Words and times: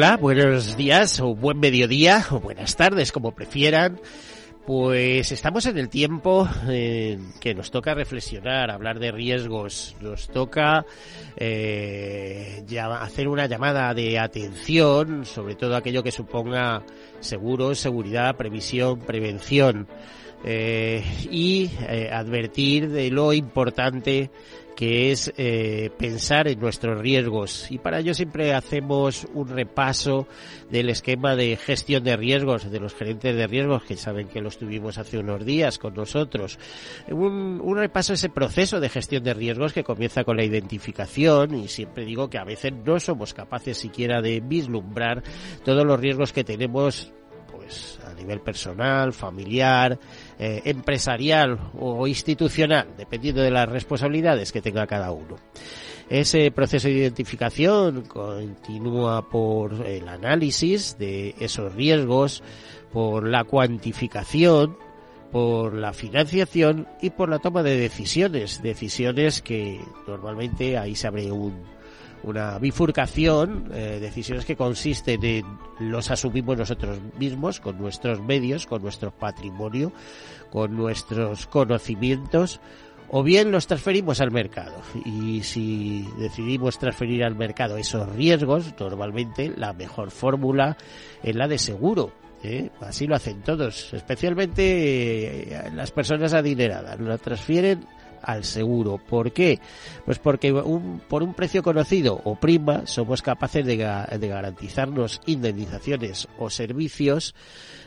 Hola, 0.00 0.16
buenos 0.16 0.78
días 0.78 1.20
o 1.20 1.34
buen 1.34 1.60
mediodía 1.60 2.24
o 2.30 2.40
buenas 2.40 2.74
tardes, 2.74 3.12
como 3.12 3.32
prefieran. 3.32 4.00
Pues 4.66 5.30
estamos 5.30 5.66
en 5.66 5.76
el 5.76 5.90
tiempo 5.90 6.48
en 6.66 7.34
que 7.38 7.54
nos 7.54 7.70
toca 7.70 7.92
reflexionar, 7.92 8.70
hablar 8.70 8.98
de 8.98 9.12
riesgos, 9.12 9.94
nos 10.00 10.28
toca 10.28 10.86
eh, 11.36 12.64
hacer 12.98 13.28
una 13.28 13.44
llamada 13.44 13.92
de 13.92 14.18
atención 14.18 15.26
sobre 15.26 15.54
todo 15.54 15.76
aquello 15.76 16.02
que 16.02 16.12
suponga 16.12 16.82
seguros, 17.20 17.78
seguridad, 17.78 18.36
previsión, 18.36 19.00
prevención 19.00 19.86
eh, 20.44 21.04
y 21.30 21.70
eh, 21.86 22.08
advertir 22.10 22.88
de 22.88 23.10
lo 23.10 23.34
importante 23.34 24.30
que 24.80 25.12
es 25.12 25.30
eh, 25.36 25.90
pensar 25.98 26.48
en 26.48 26.58
nuestros 26.58 26.98
riesgos. 26.98 27.70
Y 27.70 27.76
para 27.76 27.98
ello 27.98 28.14
siempre 28.14 28.54
hacemos 28.54 29.28
un 29.34 29.48
repaso 29.48 30.26
del 30.70 30.88
esquema 30.88 31.36
de 31.36 31.58
gestión 31.58 32.02
de 32.02 32.16
riesgos, 32.16 32.70
de 32.70 32.80
los 32.80 32.94
gerentes 32.94 33.36
de 33.36 33.46
riesgos, 33.46 33.82
que 33.82 33.98
saben 33.98 34.28
que 34.28 34.40
los 34.40 34.56
tuvimos 34.56 34.96
hace 34.96 35.18
unos 35.18 35.44
días 35.44 35.76
con 35.76 35.92
nosotros. 35.92 36.58
Un, 37.10 37.60
un 37.62 37.76
repaso 37.76 38.14
a 38.14 38.14
ese 38.14 38.30
proceso 38.30 38.80
de 38.80 38.88
gestión 38.88 39.22
de 39.22 39.34
riesgos 39.34 39.74
que 39.74 39.84
comienza 39.84 40.24
con 40.24 40.38
la 40.38 40.44
identificación 40.44 41.56
y 41.56 41.68
siempre 41.68 42.06
digo 42.06 42.30
que 42.30 42.38
a 42.38 42.44
veces 42.44 42.72
no 42.72 42.98
somos 43.00 43.34
capaces 43.34 43.76
siquiera 43.76 44.22
de 44.22 44.40
vislumbrar 44.40 45.22
todos 45.62 45.84
los 45.84 46.00
riesgos 46.00 46.32
que 46.32 46.42
tenemos 46.42 47.12
pues 47.50 48.00
a 48.06 48.14
nivel 48.14 48.40
personal, 48.40 49.12
familiar, 49.12 49.98
eh, 50.42 50.62
empresarial 50.64 51.58
o 51.78 52.06
institucional, 52.06 52.88
dependiendo 52.96 53.42
de 53.42 53.50
las 53.50 53.68
responsabilidades 53.68 54.52
que 54.52 54.62
tenga 54.62 54.86
cada 54.86 55.12
uno. 55.12 55.36
Ese 56.08 56.50
proceso 56.50 56.88
de 56.88 56.94
identificación 56.94 58.04
continúa 58.04 59.28
por 59.28 59.86
el 59.86 60.08
análisis 60.08 60.96
de 60.98 61.34
esos 61.38 61.74
riesgos, 61.74 62.42
por 62.90 63.28
la 63.28 63.44
cuantificación, 63.44 64.78
por 65.30 65.74
la 65.74 65.92
financiación 65.92 66.88
y 67.02 67.10
por 67.10 67.28
la 67.28 67.38
toma 67.38 67.62
de 67.62 67.76
decisiones, 67.76 68.62
decisiones 68.62 69.42
que 69.42 69.78
normalmente 70.08 70.78
ahí 70.78 70.94
se 70.94 71.06
abre 71.06 71.30
un, 71.30 71.66
una 72.22 72.58
bifurcación, 72.58 73.70
eh, 73.72 73.98
decisiones 74.00 74.44
que 74.44 74.56
consisten 74.56 75.24
en 75.24 75.44
los 75.78 76.10
asumimos 76.10 76.56
nosotros 76.56 76.98
mismos, 77.18 77.60
con 77.60 77.78
nuestros 77.78 78.20
medios, 78.20 78.66
con 78.66 78.82
nuestro 78.82 79.10
patrimonio, 79.10 79.92
con 80.50 80.76
nuestros 80.76 81.46
conocimientos, 81.46 82.60
o 83.08 83.22
bien 83.22 83.50
los 83.50 83.66
transferimos 83.66 84.20
al 84.20 84.30
mercado. 84.30 84.80
Y 85.04 85.42
si 85.42 86.06
decidimos 86.18 86.78
transferir 86.78 87.24
al 87.24 87.34
mercado 87.34 87.76
esos 87.76 88.08
riesgos, 88.14 88.74
normalmente 88.78 89.52
la 89.56 89.72
mejor 89.72 90.10
fórmula 90.10 90.76
es 91.22 91.34
la 91.34 91.48
de 91.48 91.58
seguro. 91.58 92.12
¿eh? 92.42 92.70
Así 92.80 93.06
lo 93.06 93.16
hacen 93.16 93.42
todos, 93.42 93.92
especialmente 93.94 95.54
eh, 95.54 95.70
las 95.74 95.90
personas 95.90 96.32
adineradas. 96.34 97.00
Lo 97.00 97.18
transfieren 97.18 97.84
al 98.22 98.44
seguro. 98.44 98.98
¿Por 98.98 99.32
qué? 99.32 99.60
Pues 100.04 100.18
porque 100.18 100.52
por 101.08 101.22
un 101.22 101.34
precio 101.34 101.62
conocido 101.62 102.20
o 102.24 102.36
prima 102.36 102.86
somos 102.86 103.22
capaces 103.22 103.64
de, 103.66 103.76
garantizarnos 103.76 105.20
indemnizaciones 105.26 106.28
o 106.38 106.50
servicios 106.50 107.34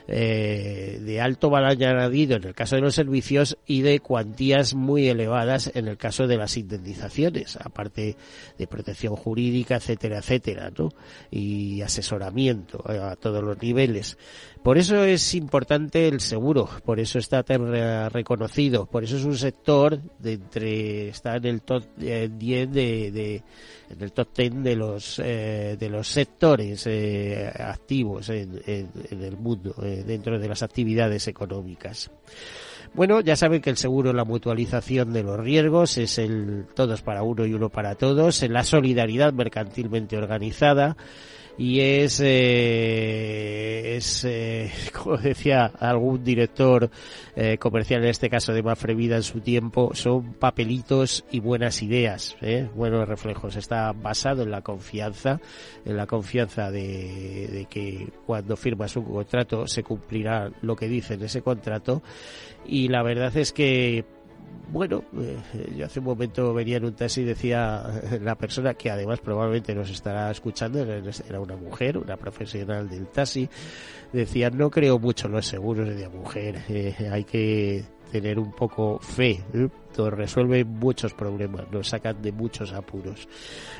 eh, 0.06 1.00
de 1.02 1.20
alto 1.20 1.48
valor 1.48 1.70
añadido 1.70 2.36
en 2.36 2.44
el 2.44 2.54
caso 2.54 2.76
de 2.76 2.82
los 2.82 2.94
servicios 2.94 3.56
y 3.66 3.80
de 3.80 4.00
cuantías 4.00 4.74
muy 4.74 5.08
elevadas 5.08 5.70
en 5.74 5.88
el 5.88 5.96
caso 5.96 6.26
de 6.26 6.36
las 6.36 6.56
indemnizaciones, 6.58 7.56
aparte 7.56 8.16
de 8.58 8.66
protección 8.66 9.16
jurídica, 9.16 9.76
etcétera, 9.76 10.18
etcétera, 10.18 10.70
¿no? 10.76 10.90
Y 11.30 11.80
asesoramiento 11.80 12.84
a 12.86 13.16
todos 13.16 13.42
los 13.42 13.60
niveles. 13.62 14.18
Por 14.64 14.78
eso 14.78 15.04
es 15.04 15.34
importante 15.34 16.08
el 16.08 16.20
seguro, 16.20 16.66
por 16.86 16.98
eso 16.98 17.18
está 17.18 17.42
tan 17.42 17.70
reconocido, 18.10 18.86
por 18.86 19.04
eso 19.04 19.18
es 19.18 19.24
un 19.24 19.36
sector 19.36 20.00
de 20.18 20.32
entre 20.32 21.08
está 21.08 21.36
en 21.36 21.44
el 21.44 21.60
top 21.60 21.84
10 21.98 22.72
de, 22.72 23.10
de, 23.10 23.42
en 23.90 24.00
el 24.02 24.12
top 24.12 24.28
10 24.34 24.62
de 24.62 24.74
los 24.74 25.18
eh, 25.22 25.76
de 25.78 25.88
los 25.90 26.08
sectores 26.08 26.86
eh, 26.86 27.52
activos 27.54 28.30
en, 28.30 28.62
el 29.10 29.36
mundo 29.36 29.74
eh, 29.82 30.02
dentro 30.06 30.38
de 30.38 30.48
las 30.48 30.62
actividades 30.62 31.28
económicas. 31.28 32.10
Bueno, 32.94 33.20
ya 33.20 33.36
saben 33.36 33.60
que 33.60 33.68
el 33.68 33.76
seguro, 33.76 34.14
la 34.14 34.24
mutualización 34.24 35.12
de 35.12 35.24
los 35.24 35.38
riesgos 35.38 35.98
es 35.98 36.16
el 36.16 36.68
todos 36.74 37.02
para 37.02 37.22
uno 37.22 37.44
y 37.44 37.52
uno 37.52 37.68
para 37.68 37.96
todos, 37.96 38.42
en 38.42 38.54
la 38.54 38.64
solidaridad 38.64 39.34
mercantilmente 39.34 40.16
organizada 40.16 40.96
y 41.56 41.80
es, 41.80 42.20
eh, 42.20 43.96
es 43.96 44.24
eh, 44.24 44.72
como 44.92 45.16
decía 45.16 45.66
algún 45.78 46.24
director 46.24 46.90
eh, 47.36 47.58
comercial, 47.58 48.02
en 48.02 48.10
este 48.10 48.28
caso 48.28 48.52
de 48.52 48.62
Mafre 48.62 48.94
Vida 48.94 49.16
en 49.16 49.22
su 49.22 49.40
tiempo, 49.40 49.94
son 49.94 50.34
papelitos 50.34 51.24
y 51.30 51.40
buenas 51.40 51.82
ideas, 51.82 52.36
¿eh? 52.40 52.68
buenos 52.74 53.08
reflejos. 53.08 53.56
Está 53.56 53.92
basado 53.92 54.42
en 54.42 54.50
la 54.50 54.62
confianza, 54.62 55.40
en 55.84 55.96
la 55.96 56.06
confianza 56.06 56.70
de, 56.70 57.48
de 57.52 57.66
que 57.66 58.08
cuando 58.26 58.56
firmas 58.56 58.96
un 58.96 59.04
contrato 59.04 59.66
se 59.66 59.82
cumplirá 59.82 60.50
lo 60.62 60.74
que 60.76 60.88
dice 60.88 61.14
en 61.14 61.22
ese 61.22 61.42
contrato 61.42 62.02
y 62.66 62.88
la 62.88 63.02
verdad 63.02 63.36
es 63.36 63.52
que 63.52 64.04
bueno, 64.68 65.04
eh, 65.16 65.74
yo 65.76 65.86
hace 65.86 66.00
un 66.00 66.06
momento 66.06 66.52
venía 66.54 66.76
en 66.78 66.84
un 66.84 66.94
taxi 66.94 67.22
y 67.22 67.24
decía 67.24 68.02
la 68.20 68.34
persona 68.36 68.74
que 68.74 68.90
además 68.90 69.20
probablemente 69.20 69.74
nos 69.74 69.90
estará 69.90 70.30
escuchando, 70.30 70.80
era 70.80 71.40
una 71.40 71.56
mujer, 71.56 71.98
una 71.98 72.16
profesional 72.16 72.88
del 72.88 73.06
taxi, 73.06 73.48
decía 74.12 74.50
no 74.50 74.70
creo 74.70 74.98
mucho 74.98 75.26
en 75.26 75.32
los 75.34 75.46
seguros 75.46 75.88
de 75.88 76.08
mujer, 76.08 76.62
eh, 76.68 76.94
hay 77.10 77.24
que 77.24 77.84
tener 78.10 78.38
un 78.38 78.52
poco 78.52 78.98
fe, 78.98 79.42
¿eh? 79.52 79.68
resuelve 80.10 80.64
muchos 80.64 81.14
problemas, 81.14 81.70
nos 81.70 81.88
sacan 81.88 82.20
de 82.20 82.32
muchos 82.32 82.72
apuros. 82.72 83.28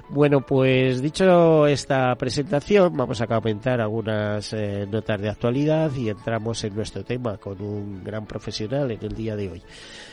Bueno, 0.08 0.40
pues 0.40 1.02
dicho 1.02 1.66
esta 1.66 2.14
presentación, 2.16 2.96
vamos 2.96 3.20
a 3.20 3.26
comentar 3.26 3.80
algunas 3.80 4.52
eh, 4.52 4.86
notas 4.90 5.20
de 5.20 5.28
actualidad 5.28 5.90
y 5.94 6.08
entramos 6.08 6.62
en 6.64 6.74
nuestro 6.74 7.04
tema 7.04 7.36
con 7.38 7.60
un 7.60 8.04
gran 8.04 8.26
profesional 8.26 8.90
en 8.90 9.02
el 9.02 9.14
día 9.14 9.36
de 9.36 9.50
hoy. 9.50 9.62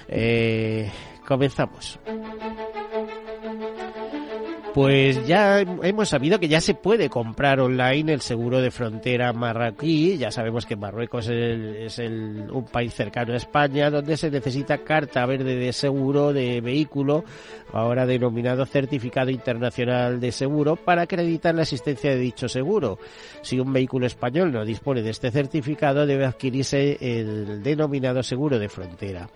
Eh, 0.08 0.90
comenzamos. 1.28 2.00
Pues 4.74 5.28
ya 5.28 5.59
hemos 5.59 6.08
sabido 6.08 6.40
que 6.40 6.48
ya 6.48 6.62
se 6.62 6.74
puede 6.74 7.09
comprar 7.09 7.59
online 7.59 8.14
el 8.14 8.22
seguro 8.22 8.62
de 8.62 8.72
frontera 8.72 9.34
marroquí. 9.34 10.18
Ya 10.18 10.32
sabemos 10.32 10.66
que 10.66 10.78
Marruecos 10.78 11.28
es, 11.28 12.00
el, 12.00 12.50
un 12.50 12.64
país 12.64 12.94
cercano 12.94 13.34
a 13.34 13.36
España 13.36 13.90
donde 13.90 14.16
se 14.16 14.32
necesita 14.32 14.78
carta 14.78 15.26
verde 15.26 15.58
de 15.58 15.74
seguro 15.74 16.32
de 16.32 16.62
vehículo, 16.62 17.26
ahora 17.73 18.06
denominado 18.06 18.66
Certificado 18.66 19.29
Internacional 19.29 20.22
de 20.22 20.32
Seguro, 20.32 20.78
para 20.78 21.02
acreditar 21.02 21.53
la 21.53 21.64
existencia 21.64 22.12
de 22.12 22.18
dicho 22.18 22.47
seguro. 22.47 22.97
Si 23.41 23.59
un 23.59 23.73
vehículo 23.73 24.06
español 24.06 24.53
no 24.53 24.64
dispone 24.64 25.02
de 25.02 25.09
este 25.09 25.32
certificado, 25.32 26.06
debe 26.06 26.26
adquirirse 26.26 26.97
el 27.02 27.62
denominado 27.62 28.23
seguro 28.23 28.58
de 28.58 28.70
frontera. 28.70 29.28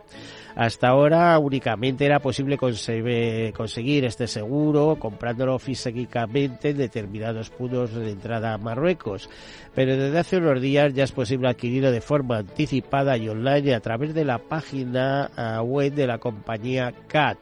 Hasta 0.55 0.87
ahora 0.87 1.37
únicamente 1.37 2.05
era 2.05 2.19
posible 2.19 2.57
conseguir 2.57 4.05
este 4.05 4.25
seguro 4.25 4.95
comprándolo 4.97 5.59
físicamente 5.59 6.69
en 6.69 6.77
determinados 6.77 7.49
puntos 7.49 7.93
de 7.93 8.11
entrada 8.11 8.53
a 8.53 8.57
Marruecos, 8.57 9.29
pero 9.73 9.97
desde 9.97 10.17
hace 10.17 10.37
unos 10.37 10.61
días 10.61 10.93
ya 10.93 11.03
es 11.03 11.11
posible 11.11 11.49
adquirirlo 11.49 11.91
de 11.91 11.99
forma 11.99 12.37
anticipada 12.37 13.17
y 13.17 13.27
online 13.27 13.75
a 13.75 13.81
través 13.81 14.13
de 14.13 14.23
la 14.23 14.37
página 14.37 15.29
ah, 15.35 15.61
web 15.61 15.93
de 15.93 16.07
la 16.07 16.19
compañía 16.19 16.93
CAT. 17.07 17.37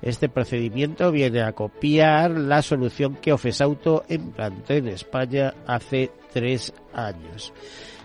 Este 0.00 0.28
procedimiento 0.28 1.10
viene 1.10 1.42
a 1.42 1.52
copiar 1.52 2.30
la 2.30 2.62
solución 2.62 3.16
que 3.16 3.32
Ofesauto 3.32 4.04
implantó 4.08 4.74
en 4.74 4.88
España 4.88 5.54
hace 5.66 6.10
tres 6.32 6.72
años. 6.92 7.52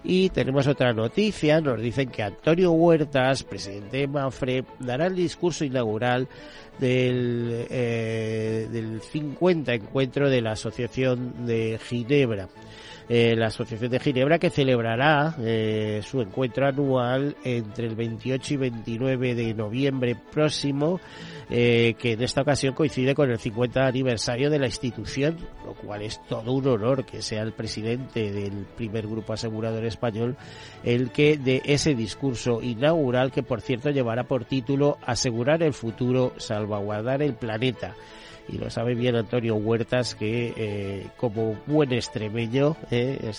Y 0.09 0.29
tenemos 0.29 0.65
otra 0.67 0.93
noticia, 0.93 1.59
nos 1.59 1.81
dicen 1.81 2.07
que 2.07 2.23
Antonio 2.23 2.71
Huertas, 2.71 3.43
presidente 3.43 3.97
de 3.97 4.07
Mafre, 4.07 4.63
dará 4.79 5.07
el 5.07 5.15
discurso 5.15 5.65
inaugural 5.65 6.29
del, 6.79 7.65
eh, 7.69 8.69
del 8.71 9.01
50 9.01 9.73
encuentro 9.73 10.29
de 10.29 10.41
la 10.41 10.51
Asociación 10.53 11.45
de 11.45 11.77
Ginebra. 11.89 12.47
Eh, 13.09 13.35
la 13.37 13.47
Asociación 13.47 13.89
de 13.89 14.01
Ginebra 14.01 14.37
que 14.37 14.49
celebrará 14.49 15.33
eh, 15.39 16.01
su 16.03 16.19
encuentro 16.19 16.67
anual 16.67 17.37
entre 17.45 17.87
el 17.87 17.95
28 17.95 18.53
y 18.53 18.57
29 18.57 19.33
de 19.33 19.53
noviembre 19.53 20.15
próximo, 20.15 20.99
eh, 21.49 21.95
que 21.97 22.13
en 22.13 22.23
esta 22.23 22.41
ocasión 22.41 22.73
coincide 22.73 23.15
con 23.15 23.31
el 23.31 23.39
50 23.39 23.87
aniversario 23.87 24.49
de 24.49 24.59
la 24.59 24.65
institución, 24.65 25.37
lo 25.65 25.73
cual 25.73 26.01
es 26.01 26.21
todo 26.27 26.51
un 26.51 26.67
honor 26.67 27.05
que 27.05 27.21
sea 27.21 27.43
el 27.43 27.53
presidente 27.53 28.29
del 28.29 28.65
primer 28.75 29.07
grupo 29.07 29.31
asegurador 29.31 29.85
español 29.85 30.35
el 30.83 31.11
que 31.11 31.37
de 31.37 31.61
ese 31.63 31.95
discurso 31.95 32.61
inaugural 32.61 33.31
que 33.31 33.41
por 33.41 33.61
cierto 33.61 33.89
llevará 33.89 34.25
por 34.25 34.43
título 34.43 34.97
Asegurar 35.05 35.63
el 35.63 35.73
futuro, 35.73 36.33
salvaguardar 36.37 37.21
el 37.21 37.35
planeta 37.35 37.95
y 38.49 38.57
lo 38.57 38.69
sabe 38.69 38.95
bien 38.95 39.15
Antonio 39.15 39.55
Huertas 39.55 40.15
que 40.15 40.53
eh, 40.55 41.07
como 41.17 41.59
buen 41.65 41.91
extremeño, 41.91 42.77
eh, 42.91 43.31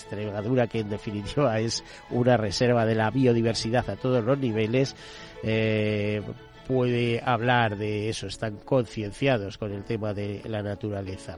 que 0.69 0.79
en 0.79 0.89
definitiva 0.89 1.59
es 1.59 1.83
una 2.09 2.37
reserva 2.37 2.85
de 2.85 2.95
la 2.95 3.09
biodiversidad 3.09 3.89
a 3.89 3.95
todos 3.95 4.23
los 4.23 4.37
niveles, 4.37 4.95
eh, 5.43 6.21
puede 6.67 7.21
hablar 7.23 7.77
de 7.77 8.09
eso, 8.09 8.27
están 8.27 8.57
concienciados 8.57 9.57
con 9.57 9.73
el 9.73 9.83
tema 9.83 10.13
de 10.13 10.41
la 10.45 10.61
naturaleza. 10.61 11.37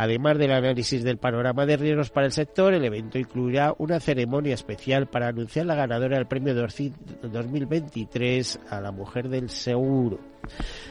Además 0.00 0.38
del 0.38 0.52
análisis 0.52 1.02
del 1.02 1.18
panorama 1.18 1.66
de 1.66 1.76
riesgos 1.76 2.10
para 2.10 2.26
el 2.26 2.32
sector, 2.32 2.72
el 2.72 2.84
evento 2.84 3.18
incluirá 3.18 3.74
una 3.78 3.98
ceremonia 3.98 4.54
especial 4.54 5.08
para 5.08 5.26
anunciar 5.26 5.66
la 5.66 5.74
ganadora 5.74 6.16
del 6.16 6.28
premio 6.28 6.54
2023 6.54 8.60
a 8.70 8.80
la 8.80 8.92
mujer 8.92 9.28
del 9.28 9.50
seguro. 9.50 10.20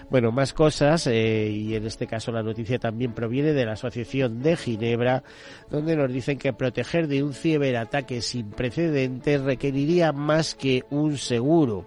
Bueno, 0.09 0.33
más 0.33 0.51
cosas, 0.51 1.07
eh, 1.07 1.49
y 1.49 1.73
en 1.75 1.85
este 1.85 2.05
caso 2.05 2.33
la 2.33 2.43
noticia 2.43 2.79
también 2.79 3.13
proviene 3.13 3.53
de 3.53 3.65
la 3.65 3.71
Asociación 3.71 4.43
de 4.43 4.57
Ginebra, 4.57 5.23
donde 5.71 5.95
nos 5.95 6.11
dicen 6.11 6.37
que 6.37 6.51
proteger 6.51 7.07
de 7.07 7.23
un 7.23 7.33
ciberataque 7.33 8.21
sin 8.21 8.49
precedentes 8.49 9.41
requeriría 9.41 10.11
más 10.11 10.53
que 10.53 10.83
un 10.89 11.17
seguro. 11.17 11.85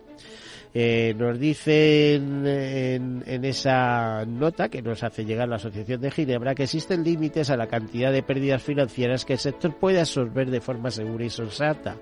Eh, 0.73 1.15
nos 1.19 1.39
dicen 1.39 2.47
en, 2.47 3.25
en, 3.27 3.45
esa 3.45 4.25
nota 4.25 4.69
que 4.69 4.83
nos 4.83 5.03
hace 5.03 5.25
llegar 5.25 5.49
la 5.49 5.57
Asociación 5.57 6.01
de 6.01 6.13
Ginebra 6.13 6.55
que 6.55 6.63
existen 6.63 7.03
límites 7.03 7.51
a 7.51 7.57
la 7.57 7.67
cantidad 7.67 8.13
de 8.13 8.23
pérdidas 8.23 8.63
financieras 8.63 9.25
que 9.25 9.33
el 9.33 9.41
sector 9.41 9.75
puede 9.77 9.99
absorber 9.99 10.49
de 10.49 10.61
forma 10.61 10.93
segura 10.93 11.25
y 11.25 11.31
sensata 11.31 11.97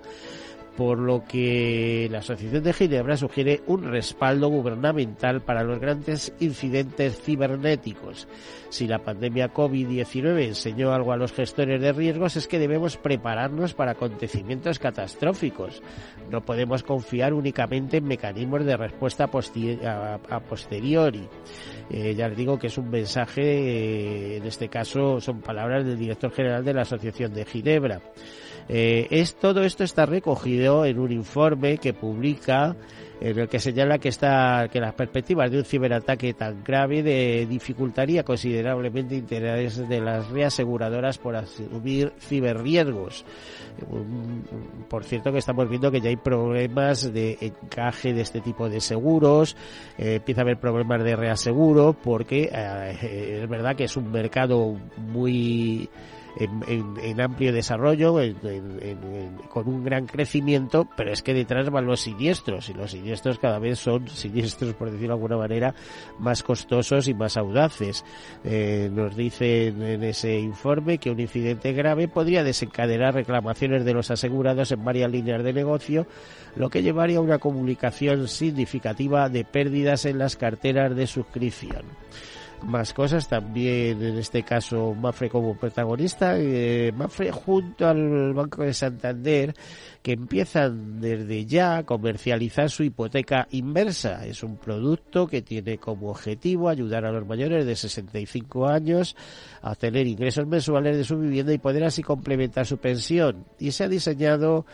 por 0.78 1.00
lo 1.00 1.24
que 1.24 2.06
la 2.08 2.18
Asociación 2.18 2.62
de 2.62 2.72
Ginebra 2.72 3.16
sugiere 3.16 3.62
un 3.66 3.82
respaldo 3.90 4.46
gubernamental 4.46 5.40
para 5.40 5.64
los 5.64 5.80
grandes 5.80 6.32
incidentes 6.38 7.20
cibernéticos. 7.20 8.28
Si 8.68 8.86
la 8.86 9.00
pandemia 9.00 9.52
COVID-19 9.52 10.40
enseñó 10.40 10.92
algo 10.92 11.12
a 11.12 11.16
los 11.16 11.32
gestores 11.32 11.80
de 11.80 11.92
riesgos 11.92 12.36
es 12.36 12.46
que 12.46 12.60
debemos 12.60 12.96
prepararnos 12.96 13.74
para 13.74 13.90
acontecimientos 13.90 14.78
catastróficos. 14.78 15.82
No 16.30 16.44
podemos 16.44 16.84
confiar 16.84 17.34
únicamente 17.34 17.96
en 17.96 18.04
mecanismos 18.04 18.64
de 18.64 18.76
respuesta 18.76 19.24
a, 19.24 20.40
posteriori. 20.48 21.26
Eh, 21.90 22.14
ya 22.14 22.28
les 22.28 22.36
digo 22.36 22.58
que 22.58 22.66
es 22.66 22.76
un 22.76 22.90
mensaje, 22.90 23.42
eh, 23.42 24.36
en 24.36 24.46
este 24.46 24.68
caso 24.68 25.20
son 25.20 25.40
palabras 25.40 25.86
del 25.86 25.98
director 25.98 26.30
general 26.30 26.64
de 26.64 26.74
la 26.74 26.82
Asociación 26.82 27.32
de 27.32 27.44
Ginebra. 27.44 28.00
Eh, 28.68 29.06
es, 29.10 29.36
todo 29.36 29.64
esto 29.64 29.82
está 29.84 30.04
recogido 30.04 30.84
en 30.84 30.98
un 30.98 31.10
informe 31.10 31.78
que 31.78 31.94
publica 31.94 32.76
en 33.20 33.36
el 33.36 33.48
que 33.48 33.58
señala 33.58 33.98
que 33.98 34.10
está 34.10 34.68
que 34.70 34.80
las 34.80 34.94
perspectivas 34.94 35.50
de 35.50 35.58
un 35.58 35.64
ciberataque 35.64 36.34
tan 36.34 36.62
grave 36.62 37.02
de, 37.02 37.46
dificultaría 37.48 38.22
considerablemente 38.22 39.16
intereses 39.16 39.88
de 39.88 40.00
las 40.00 40.28
reaseguradoras 40.28 41.18
por 41.18 41.34
asumir 41.34 42.12
ciberriesgos. 42.20 43.24
Por 44.88 45.04
cierto 45.04 45.32
que 45.32 45.38
estamos 45.38 45.68
viendo 45.68 45.90
que 45.90 46.00
ya 46.00 46.10
hay 46.10 46.16
problemas 46.16 47.12
de 47.12 47.38
encaje 47.40 48.12
de 48.12 48.20
este 48.20 48.40
tipo 48.40 48.68
de 48.68 48.80
seguros, 48.80 49.56
empieza 49.96 50.42
a 50.42 50.44
haber 50.44 50.60
problemas 50.60 51.02
de 51.02 51.16
porque 52.02 52.50
eh, 52.52 53.40
es 53.42 53.48
verdad 53.48 53.76
que 53.76 53.84
es 53.84 53.96
un 53.96 54.10
mercado 54.10 54.76
muy 54.96 55.88
en, 56.38 57.20
amplio 57.20 57.52
desarrollo, 57.52 58.16
con 59.48 59.68
un 59.68 59.84
gran 59.84 60.06
crecimiento, 60.06 60.88
pero 60.96 61.12
es 61.12 61.22
que 61.22 61.34
detrás 61.34 61.70
van 61.70 61.86
los 61.86 62.00
siniestros 62.00 62.68
y 62.68 62.74
los 62.74 62.92
siniestros 62.92 63.38
cada 63.38 63.58
vez 63.58 63.78
son 63.78 64.08
siniestros, 64.08 64.74
por 64.74 64.90
decirlo 64.90 65.08
de 65.08 65.14
alguna 65.14 65.36
manera, 65.36 65.74
más 66.18 66.42
costosos 66.42 67.08
y 67.08 67.14
más 67.14 67.36
audaces. 67.36 68.04
Eh, 68.44 68.88
nos 68.92 69.16
dicen 69.16 69.82
en 69.82 70.04
ese 70.04 70.38
informe 70.38 70.98
que 70.98 71.10
un 71.10 71.20
incidente 71.20 71.72
grave 71.72 72.08
podría 72.08 72.44
desencadenar 72.44 73.14
reclamaciones 73.14 73.84
de 73.84 73.94
los 73.94 74.10
asegurados 74.10 74.70
en 74.72 74.84
varias 74.84 75.10
líneas 75.10 75.42
de 75.42 75.52
negocio, 75.52 76.06
lo 76.56 76.70
que 76.70 76.82
llevaría 76.82 77.18
a 77.18 77.22
una 77.22 77.38
comunicación 77.38 78.28
significativa 78.28 79.28
de 79.28 79.44
pérdidas 79.44 80.04
en 80.04 80.18
las 80.18 80.36
carteras 80.36 80.94
de 80.94 81.06
suscripción 81.06 81.84
más 82.64 82.92
cosas. 82.92 83.28
También 83.28 84.02
en 84.02 84.18
este 84.18 84.42
caso 84.42 84.94
Mafre 84.94 85.28
como 85.30 85.56
protagonista 85.56 86.38
eh, 86.38 86.92
Mafre 86.94 87.30
junto 87.30 87.86
al 87.86 88.32
Banco 88.34 88.62
de 88.62 88.74
Santander 88.74 89.54
que 90.02 90.12
empiezan 90.12 91.00
desde 91.00 91.44
ya 91.44 91.78
a 91.78 91.82
comercializar 91.84 92.70
su 92.70 92.82
hipoteca 92.82 93.46
inversa. 93.50 94.26
Es 94.26 94.42
un 94.42 94.56
producto 94.56 95.26
que 95.26 95.42
tiene 95.42 95.78
como 95.78 96.10
objetivo 96.10 96.68
ayudar 96.68 97.04
a 97.04 97.12
los 97.12 97.26
mayores 97.26 97.66
de 97.66 97.76
65 97.76 98.68
años 98.68 99.16
a 99.60 99.72
obtener 99.72 100.06
ingresos 100.06 100.46
mensuales 100.46 100.96
de 100.96 101.04
su 101.04 101.18
vivienda 101.18 101.52
y 101.52 101.58
poder 101.58 101.84
así 101.84 102.02
complementar 102.02 102.66
su 102.66 102.78
pensión. 102.78 103.44
Y 103.58 103.72
se 103.72 103.84
ha 103.84 103.88
diseñado 103.88 104.66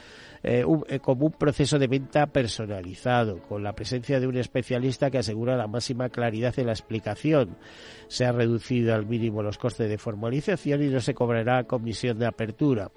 eh, 0.47 0.63
eh, 0.89 0.99
como 1.01 1.25
un 1.25 1.33
proceso 1.33 1.79
de 1.79 1.87
venta 1.87 2.27
personalizado, 2.27 3.39
con 3.39 3.63
la 3.63 3.73
presencia 3.73 4.21
de 4.21 4.27
un 4.27 4.37
especialista 4.37 5.11
que 5.11 5.17
asegura 5.17 5.57
la 5.57 5.67
máxima 5.67 6.11
claridad 6.11 6.53
en 6.59 6.67
la 6.67 6.73
explicación. 6.73 7.57
Se 8.09 8.27
ha 8.27 8.33
reducido 8.33 8.95
al 8.95 9.07
mínimo 9.07 9.43
los 9.43 9.57
costes 9.57 9.89
de 9.89 9.97
formalización 9.97 10.83
y 10.83 10.89
no 10.89 11.01
se 11.01 11.15
cobrará 11.15 11.65
comisión 11.65 12.19
de 12.19 12.27
apertura. 12.27 12.91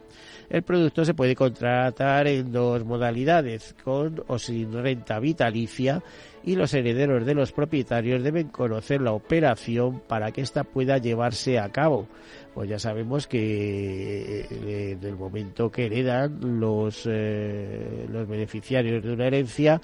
El 0.50 0.64
producto 0.64 1.06
se 1.06 1.14
puede 1.14 1.36
contratar 1.36 2.28
en 2.28 2.52
dos 2.52 2.84
modalidades, 2.84 3.76
con 3.82 4.22
o 4.28 4.38
sin 4.38 4.74
renta 4.74 5.18
vitalicia, 5.18 6.04
y 6.48 6.56
los 6.56 6.74
herederos 6.74 7.26
de 7.26 7.34
los 7.34 7.52
propietarios 7.52 8.24
deben 8.24 8.48
conocer 8.48 9.02
la 9.02 9.12
operación 9.12 10.02
para 10.08 10.32
que 10.32 10.40
ésta 10.40 10.64
pueda 10.64 10.98
llevarse 10.98 11.60
a 11.60 11.70
cabo. 11.74 12.08
Pues 12.54 12.70
ya 12.70 12.80
sabemos 12.80 13.28
que 13.28 14.46
eh, 14.50 14.92
en 14.94 15.04
el 15.04 15.18
momento 15.18 15.70
que 15.70 15.88
heredan 15.88 16.40
los, 16.58 17.04
eh, 17.06 18.08
los 18.10 18.26
beneficiarios 18.30 19.04
de 19.04 19.12
una 19.12 19.28
herencia, 19.28 19.82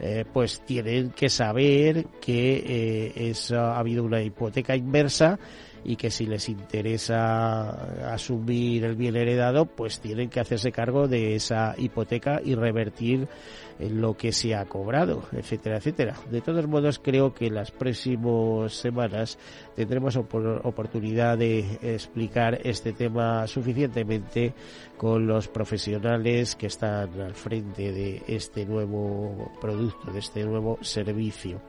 eh, 0.00 0.24
pues 0.32 0.62
tienen 0.64 1.10
que 1.10 1.28
saber 1.28 2.06
que 2.18 3.12
es, 3.14 3.52
ha 3.52 3.78
habido 3.78 4.02
una 4.02 4.22
hipoteca 4.22 4.74
inversa 4.74 5.38
y 5.84 5.96
que 5.96 6.10
si 6.10 6.26
les 6.26 6.48
interesa 6.48 8.12
asumir 8.12 8.84
el 8.84 8.96
bien 8.96 9.16
heredado, 9.16 9.66
pues 9.66 10.00
tienen 10.00 10.30
que 10.30 10.40
hacerse 10.40 10.72
cargo 10.72 11.08
de 11.08 11.36
esa 11.36 11.74
hipoteca 11.78 12.40
y 12.44 12.54
revertir 12.54 13.28
lo 13.78 14.16
que 14.16 14.32
se 14.32 14.54
ha 14.54 14.64
cobrado, 14.64 15.24
etcétera, 15.32 15.76
etcétera. 15.76 16.16
De 16.30 16.40
todos 16.40 16.66
modos, 16.66 16.98
creo 16.98 17.34
que 17.34 17.46
en 17.46 17.54
las 17.54 17.70
próximas 17.70 18.72
semanas 18.72 19.38
tendremos 19.74 20.16
oportunidad 20.16 21.38
de 21.38 21.78
explicar 21.82 22.60
este 22.64 22.92
tema 22.92 23.46
suficientemente 23.46 24.54
con 24.96 25.26
los 25.26 25.48
profesionales 25.48 26.56
que 26.56 26.66
están 26.66 27.20
al 27.20 27.34
frente 27.34 27.92
de 27.92 28.22
este 28.26 28.64
nuevo 28.64 29.52
producto, 29.60 30.12
de 30.12 30.18
este 30.18 30.44
nuevo 30.44 30.78
servicio. 30.80 31.60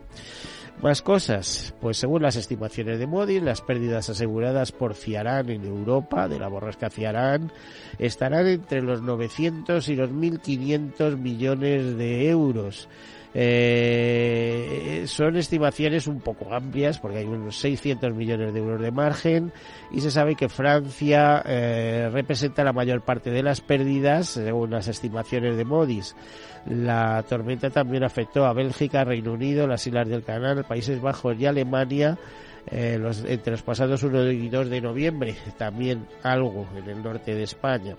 Más 0.81 1.01
cosas, 1.01 1.74
pues 1.81 1.98
según 1.98 2.22
las 2.22 2.36
estimaciones 2.36 3.00
de 3.00 3.07
Modi, 3.07 3.39
las 3.39 3.62
pérdidas 3.62 4.10
aseguradas 4.10 4.72
por 4.72 4.93
Ciarán 4.93 5.50
en 5.50 5.65
Europa, 5.65 6.27
de 6.27 6.38
la 6.38 6.50
borrasca 6.50 6.91
Ciarán, 6.91 7.51
estarán 7.98 8.46
entre 8.46 8.84
los 8.84 9.01
900 9.01 9.89
y 9.89 9.96
los 9.96 10.12
1.500 10.12 11.17
millones 11.17 11.98
de 11.98 12.29
euros. 12.29 12.88
Eh, 13.34 15.03
son 15.05 15.36
estimaciones 15.36 16.07
un 16.07 16.22
poco 16.22 16.53
amplias 16.53 16.98
porque 16.98 17.19
hay 17.19 17.25
unos 17.25 17.57
600 17.57 18.13
millones 18.13 18.53
de 18.53 18.60
euros 18.60 18.81
de 18.81 18.89
margen 18.89 19.53
y 19.91 20.01
se 20.01 20.10
sabe 20.10 20.36
que 20.36 20.50
Francia 20.50 21.43
eh, 21.46 22.10
representa 22.12 22.63
la 22.63 22.74
mayor 22.74 23.01
parte 23.01 23.29
de 23.29 23.43
las 23.43 23.62
pérdidas 23.62 24.29
según 24.29 24.72
las 24.72 24.88
estimaciones 24.88 25.57
de 25.57 25.65
Modis. 25.65 26.15
La 26.69 27.24
tormenta 27.24 27.69
también 27.69 28.03
afectó 28.03 28.45
a 28.45 28.53
Bélgica, 28.53 29.03
Reino 29.03 29.33
Unido, 29.33 29.67
las 29.67 29.88
Islas 29.88 30.07
del 30.07 30.24
Canal, 30.24 30.65
Países 30.65 31.01
Bajos 31.01 31.38
y 31.39 31.45
Alemania 31.45 32.17
eh, 32.69 33.00
entre 33.27 33.51
los 33.51 33.62
pasados 33.62 34.03
1 34.03 34.31
y 34.31 34.50
2 34.50 34.69
de 34.69 34.81
noviembre, 34.81 35.36
también 35.57 36.05
algo 36.24 36.67
en 36.75 36.89
el 36.89 37.01
norte 37.01 37.33
de 37.33 37.43
España. 37.43 37.95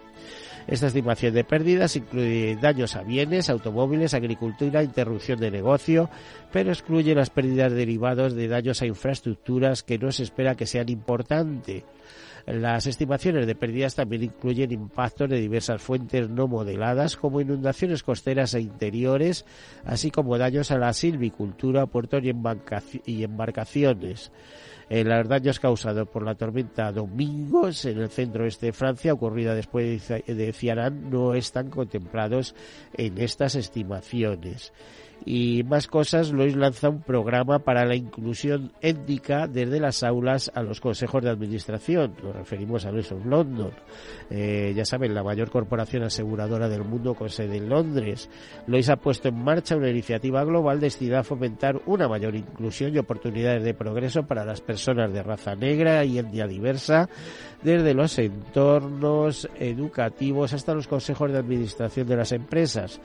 Esta 0.67 0.89
estimación 0.89 1.33
de 1.33 1.45
pérdidas 1.45 1.97
incluye 1.97 2.59
daños 2.61 2.95
a 2.95 3.03
bienes, 3.03 3.49
automóviles, 3.49 4.13
agricultura, 4.13 4.83
interrupción 4.83 5.41
de 5.41 5.51
negocio, 5.51 6.11
pero 6.53 6.71
excluye 6.71 7.15
las 7.15 7.31
pérdidas 7.31 7.73
derivadas 7.73 8.35
de 8.35 8.49
daños 8.49 8.83
a 8.83 8.87
infraestructuras 8.87 9.83
que 9.83 9.99
no 9.99 10.13
se 10.13 10.25
espera 10.25 10.57
que 10.57 10.67
sean 10.67 10.91
importantes. 10.91 11.85
Las 12.51 12.87
estimaciones 12.87 13.47
de 13.47 13.55
pérdidas 13.55 13.95
también 13.95 14.23
incluyen 14.23 14.73
impactos 14.73 15.29
de 15.29 15.39
diversas 15.39 15.83
fuentes 15.83 16.31
no 16.31 16.49
modeladas, 16.49 17.19
como 17.19 17.43
inundaciones 17.43 18.03
costeras 18.03 18.55
e 18.55 18.61
interiores, 18.63 19.45
así 19.85 20.11
como 20.11 20.39
daños 20.39 20.71
a 20.71 20.79
la 20.79 20.95
silvicultura, 20.95 21.85
puertos 21.85 22.23
y 23.05 23.23
embarcaciones. 23.23 24.33
Eh, 24.89 25.05
los 25.05 25.29
daños 25.29 25.61
causados 25.61 26.09
por 26.09 26.23
la 26.25 26.37
tormenta 26.37 26.91
Domingos 26.91 27.85
en 27.85 27.99
el 27.99 28.09
centro 28.09 28.47
este 28.47 28.67
de 28.67 28.73
Francia, 28.73 29.13
ocurrida 29.13 29.55
después 29.55 30.09
de 30.09 30.53
Ciarán, 30.55 31.11
no 31.11 31.35
están 31.35 31.69
contemplados 31.69 32.55
en 32.95 33.19
estas 33.19 33.57
estimaciones 33.57 34.73
y 35.25 35.63
más 35.65 35.87
cosas, 35.87 36.33
Lois 36.33 36.57
lanza 36.57 36.89
un 36.89 37.03
programa 37.03 37.59
para 37.59 37.85
la 37.85 37.95
inclusión 37.95 38.73
étnica 38.81 39.47
desde 39.47 39.81
las 39.81 40.03
aulas 40.03 40.51
a 40.55 40.63
los 40.63 40.81
consejos 40.81 41.23
de 41.23 41.31
administración. 41.31 42.15
Nos 42.23 42.35
referimos 42.35 42.87
a 42.87 42.93
Lois 42.93 43.11
of 43.13 43.25
London. 43.27 43.73
Eh, 44.31 44.73
ya 44.75 44.85
saben, 44.85 45.15
la 45.15 45.23
mayor 45.23 45.51
corporación 45.51 46.03
aseguradora 46.05 46.69
del 46.69 46.85
mundo 46.85 47.15
con 47.15 47.29
sede 47.29 47.57
en 47.57 47.69
Londres. 47.69 48.31
Lois 48.67 48.89
ha 48.89 48.97
puesto 48.97 49.29
en 49.29 49.43
marcha 49.43 49.77
una 49.77 49.91
iniciativa 49.91 50.45
global 50.45 50.81
destinada 50.81 51.21
a 51.21 51.25
fomentar 51.25 51.81
una 51.87 52.09
mayor 52.09 52.35
inclusión 52.35 52.95
y 52.95 52.99
oportunidades 52.99 53.65
de 53.65 53.75
progreso 53.75 54.23
para 54.25 54.45
las 54.45 54.61
personas 54.61 55.13
de 55.13 55.23
raza 55.23 55.55
negra 55.55 56.05
y 56.05 56.19
etnia 56.19 56.47
diversa, 56.47 57.09
desde 57.63 57.95
los 57.95 58.19
entornos 58.19 59.49
educativos 59.59 60.53
hasta 60.53 60.75
los 60.75 60.87
consejos 60.87 61.33
de 61.33 61.39
administración 61.39 62.07
de 62.07 62.17
las 62.17 62.33
empresas. 62.33 63.01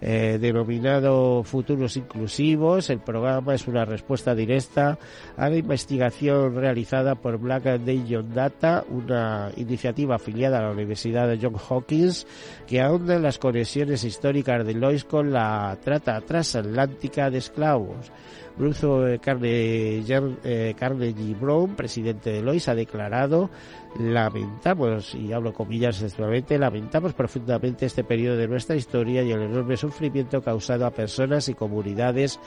Eh, 0.00 0.38
denominado 0.40 1.42
Futuros 1.42 1.96
Inclusivos. 1.96 2.90
El 2.90 3.00
programa 3.00 3.54
es 3.54 3.66
una 3.66 3.84
respuesta 3.84 4.34
directa 4.34 4.98
a 5.36 5.48
la 5.48 5.56
investigación 5.56 6.54
realizada 6.54 7.14
por 7.14 7.38
Black 7.38 7.82
Young 7.84 8.34
Data, 8.34 8.84
una 8.90 9.50
iniciativa 9.56 10.16
afiliada 10.16 10.58
a 10.58 10.62
la 10.62 10.70
Universidad 10.70 11.28
de 11.28 11.38
Johns 11.40 11.62
Hopkins 11.68 12.26
que 12.66 12.80
ahonda 12.80 13.18
las 13.18 13.38
conexiones 13.38 14.04
históricas 14.04 14.66
de 14.66 14.74
Lois 14.74 15.04
con 15.04 15.32
la 15.32 15.78
trata 15.82 16.20
transatlántica 16.20 17.30
de 17.30 17.38
esclavos. 17.38 18.12
Bruce 18.56 19.18
Carnegie, 19.20 20.02
eh, 20.44 20.74
Carnegie 20.78 21.34
Brown, 21.34 21.76
presidente 21.76 22.30
de 22.30 22.42
Lois, 22.42 22.68
ha 22.68 22.74
declarado 22.74 23.50
lamentamos, 23.98 25.14
y 25.14 25.32
hablo 25.32 25.52
comillas 25.52 26.00
textualmente, 26.00 26.58
lamentamos 26.58 27.12
profundamente 27.12 27.86
este 27.86 28.04
periodo 28.04 28.36
de 28.36 28.48
nuestra 28.48 28.76
historia 28.76 29.22
y 29.22 29.32
el 29.32 29.42
enorme 29.42 29.76
sufrimiento 29.76 30.42
causado 30.42 30.86
a 30.86 30.90
personas 30.90 31.48
y 31.48 31.54
comunidades 31.54 32.40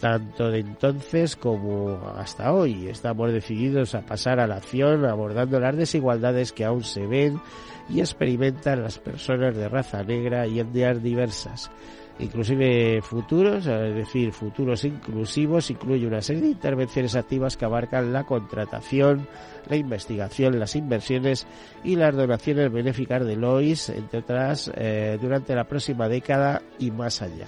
tanto 0.00 0.50
de 0.50 0.60
entonces 0.60 1.36
como 1.36 1.98
hasta 2.16 2.52
hoy. 2.52 2.88
Estamos 2.88 3.32
decididos 3.32 3.94
a 3.94 4.02
pasar 4.02 4.40
a 4.40 4.46
la 4.46 4.56
acción 4.56 5.04
abordando 5.04 5.60
las 5.60 5.76
desigualdades 5.76 6.52
que 6.52 6.64
aún 6.64 6.84
se 6.84 7.06
ven 7.06 7.40
y 7.88 8.00
experimentan 8.00 8.82
las 8.82 8.98
personas 8.98 9.56
de 9.56 9.68
raza 9.68 10.02
negra 10.02 10.46
y 10.46 10.60
etnias 10.60 11.02
diversas 11.02 11.70
inclusive 12.18 13.00
futuros, 13.02 13.66
es 13.66 13.94
decir, 13.94 14.32
futuros 14.32 14.84
inclusivos, 14.84 15.70
incluye 15.70 16.06
una 16.06 16.20
serie 16.20 16.42
de 16.42 16.48
intervenciones 16.48 17.14
activas 17.14 17.56
que 17.56 17.64
abarcan 17.64 18.12
la 18.12 18.24
contratación, 18.24 19.28
la 19.68 19.76
investigación, 19.76 20.58
las 20.58 20.76
inversiones 20.76 21.46
y 21.84 21.96
las 21.96 22.14
donaciones 22.14 22.72
benéficas 22.72 23.24
de 23.24 23.36
Lois, 23.36 23.88
entre 23.90 24.20
otras, 24.20 24.70
eh, 24.74 25.18
durante 25.20 25.54
la 25.54 25.64
próxima 25.64 26.08
década 26.08 26.62
y 26.78 26.90
más 26.90 27.22
allá. 27.22 27.46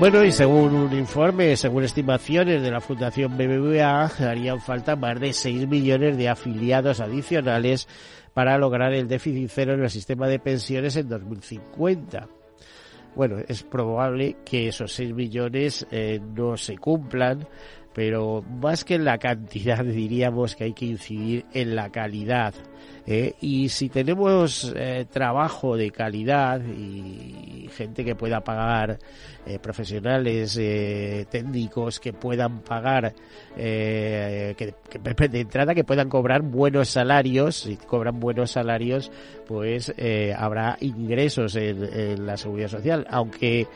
Bueno, 0.00 0.24
y 0.24 0.32
según 0.32 0.74
un 0.74 0.94
informe, 0.94 1.54
según 1.58 1.84
estimaciones 1.84 2.62
de 2.62 2.70
la 2.70 2.80
Fundación 2.80 3.36
BBVA, 3.36 4.06
harían 4.06 4.58
falta 4.58 4.96
más 4.96 5.20
de 5.20 5.34
6 5.34 5.68
millones 5.68 6.16
de 6.16 6.30
afiliados 6.30 7.00
adicionales 7.00 7.86
para 8.32 8.56
lograr 8.56 8.94
el 8.94 9.08
déficit 9.08 9.50
cero 9.52 9.74
en 9.74 9.82
el 9.82 9.90
sistema 9.90 10.26
de 10.26 10.38
pensiones 10.38 10.96
en 10.96 11.06
2050. 11.06 12.28
Bueno, 13.14 13.40
es 13.46 13.62
probable 13.62 14.38
que 14.42 14.68
esos 14.68 14.90
6 14.94 15.12
millones 15.12 15.86
eh, 15.90 16.18
no 16.34 16.56
se 16.56 16.78
cumplan, 16.78 17.46
pero 17.94 18.42
más 18.42 18.84
que 18.84 18.94
en 18.94 19.04
la 19.04 19.18
cantidad 19.18 19.84
diríamos 19.84 20.56
que 20.56 20.64
hay 20.64 20.72
que 20.72 20.86
incidir 20.86 21.44
en 21.52 21.74
la 21.74 21.90
calidad. 21.90 22.54
¿eh? 23.06 23.34
y 23.40 23.68
si 23.68 23.88
tenemos 23.88 24.72
eh, 24.76 25.06
trabajo 25.10 25.76
de 25.76 25.90
calidad 25.90 26.60
y 26.60 27.68
gente 27.70 28.04
que 28.04 28.14
pueda 28.14 28.40
pagar 28.42 28.98
eh, 29.46 29.58
profesionales 29.58 30.56
eh, 30.60 31.24
técnicos 31.30 31.98
que 31.98 32.12
puedan 32.12 32.60
pagar 32.60 33.14
eh, 33.56 34.54
que, 34.56 34.74
de 35.28 35.40
entrada 35.40 35.74
que 35.74 35.82
puedan 35.82 36.10
cobrar 36.10 36.42
buenos 36.42 36.90
salarios 36.90 37.56
si 37.56 37.76
cobran 37.76 38.20
buenos 38.20 38.50
salarios 38.50 39.10
pues 39.48 39.92
habrá 40.36 40.76
ingresos 40.80 41.56
en, 41.56 42.26
la 42.26 42.36
seguridad 42.36 42.68
social 42.68 43.06
aunque 43.10 43.66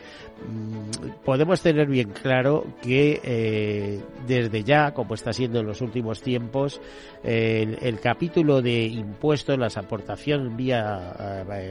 podemos 1.23 1.61
tener 1.61 1.87
bien 1.87 2.09
claro 2.09 2.65
que 2.81 4.01
desde 4.27 4.63
ya 4.63 4.93
como 4.93 5.15
está 5.15 5.33
siendo 5.33 5.59
en 5.59 5.65
los 5.65 5.81
últimos 5.81 6.21
tiempos 6.21 6.81
el, 7.23 7.99
capítulo 7.99 8.61
de 8.61 8.83
impuestos 8.85 9.57
las 9.57 9.77
aportaciones 9.77 10.55
vía 10.55 11.65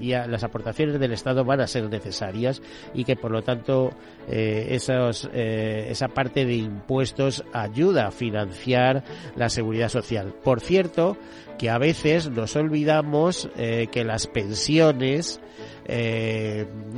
las 0.00 0.44
aportaciones 0.44 0.98
del 0.98 1.12
Estado 1.12 1.44
van 1.44 1.60
a 1.60 1.66
ser 1.66 1.88
necesarias 1.88 2.62
y 2.94 3.04
que 3.04 3.16
por 3.16 3.30
lo 3.30 3.42
tanto 3.42 3.90
eh, 4.28 4.68
esos, 4.70 5.28
eh, 5.32 5.86
esa 5.90 6.08
parte 6.08 6.44
de 6.44 6.54
impuestos 6.54 7.44
ayuda 7.52 8.08
a 8.08 8.10
financiar 8.10 9.04
la 9.36 9.48
seguridad 9.48 9.88
social. 9.88 10.34
Por 10.44 10.60
cierto, 10.60 11.16
que 11.58 11.70
a 11.70 11.78
veces 11.78 12.30
nos 12.30 12.56
olvidamos 12.56 13.48
eh, 13.56 13.88
que 13.90 14.04
las 14.04 14.26
pensiones 14.26 15.40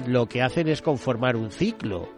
lo 0.06 0.26
que 0.26 0.42
hacen 0.42 0.68
es 0.68 0.82
conformar 0.82 1.36
un 1.36 1.50
ciclo, 1.50 2.08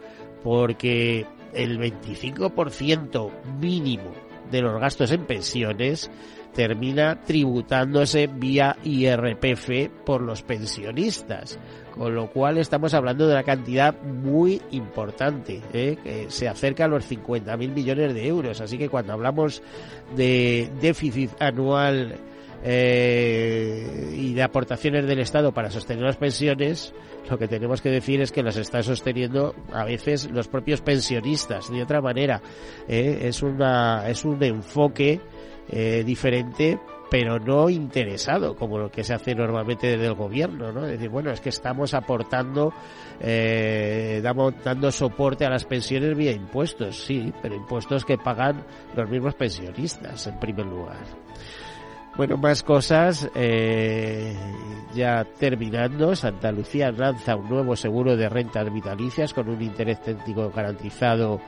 porque 0.42 1.26
el 1.52 1.78
25% 1.78 3.30
mínimo 3.60 4.12
de 4.50 4.62
los 4.62 4.80
gastos 4.80 5.12
en 5.12 5.24
pensiones 5.26 6.10
termina 6.54 7.20
tributándose 7.22 8.26
vía 8.26 8.76
IRPF 8.82 9.88
por 10.04 10.20
los 10.20 10.42
pensionistas. 10.42 11.58
Con 11.94 12.14
lo 12.14 12.30
cual 12.30 12.58
estamos 12.58 12.94
hablando 12.94 13.26
de 13.26 13.34
una 13.34 13.42
cantidad 13.42 14.00
muy 14.02 14.60
importante, 14.70 15.60
¿eh? 15.72 15.98
que 16.02 16.30
se 16.30 16.48
acerca 16.48 16.84
a 16.84 16.88
los 16.88 17.10
50.000 17.10 17.56
millones 17.72 18.14
de 18.14 18.26
euros. 18.26 18.60
Así 18.60 18.78
que 18.78 18.88
cuando 18.88 19.12
hablamos 19.12 19.62
de 20.16 20.70
déficit 20.80 21.30
anual 21.40 22.16
eh, 22.62 24.12
y 24.14 24.34
de 24.34 24.42
aportaciones 24.42 25.06
del 25.06 25.20
Estado 25.20 25.52
para 25.52 25.70
sostener 25.70 26.04
las 26.04 26.16
pensiones, 26.16 26.92
lo 27.30 27.38
que 27.38 27.48
tenemos 27.48 27.80
que 27.80 27.90
decir 27.90 28.20
es 28.20 28.32
que 28.32 28.42
las 28.42 28.56
está 28.56 28.82
sosteniendo 28.82 29.54
a 29.72 29.84
veces 29.84 30.30
los 30.30 30.48
propios 30.48 30.80
pensionistas. 30.80 31.70
De 31.70 31.82
otra 31.82 32.00
manera, 32.00 32.42
¿eh? 32.88 33.20
es, 33.22 33.42
una, 33.42 34.08
es 34.08 34.24
un 34.24 34.42
enfoque 34.42 35.20
eh, 35.68 36.02
diferente 36.04 36.78
pero 37.10 37.40
no 37.40 37.68
interesado, 37.68 38.54
como 38.54 38.78
lo 38.78 38.90
que 38.90 39.02
se 39.02 39.12
hace 39.12 39.34
normalmente 39.34 39.88
desde 39.88 40.06
el 40.06 40.14
gobierno, 40.14 40.72
¿no? 40.72 40.84
Es 40.84 40.92
decir, 40.92 41.10
bueno, 41.10 41.32
es 41.32 41.40
que 41.40 41.48
estamos 41.48 41.92
aportando, 41.92 42.72
eh, 43.18 44.20
damos, 44.22 44.54
dando 44.62 44.92
soporte 44.92 45.44
a 45.44 45.50
las 45.50 45.64
pensiones 45.64 46.16
vía 46.16 46.30
impuestos, 46.30 47.04
sí, 47.04 47.32
pero 47.42 47.56
impuestos 47.56 48.04
que 48.04 48.16
pagan 48.16 48.64
los 48.94 49.10
mismos 49.10 49.34
pensionistas, 49.34 50.28
en 50.28 50.38
primer 50.38 50.66
lugar. 50.66 50.98
Bueno, 52.16 52.36
más 52.36 52.62
cosas, 52.62 53.30
eh, 53.34 54.34
ya 54.94 55.24
terminando, 55.38 56.14
Santa 56.16 56.52
Lucía 56.52 56.90
lanza 56.90 57.36
un 57.36 57.48
nuevo 57.48 57.76
seguro 57.76 58.16
de 58.16 58.28
rentas 58.28 58.72
vitalicias 58.72 59.32
con 59.32 59.48
un 59.48 59.62
interés 59.62 60.02
técnico 60.02 60.50
garantizado 60.50 61.40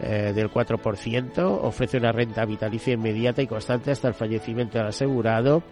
eh, 0.00 0.32
del 0.34 0.50
4%, 0.50 1.58
ofrece 1.62 1.96
una 1.96 2.12
renta 2.12 2.44
vitalicia 2.44 2.92
inmediata 2.92 3.42
y 3.42 3.46
constante 3.46 3.90
hasta 3.90 4.08
el 4.08 4.14
fallecimiento 4.14 4.78
del 4.78 4.88
asegurado. 4.88 5.62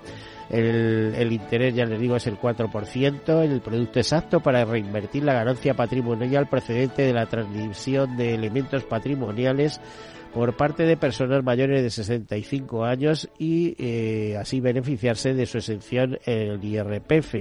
El, 0.49 1.15
el 1.17 1.33
interés, 1.33 1.75
ya 1.75 1.85
les 1.85 2.01
digo, 2.01 2.17
es 2.17 2.27
el 2.27 2.39
4%. 2.39 3.45
El 3.45 3.61
producto 3.61 4.01
exacto 4.01 4.41
para 4.41 4.65
reinvertir 4.65 5.23
la 5.23 5.35
ganancia 5.35 5.75
patrimonial 5.75 6.49
procedente 6.49 7.03
de 7.03 7.13
la 7.13 7.27
transmisión 7.27 8.17
de 8.17 8.35
elementos 8.35 8.85
patrimoniales 8.85 9.81
por 10.35 10.57
parte 10.57 10.83
de 10.85 10.97
personas 10.97 11.43
mayores 11.43 11.83
de 11.83 11.91
65 11.91 12.85
años 12.85 13.29
y 13.39 13.75
eh, 13.79 14.37
así 14.39 14.61
beneficiarse 14.61 15.35
de 15.35 15.47
su 15.47 15.59
exención 15.59 16.19
en 16.25 16.53
el 16.53 16.65
IRPF. 16.65 17.35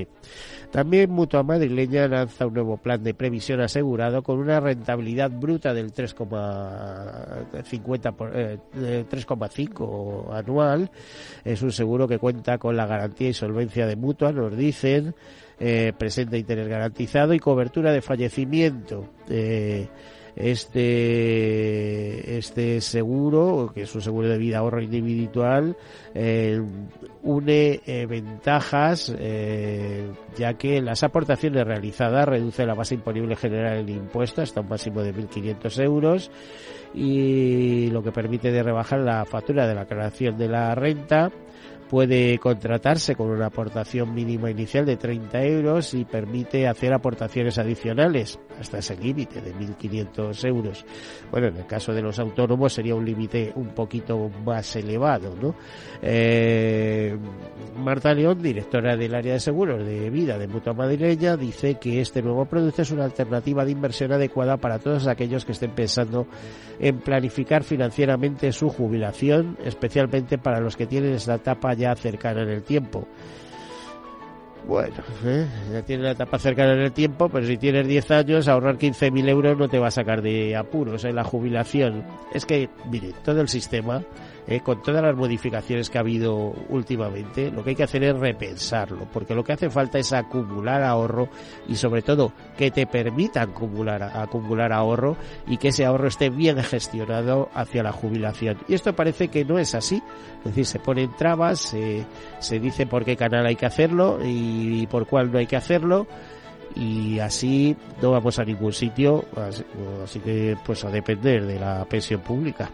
También 0.72 1.12
Mutua 1.12 1.44
Madrileña 1.44 2.08
lanza 2.08 2.46
un 2.46 2.54
nuevo 2.54 2.78
plan 2.78 3.04
de 3.04 3.16
previsión 3.16 3.60
asegurado 3.62 4.22
con 4.22 4.38
una 4.40 4.60
rentabilidad 4.60 5.32
bruta 5.32 5.74
del 5.74 5.92
3,50 5.92 8.30
eh, 8.34 8.60
3,5 9.10 10.34
anual. 10.34 10.92
Es 11.44 11.64
un 11.64 11.72
seguro 11.72 12.08
que 12.08 12.20
cuenta 12.20 12.60
con 12.60 12.78
la 12.78 12.86
garantía 12.86 13.30
y 13.30 13.34
solvencia 13.34 13.88
de 13.88 13.96
Mutua, 13.96 14.32
nos 14.32 14.56
dicen, 14.56 15.16
eh, 15.60 15.92
presenta 15.98 16.38
interés 16.38 16.68
garantizado 16.68 17.34
y 17.34 17.40
cobertura 17.40 17.92
de 17.92 18.02
fallecimiento. 18.02 19.10
Eh, 19.28 19.88
este, 20.36 22.38
este 22.38 22.82
seguro, 22.82 23.72
que 23.74 23.84
es 23.84 23.96
un 23.96 24.02
seguro 24.02 24.30
de 24.30 24.38
vida 24.38 24.60
ahorro 24.60 24.82
individual, 24.82 25.76
eh, 26.14 26.62
une 27.24 27.82
eh, 27.86 28.06
ventajas, 28.06 29.14
eh, 29.18 30.10
ya 30.38 30.54
que 30.56 30.82
las 30.82 31.04
aportaciones 31.04 31.66
realizadas 31.66 32.28
reduce 32.28 32.66
la 32.66 32.74
base 32.74 32.96
imponible 32.96 33.36
general 33.36 33.86
del 33.86 33.96
impuesto 33.96 34.42
hasta 34.42 34.62
un 34.62 34.70
máximo 34.70 35.02
de 35.02 35.14
1.500 35.14 35.84
euros 35.84 36.32
y 36.94 37.90
lo 37.92 38.02
que 38.02 38.12
permite 38.12 38.52
de 38.52 38.64
rebajar 38.64 39.00
la 39.00 39.26
factura 39.26 39.68
de 39.68 39.76
la 39.76 39.86
creación 39.86 40.38
de 40.38 40.48
la 40.48 40.74
renta 40.74 41.32
puede 41.90 42.38
contratarse 42.38 43.16
con 43.16 43.32
una 43.32 43.48
aportación 43.48 44.14
mínima 44.14 44.52
inicial 44.52 44.86
de 44.86 44.96
30 44.96 45.44
euros 45.44 45.94
y 45.96 46.06
permite 46.06 46.68
hacer 46.68 46.94
aportaciones 46.94 47.58
adicionales 47.58 48.40
hasta 48.60 48.78
ese 48.78 48.96
límite 48.96 49.42
de 49.42 49.56
1.500 49.56 50.48
euros. 50.48 50.86
Bueno, 51.32 51.48
en 51.48 51.58
el 51.58 51.66
caso 51.66 51.92
de 51.92 52.02
los 52.02 52.20
autónomos 52.20 52.74
sería 52.74 52.94
un 52.94 53.06
límite 53.06 53.52
un 53.56 53.70
poquito 53.70 54.30
más 54.46 54.76
elevado, 54.76 55.36
¿no? 55.36 55.56
Eh, 56.02 57.18
Marta 57.78 58.14
León, 58.14 58.42
directora 58.42 58.96
del 58.96 59.16
área 59.16 59.34
de 59.34 59.40
seguros 59.40 59.86
de 59.86 60.10
vida 60.10 60.38
de 60.38 60.48
Mutua 60.48 60.74
Madrileña, 60.74 61.38
dice 61.38 61.76
que 61.76 62.02
este 62.02 62.22
nuevo 62.22 62.46
producto 62.46 62.84
es 62.84 62.92
una 62.92 63.06
alternativa 63.06 63.66
de 63.66 63.72
inversión 63.72 64.12
adecuada 64.12 64.58
para 64.58 64.80
todos 64.80 65.08
aquellos 65.08 65.44
que 65.46 65.54
estén 65.54 65.72
pensando 65.72 66.28
en 66.80 67.00
planificar 67.00 67.64
financieramente 67.64 68.52
su 68.52 68.70
jubilación, 68.70 69.58
especialmente 69.64 70.38
para 70.38 70.60
los 70.60 70.78
que 70.78 70.86
tienen 70.86 71.14
esta 71.14 71.36
etapa 71.36 71.76
ya 71.80 71.96
cercana 71.96 72.44
en 72.44 72.50
el 72.50 72.64
tiempo. 72.64 73.08
Bueno, 74.68 74.94
¿eh? 75.26 75.48
ya 75.72 75.82
tiene 75.82 76.04
la 76.04 76.12
etapa 76.12 76.38
cercana 76.38 76.74
en 76.74 76.82
el 76.82 76.92
tiempo, 76.92 77.30
pero 77.30 77.46
si 77.48 77.58
tienes 77.58 77.88
10 77.88 78.12
años, 78.12 78.48
ahorrar 78.48 78.78
15.000 78.78 79.30
euros 79.30 79.58
no 79.58 79.68
te 79.68 79.80
va 79.80 79.88
a 79.88 79.92
sacar 79.92 80.22
de 80.22 80.56
apuros 80.56 81.06
en 81.06 81.16
la 81.16 81.24
jubilación. 81.24 82.04
Es 82.34 82.46
que, 82.46 82.70
mire, 82.92 83.14
todo 83.24 83.42
el 83.42 83.48
sistema 83.48 84.04
eh, 84.48 84.62
con 84.62 84.82
todas 84.82 85.04
las 85.04 85.16
modificaciones 85.16 85.90
que 85.90 85.98
ha 85.98 86.02
habido 86.02 86.54
últimamente, 86.70 87.52
lo 87.52 87.64
que 87.64 87.72
hay 87.72 87.76
que 87.76 87.84
hacer 87.84 88.04
es 88.04 88.18
repensarlo, 88.18 89.08
porque 89.12 89.36
lo 89.36 89.44
que 89.44 89.54
hace 89.54 89.70
falta 89.70 90.00
es 90.00 90.14
acumular 90.14 90.84
ahorro 90.84 91.30
y 91.68 91.76
sobre 91.76 92.02
todo 92.02 92.32
que 92.58 92.72
te 92.72 92.88
permita 92.88 93.42
acumular, 93.42 94.04
acumular 94.04 94.74
ahorro 94.74 95.18
y 95.48 95.58
que 95.58 95.70
ese 95.70 95.86
ahorro 95.86 96.08
esté 96.08 96.30
bien 96.30 96.62
gestionado 96.64 97.50
hacia 97.54 97.84
la 97.84 97.92
jubilación. 97.92 98.58
Y 98.68 98.74
esto 98.74 98.96
parece 98.96 99.28
que 99.28 99.46
no 99.46 99.60
es 99.60 99.76
así, 99.76 100.02
es 100.40 100.46
decir, 100.46 100.66
se 100.66 100.80
ponen 100.80 101.16
trabas, 101.16 101.60
se, 101.60 102.06
se 102.40 102.60
dice 102.60 102.86
por 102.86 103.06
qué 103.06 103.16
canal 103.16 103.46
hay 103.46 103.56
que 103.56 103.66
hacerlo 103.66 104.20
y 104.24 104.88
por 104.88 105.08
cuál 105.08 105.32
no 105.32 105.40
hay 105.40 105.48
que 105.48 105.56
hacerlo 105.56 106.08
y 106.76 107.20
así 107.20 107.76
no 108.02 108.12
vamos 108.12 108.40
a 108.40 108.44
ningún 108.44 108.74
sitio, 108.74 109.26
así 110.04 110.20
que 110.20 110.56
pues 110.66 110.84
a 110.86 110.90
depender 110.90 111.46
de 111.46 111.60
la 111.60 111.86
pensión 111.86 112.22
pública. 112.22 112.70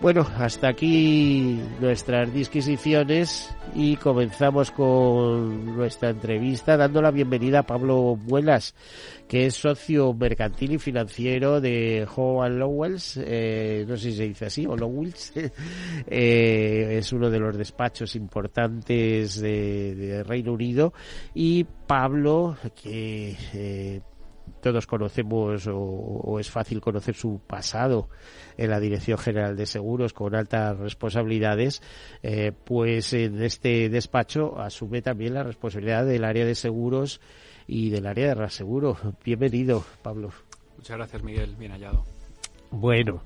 Bueno, 0.00 0.26
hasta 0.36 0.68
aquí 0.68 1.58
nuestras 1.80 2.32
disquisiciones 2.32 3.54
y 3.74 3.96
comenzamos 3.96 4.70
con 4.70 5.76
nuestra 5.76 6.10
entrevista 6.10 6.76
dando 6.76 7.00
la 7.00 7.10
bienvenida 7.10 7.60
a 7.60 7.62
Pablo 7.62 8.18
Muelas, 8.20 8.74
que 9.28 9.46
es 9.46 9.54
socio 9.54 10.12
mercantil 10.12 10.72
y 10.72 10.78
financiero 10.78 11.60
de 11.60 12.06
Howard 12.14 12.52
Lowells, 12.52 13.18
eh, 13.24 13.86
no 13.88 13.96
sé 13.96 14.10
si 14.10 14.16
se 14.18 14.28
dice 14.28 14.46
así, 14.46 14.66
o 14.66 14.76
Lowells, 14.76 15.32
eh, 16.06 16.96
es 16.98 17.12
uno 17.12 17.30
de 17.30 17.38
los 17.38 17.56
despachos 17.56 18.14
importantes 18.16 19.40
de, 19.40 19.94
de 19.94 20.22
Reino 20.22 20.52
Unido. 20.52 20.92
Y 21.34 21.64
Pablo, 21.64 22.58
que 22.74 23.36
eh, 23.54 24.00
todos 24.64 24.86
conocemos 24.86 25.66
o, 25.66 25.76
o, 25.76 26.40
es 26.40 26.50
fácil 26.50 26.80
conocer 26.80 27.14
su 27.14 27.38
pasado 27.46 28.08
en 28.56 28.70
la 28.70 28.80
Dirección 28.80 29.18
General 29.18 29.54
de 29.56 29.66
Seguros 29.66 30.14
con 30.14 30.34
altas 30.34 30.78
responsabilidades, 30.78 31.82
eh, 32.22 32.52
pues 32.64 33.12
en 33.12 33.42
este 33.42 33.90
despacho 33.90 34.58
asume 34.58 35.02
también 35.02 35.34
la 35.34 35.42
responsabilidad 35.42 36.06
del 36.06 36.24
área 36.24 36.46
de 36.46 36.54
seguros 36.54 37.20
y 37.66 37.90
del 37.90 38.06
área 38.06 38.28
de 38.28 38.34
reaseguro. 38.36 38.96
Bienvenido, 39.22 39.84
Pablo. 40.00 40.30
Muchas 40.78 40.96
gracias, 40.96 41.22
Miguel. 41.22 41.56
Bien 41.58 41.72
hallado. 41.72 42.02
Bueno, 42.70 43.22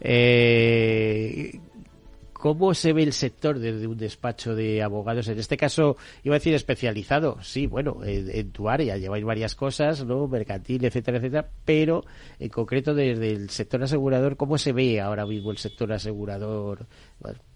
eh, 0.00 1.60
¿Cómo 2.38 2.72
se 2.72 2.92
ve 2.92 3.02
el 3.02 3.12
sector 3.12 3.58
desde 3.58 3.88
un 3.88 3.98
despacho 3.98 4.54
de 4.54 4.80
abogados? 4.80 5.26
En 5.26 5.40
este 5.40 5.56
caso, 5.56 5.96
iba 6.22 6.36
a 6.36 6.38
decir 6.38 6.54
especializado. 6.54 7.38
Sí, 7.42 7.66
bueno, 7.66 7.98
en, 8.04 8.52
tu 8.52 8.68
área 8.68 8.96
lleváis 8.96 9.24
varias 9.24 9.56
cosas, 9.56 10.04
¿no? 10.04 10.28
Mercantil, 10.28 10.84
etcétera, 10.84 11.18
etcétera. 11.18 11.48
Pero, 11.64 12.04
en 12.38 12.48
concreto, 12.48 12.94
desde 12.94 13.32
el 13.32 13.50
sector 13.50 13.82
asegurador, 13.82 14.36
¿cómo 14.36 14.56
se 14.56 14.72
ve 14.72 15.00
ahora 15.00 15.26
mismo 15.26 15.50
el 15.50 15.58
sector 15.58 15.92
asegurador? 15.92 16.86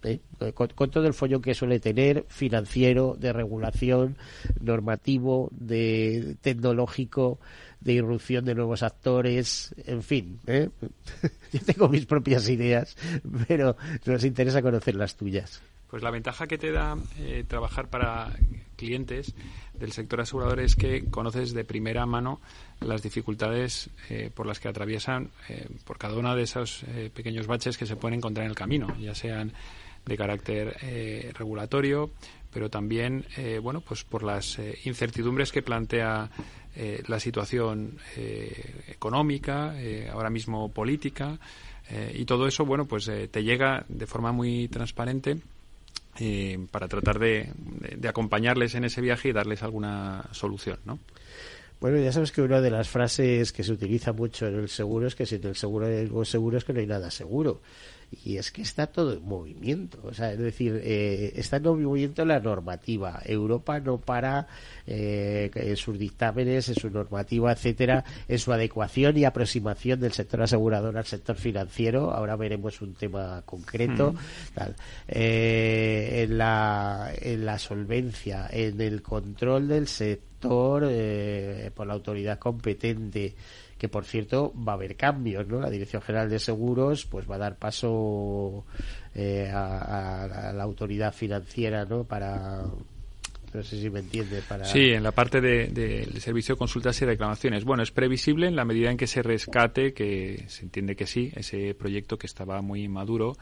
¿eh? 0.03 0.19
con, 0.53 0.67
con, 0.69 0.91
todo 0.91 1.07
el 1.07 1.15
follón 1.15 1.43
que 1.43 1.55
suele 1.55 1.79
tener, 1.79 2.25
financiero, 2.27 3.15
de 3.17 3.33
regulación, 3.33 4.17
normativo, 4.61 5.49
de 5.53 6.37
tecnológico, 6.41 7.39
de 7.85 7.93
irrupción 7.95 8.45
de 8.45 8.55
nuevos 8.55 8.83
actores, 8.83 9.75
en 9.87 10.03
fin. 10.03 10.39
¿eh? 10.47 10.69
Yo 11.53 11.61
tengo 11.61 11.89
mis 11.89 12.07
propias 12.07 12.49
ideas, 12.49 12.97
pero 13.49 13.77
nos 14.07 14.25
interesa 14.25 14.63
conocer 14.63 14.95
las 14.95 15.17
tuyas. 15.17 15.61
Pues 15.91 16.03
la 16.03 16.11
ventaja 16.11 16.47
que 16.47 16.57
te 16.57 16.73
da 16.73 16.97
eh, 17.19 17.45
trabajar 17.47 17.89
para 17.89 18.33
clientes 18.77 19.35
del 19.75 19.93
sector 19.93 20.23
asegurador 20.23 20.61
es 20.61 20.75
que 20.75 21.05
conoces 21.11 21.53
de 21.53 21.65
primera 21.65 22.07
mano 22.07 22.41
las 22.81 23.03
dificultades 23.03 23.91
eh, 24.09 24.31
por 24.35 24.47
las 24.47 24.59
que 24.59 24.69
atraviesan 24.69 25.31
por 25.85 25.99
cada 25.99 26.17
uno 26.17 26.35
de 26.35 26.45
esos 26.45 26.85
pequeños 27.15 27.47
baches 27.47 27.77
que 27.77 27.87
se 27.87 27.97
pueden 27.97 28.19
encontrar 28.19 28.45
en 28.45 28.51
el 28.51 28.57
camino, 28.57 28.97
ya 28.99 29.15
sean 29.15 29.53
de 30.07 30.17
carácter 30.17 30.77
regulatorio, 31.35 32.11
pero 32.53 32.71
también, 32.71 33.25
bueno, 33.63 33.81
pues 33.81 34.03
por 34.03 34.23
las 34.25 34.59
incertidumbres 34.85 35.53
que 35.53 35.63
plantea 35.63 36.31
la 37.07 37.21
situación 37.21 37.99
económica, 38.89 39.75
ahora 40.13 40.31
mismo 40.31 40.71
política, 40.71 41.39
y 42.15 42.25
todo 42.25 42.47
eso, 42.47 42.65
bueno, 42.65 42.87
pues 42.87 43.11
te 43.31 43.45
llega 43.45 43.85
de 43.89 44.07
forma 44.07 44.33
muy 44.33 44.69
transparente 44.69 45.39
eh, 46.21 46.59
para 46.71 46.89
tratar 46.89 47.19
de, 47.19 47.51
de, 47.97 48.07
acompañarles 48.07 48.75
en 48.75 48.85
ese 48.85 49.01
viaje 49.01 49.31
y 49.31 49.33
darles 49.33 49.63
alguna 49.63 50.29
solución, 50.33 50.79
¿no? 50.85 50.99
Bueno, 51.81 51.99
ya 51.99 52.13
sabes 52.13 52.33
que 52.33 52.43
una 52.43 52.61
de 52.61 52.71
las 52.71 52.91
frases 52.91 53.51
que 53.51 53.65
se 53.65 53.73
utiliza 53.73 54.13
mucho 54.13 54.47
en 54.47 54.57
el 54.57 54.69
seguro 54.69 55.07
es 55.07 55.15
que 55.15 55.25
sin 55.25 55.45
el 55.47 55.57
seguro 55.57 55.87
hay 55.87 56.01
algo 56.01 56.25
seguro 56.27 56.59
es 56.59 56.65
que 56.65 56.75
no 56.75 56.81
hay 56.81 56.87
nada 56.87 57.11
seguro 57.11 57.63
y 58.25 58.37
es 58.37 58.51
que 58.51 58.63
está 58.63 58.87
todo 58.87 59.15
en 59.15 59.25
movimiento. 59.25 59.99
O 60.05 60.13
sea, 60.13 60.33
es 60.33 60.39
decir, 60.39 60.81
eh, 60.83 61.33
está 61.37 61.57
en 61.57 61.63
movimiento 61.63 62.25
la 62.25 62.41
normativa. 62.41 63.21
Europa 63.25 63.81
no 63.81 63.99
para 63.99 64.47
eh, 64.87 65.51
en 65.55 65.77
sus 65.77 65.99
dictámenes, 65.99 66.69
en 66.69 66.75
su 66.75 66.91
normativa, 66.91 67.53
etcétera, 67.53 68.05
en 68.29 68.39
su 68.39 68.53
adecuación 68.53 69.17
y 69.17 69.25
aproximación 69.25 70.01
del 70.01 70.13
sector 70.13 70.43
asegurador 70.43 70.97
al 70.97 71.07
sector 71.07 71.37
financiero. 71.37 72.11
Ahora 72.13 72.37
veremos 72.37 72.81
un 72.83 72.95
tema 72.95 73.43
concreto. 73.47 74.13
Mm. 74.13 74.55
Tal. 74.55 74.77
Eh, 75.09 76.25
en, 76.25 76.39
la, 76.39 77.13
en 77.19 77.47
la 77.47 77.59
solvencia, 77.59 78.49
en 78.51 78.81
el 78.81 79.03
control 79.03 79.69
del 79.69 79.89
sector 79.89 80.33
eh, 80.89 81.71
por 81.75 81.87
la 81.87 81.95
autoridad 81.95 82.39
competente 82.39 83.35
que 83.83 83.89
por 83.89 84.05
cierto 84.05 84.55
va 84.57 84.75
a 84.75 84.77
haber 84.77 84.95
cambios, 84.95 85.49
¿no? 85.49 85.59
La 85.59 85.69
Dirección 85.69 86.01
General 86.03 86.31
de 86.31 86.39
Seguros 86.39 87.05
pues 87.05 87.29
va 87.29 87.35
a 87.35 87.39
dar 87.39 87.57
paso 87.57 88.65
eh, 89.13 89.51
a, 89.53 90.51
a, 90.51 90.53
la 90.53 90.63
autoridad 90.63 91.13
financiera, 91.13 91.85
¿no? 91.85 92.05
Para 92.05 92.63
no 93.53 93.63
sé 93.65 93.81
si 93.81 93.91
me 93.91 93.99
entiende. 93.99 94.41
Para... 94.49 94.67
Sí, 94.67 94.93
en 94.93 95.03
la 95.03 95.11
parte 95.11 95.41
del 95.41 95.75
de, 95.75 96.21
servicio 96.21 96.55
de 96.55 96.61
consultas 96.61 97.03
y 97.03 97.07
reclamaciones. 97.07 97.65
Bueno, 97.65 97.83
es 97.83 97.91
previsible 97.91 98.47
en 98.47 98.55
la 98.55 98.65
medida 98.65 98.89
en 98.89 98.97
que 98.97 99.09
se 99.09 99.21
rescate, 99.21 99.93
que 99.93 100.45
se 100.47 100.63
entiende 100.63 100.95
que 100.95 101.09
sí, 101.09 101.33
ese 101.35 101.75
proyecto 101.75 102.17
que 102.17 102.29
estaba 102.29 102.63
muy 102.63 102.87
maduro 102.87 103.37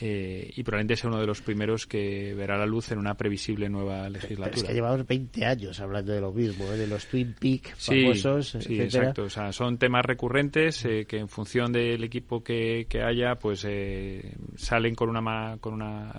eh, 0.00 0.50
y 0.54 0.62
probablemente 0.62 0.96
sea 0.96 1.10
uno 1.10 1.20
de 1.20 1.26
los 1.26 1.40
primeros 1.40 1.86
que 1.86 2.34
verá 2.34 2.58
la 2.58 2.66
luz 2.66 2.90
en 2.90 2.98
una 2.98 3.14
previsible 3.14 3.68
nueva 3.68 4.08
legislatura. 4.08 4.50
Pero 4.50 4.62
es 4.62 4.64
que 4.64 4.74
llevamos 4.74 5.06
20 5.06 5.44
años 5.44 5.80
hablando 5.80 6.12
de 6.12 6.20
lo 6.20 6.32
mismo, 6.32 6.64
¿eh? 6.72 6.76
de 6.76 6.86
los 6.86 7.06
Twin 7.06 7.34
Peaks 7.38 7.74
sí, 7.78 8.02
famosos, 8.02 8.56
Sí, 8.60 8.80
exacto. 8.80 9.24
O 9.24 9.30
sea, 9.30 9.52
son 9.52 9.78
temas 9.78 10.04
recurrentes 10.04 10.84
eh, 10.84 11.06
que 11.06 11.18
en 11.18 11.28
función 11.28 11.72
del 11.72 12.02
equipo 12.02 12.42
que, 12.42 12.86
que 12.88 13.02
haya, 13.02 13.36
pues 13.36 13.64
eh, 13.68 14.34
salen 14.56 14.94
con 14.94 15.08
una, 15.08 15.58
con 15.60 15.74
una 15.74 16.12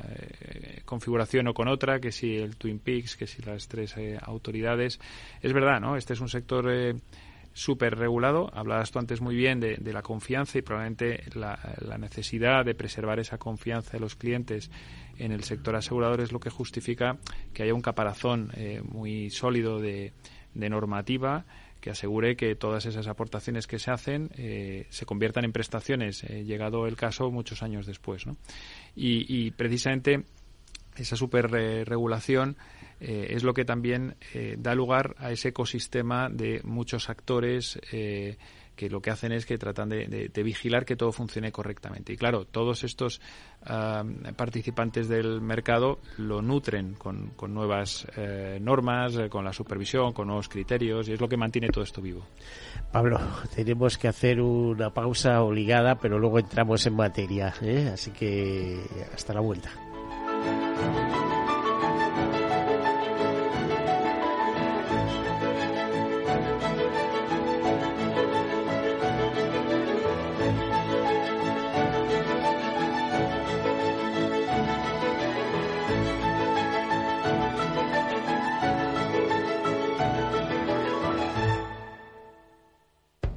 configuración 0.86 1.48
o 1.48 1.54
con 1.54 1.68
otra, 1.68 2.00
que 2.00 2.12
si 2.12 2.36
el 2.36 2.56
Twin 2.56 2.80
Peaks, 2.80 3.16
que 3.16 3.28
si 3.28 3.42
las 3.42 3.68
tres 3.68 3.96
autoridades. 4.22 5.00
Es 5.42 5.54
verdad, 5.54 5.80
¿no? 5.80 5.98
Este 5.98 6.14
es 6.14 6.22
un 6.22 6.30
sector 6.30 6.70
súper 7.56 7.98
regulado. 7.98 8.52
Hablabas 8.54 8.92
tú 8.92 9.00
antes 9.00 9.22
muy 9.22 9.34
bien 9.34 9.62
de, 9.62 9.78
la 9.94 10.02
confianza 10.02 10.58
y 10.58 10.62
probablemente 10.62 11.24
la, 11.34 11.58
necesidad 11.98 12.66
de 12.66 12.76
preservar 12.76 13.18
esa 13.20 13.38
confianza 13.38 13.94
de 13.94 14.02
los 14.02 14.16
clientes 14.16 14.70
en 15.18 15.32
el 15.32 15.46
sector 15.46 15.74
asegurador 15.78 16.20
es 16.20 16.34
lo 16.34 16.42
que 16.42 16.50
justifica 16.50 17.18
que 17.54 17.64
haya 17.64 17.74
un 17.74 17.82
caparazón 17.82 18.52
eh, 18.56 18.82
muy 18.84 19.30
sólido 19.30 19.80
de, 19.80 20.12
normativa 20.54 21.46
que 21.80 21.92
asegure 21.92 22.36
que 22.36 22.56
todas 22.56 22.86
esas 22.86 23.08
aportaciones 23.08 23.68
que 23.68 23.80
se 23.80 23.90
hacen 23.90 24.32
eh, 24.36 24.88
se 24.90 25.06
conviertan 25.06 25.46
en 25.46 25.54
prestaciones, 25.54 26.24
eh, 26.24 26.44
llegado 26.44 26.88
el 26.88 26.98
caso 26.98 27.32
muchos 27.32 27.64
años 27.64 27.86
después. 27.86 28.28
¿no? 28.28 28.36
Y 28.96 29.52
precisamente 29.52 30.26
esa 30.98 31.16
superregulación 31.16 32.58
eh, 33.00 33.28
es 33.32 33.44
lo 33.44 33.54
que 33.54 33.66
también 33.66 34.16
eh, 34.34 34.56
da 34.58 34.74
lugar 34.74 35.16
a 35.18 35.32
ese 35.32 35.50
ecosistema 35.50 36.30
de 36.30 36.62
muchos 36.64 37.10
actores 37.10 37.80
eh, 37.92 38.38
que 38.76 38.90
lo 38.90 39.02
que 39.02 39.10
hacen 39.10 39.32
es 39.32 39.46
que 39.46 39.58
tratan 39.58 39.88
de, 39.88 40.44
vigilar 40.44 40.84
que 40.86 40.98
todo 40.98 41.14
funcione 41.14 41.50
correctamente. 41.50 42.12
Y 42.12 42.18
claro, 42.18 42.44
todos 42.44 42.84
estos 42.84 43.22
participantes 44.36 45.08
del 45.08 45.40
mercado 45.40 46.00
lo 46.18 46.42
nutren 46.42 46.94
con, 46.96 47.32
nuevas 47.48 48.06
normas, 48.60 49.18
con 49.30 49.46
la 49.46 49.54
supervisión, 49.54 50.12
con 50.12 50.28
nuevos 50.28 50.50
criterios, 50.50 51.08
y 51.08 51.14
es 51.14 51.22
lo 51.22 51.30
que 51.30 51.38
mantiene 51.38 51.70
todo 51.70 51.86
esto 51.86 52.02
vivo. 52.02 52.28
Pablo, 52.92 53.18
tenemos 53.56 53.98
que 53.98 54.10
hacer 54.10 54.42
una 54.42 54.94
pausa 54.94 55.42
obligada, 55.42 55.96
pero 55.96 56.20
luego 56.20 56.40
entramos 56.40 56.86
en 56.86 56.98
materia. 56.98 57.54
Así 57.94 58.12
que 58.12 58.82
hasta 59.14 59.34
la 59.34 59.40
vuelta. 59.40 59.72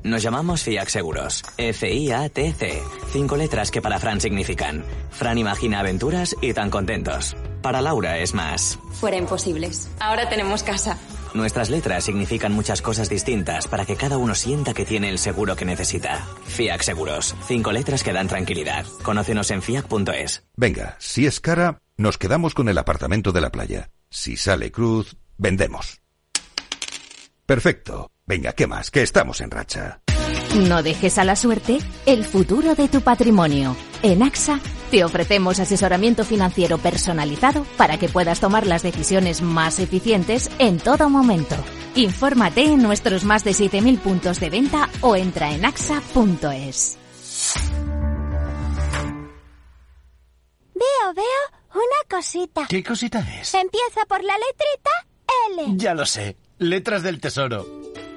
Nos 0.09 0.23
llamamos 0.23 0.63
FIAC 0.63 0.89
Seguros. 0.89 1.45
F-I-A-T-C. 1.59 2.83
Cinco 3.13 3.37
letras 3.37 3.71
que 3.71 3.83
para 3.83 3.99
Fran 3.99 4.23
significan. 4.23 4.83
Fran 5.11 5.37
imagina 5.37 5.81
aventuras 5.81 6.35
y 6.41 6.55
tan 6.55 6.71
contentos. 6.71 7.37
Para 7.61 7.83
Laura 7.83 8.17
es 8.19 8.33
más. 8.33 8.79
Fuera 8.93 9.19
imposibles. 9.19 9.91
Ahora 10.01 10.31
tenemos 10.31 10.63
casa. 10.63 10.97
Nuestras 11.35 11.69
letras 11.69 12.05
significan 12.05 12.55
muchas 12.55 12.81
cosas 12.81 13.11
distintas 13.11 13.69
para 13.69 13.85
que 13.85 13.97
cada 13.97 14.17
uno 14.17 14.35
sienta 14.35 14.73
que 14.73 14.87
tiene 14.87 15.11
el 15.11 15.19
seguro 15.19 15.57
que 15.57 15.67
necesita. 15.67 16.27
FIAC 16.47 16.81
Seguros. 16.81 17.37
Cinco 17.47 17.71
letras 17.71 18.03
que 18.03 18.15
dan 18.15 18.29
tranquilidad. 18.29 18.87
Conócenos 19.03 19.51
en 19.51 19.61
fiac.es. 19.61 20.43
Venga, 20.57 20.97
si 20.99 21.27
es 21.27 21.39
cara, 21.39 21.83
nos 21.99 22.17
quedamos 22.17 22.55
con 22.55 22.71
el 22.71 22.79
apartamento 22.79 23.31
de 23.33 23.43
la 23.43 23.53
playa. 23.53 23.91
Si 24.09 24.39
sale 24.39 24.73
cruz, 24.73 25.19
vendemos. 25.37 26.01
Perfecto. 27.45 28.11
Venga, 28.29 28.53
¿qué 28.53 28.67
más? 28.67 28.91
Que 28.91 29.01
estamos 29.01 29.41
en 29.41 29.51
racha. 29.51 30.03
No 30.69 30.83
dejes 30.83 31.17
a 31.17 31.25
la 31.25 31.35
suerte 31.35 31.79
el 32.05 32.27
futuro 32.27 32.75
de 32.75 32.87
tu 32.87 33.01
patrimonio. 33.01 33.75
En 34.03 34.23
AXA 34.23 34.61
te 34.91 35.03
ofrecemos 35.03 35.59
asesoramiento 35.61 36.27
financiero 36.27 36.77
personalizado 36.77 37.65
para 37.79 37.99
que 37.99 38.11
puedas 38.11 38.39
tomar 38.39 38.67
las 38.67 38.83
decisiones 38.83 39.41
más 39.41 39.79
eficientes 39.79 40.51
en 40.59 40.79
todo 40.79 41.09
momento. 41.09 41.57
Infórmate 41.95 42.65
en 42.65 42.83
nuestros 42.83 43.25
más 43.25 43.45
de 43.45 43.53
7.000 43.53 43.99
puntos 43.99 44.41
de 44.41 44.51
venta 44.51 44.91
o 45.01 45.17
entra 45.17 45.51
en 45.51 45.65
axa.es. 45.65 46.99
Veo, 50.75 51.15
veo 51.15 51.25
una 51.75 52.11
cosita. 52.11 52.67
¿Qué 52.69 52.85
cosita 52.85 53.21
es? 53.41 53.55
Empieza 53.55 54.05
por 54.07 54.23
la 54.23 54.35
letrita 54.35 54.91
L. 55.51 55.79
Ya 55.79 55.95
lo 55.95 56.05
sé. 56.05 56.37
Letras 56.59 57.03
del 57.03 57.21
Tesoro. 57.21 57.79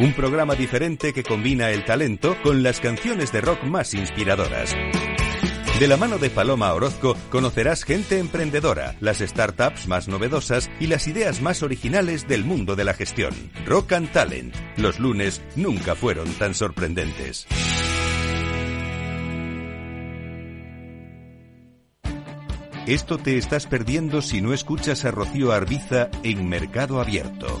un 0.00 0.14
programa 0.14 0.54
diferente 0.54 1.12
que 1.12 1.22
combina 1.22 1.68
el 1.70 1.84
talento 1.84 2.34
con 2.42 2.62
las 2.62 2.80
canciones 2.80 3.32
de 3.32 3.42
rock 3.42 3.64
más 3.64 3.92
inspiradoras. 3.92 4.74
De 5.78 5.88
la 5.88 5.98
mano 5.98 6.16
de 6.16 6.30
Paloma 6.30 6.72
Orozco 6.72 7.14
conocerás 7.28 7.84
gente 7.84 8.18
emprendedora, 8.18 8.96
las 9.00 9.18
startups 9.18 9.88
más 9.88 10.08
novedosas 10.08 10.70
y 10.80 10.86
las 10.86 11.06
ideas 11.06 11.42
más 11.42 11.62
originales 11.62 12.26
del 12.26 12.44
mundo 12.44 12.76
de 12.76 12.84
la 12.84 12.94
gestión. 12.94 13.34
Rock 13.66 13.92
and 13.92 14.10
Talent. 14.10 14.54
Los 14.78 14.98
lunes 15.00 15.42
nunca 15.54 15.94
fueron 15.94 16.32
tan 16.32 16.54
sorprendentes. 16.54 17.46
Esto 22.86 23.18
te 23.18 23.36
estás 23.36 23.66
perdiendo 23.66 24.22
si 24.22 24.40
no 24.40 24.54
escuchas 24.54 25.04
a 25.04 25.10
Rocío 25.10 25.52
Arbiza 25.52 26.08
en 26.22 26.48
Mercado 26.48 27.02
Abierto. 27.02 27.60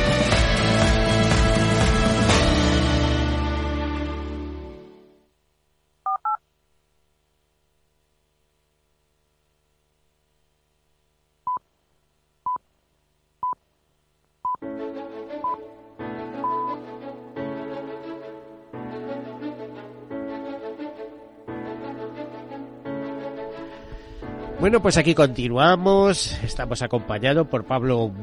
Bueno, 24.61 24.79
pues 24.79 24.95
aquí 24.97 25.15
continuamos. 25.15 26.39
Estamos 26.43 26.83
acompañados 26.83 27.47
por 27.47 27.65
Pablo 27.65 28.13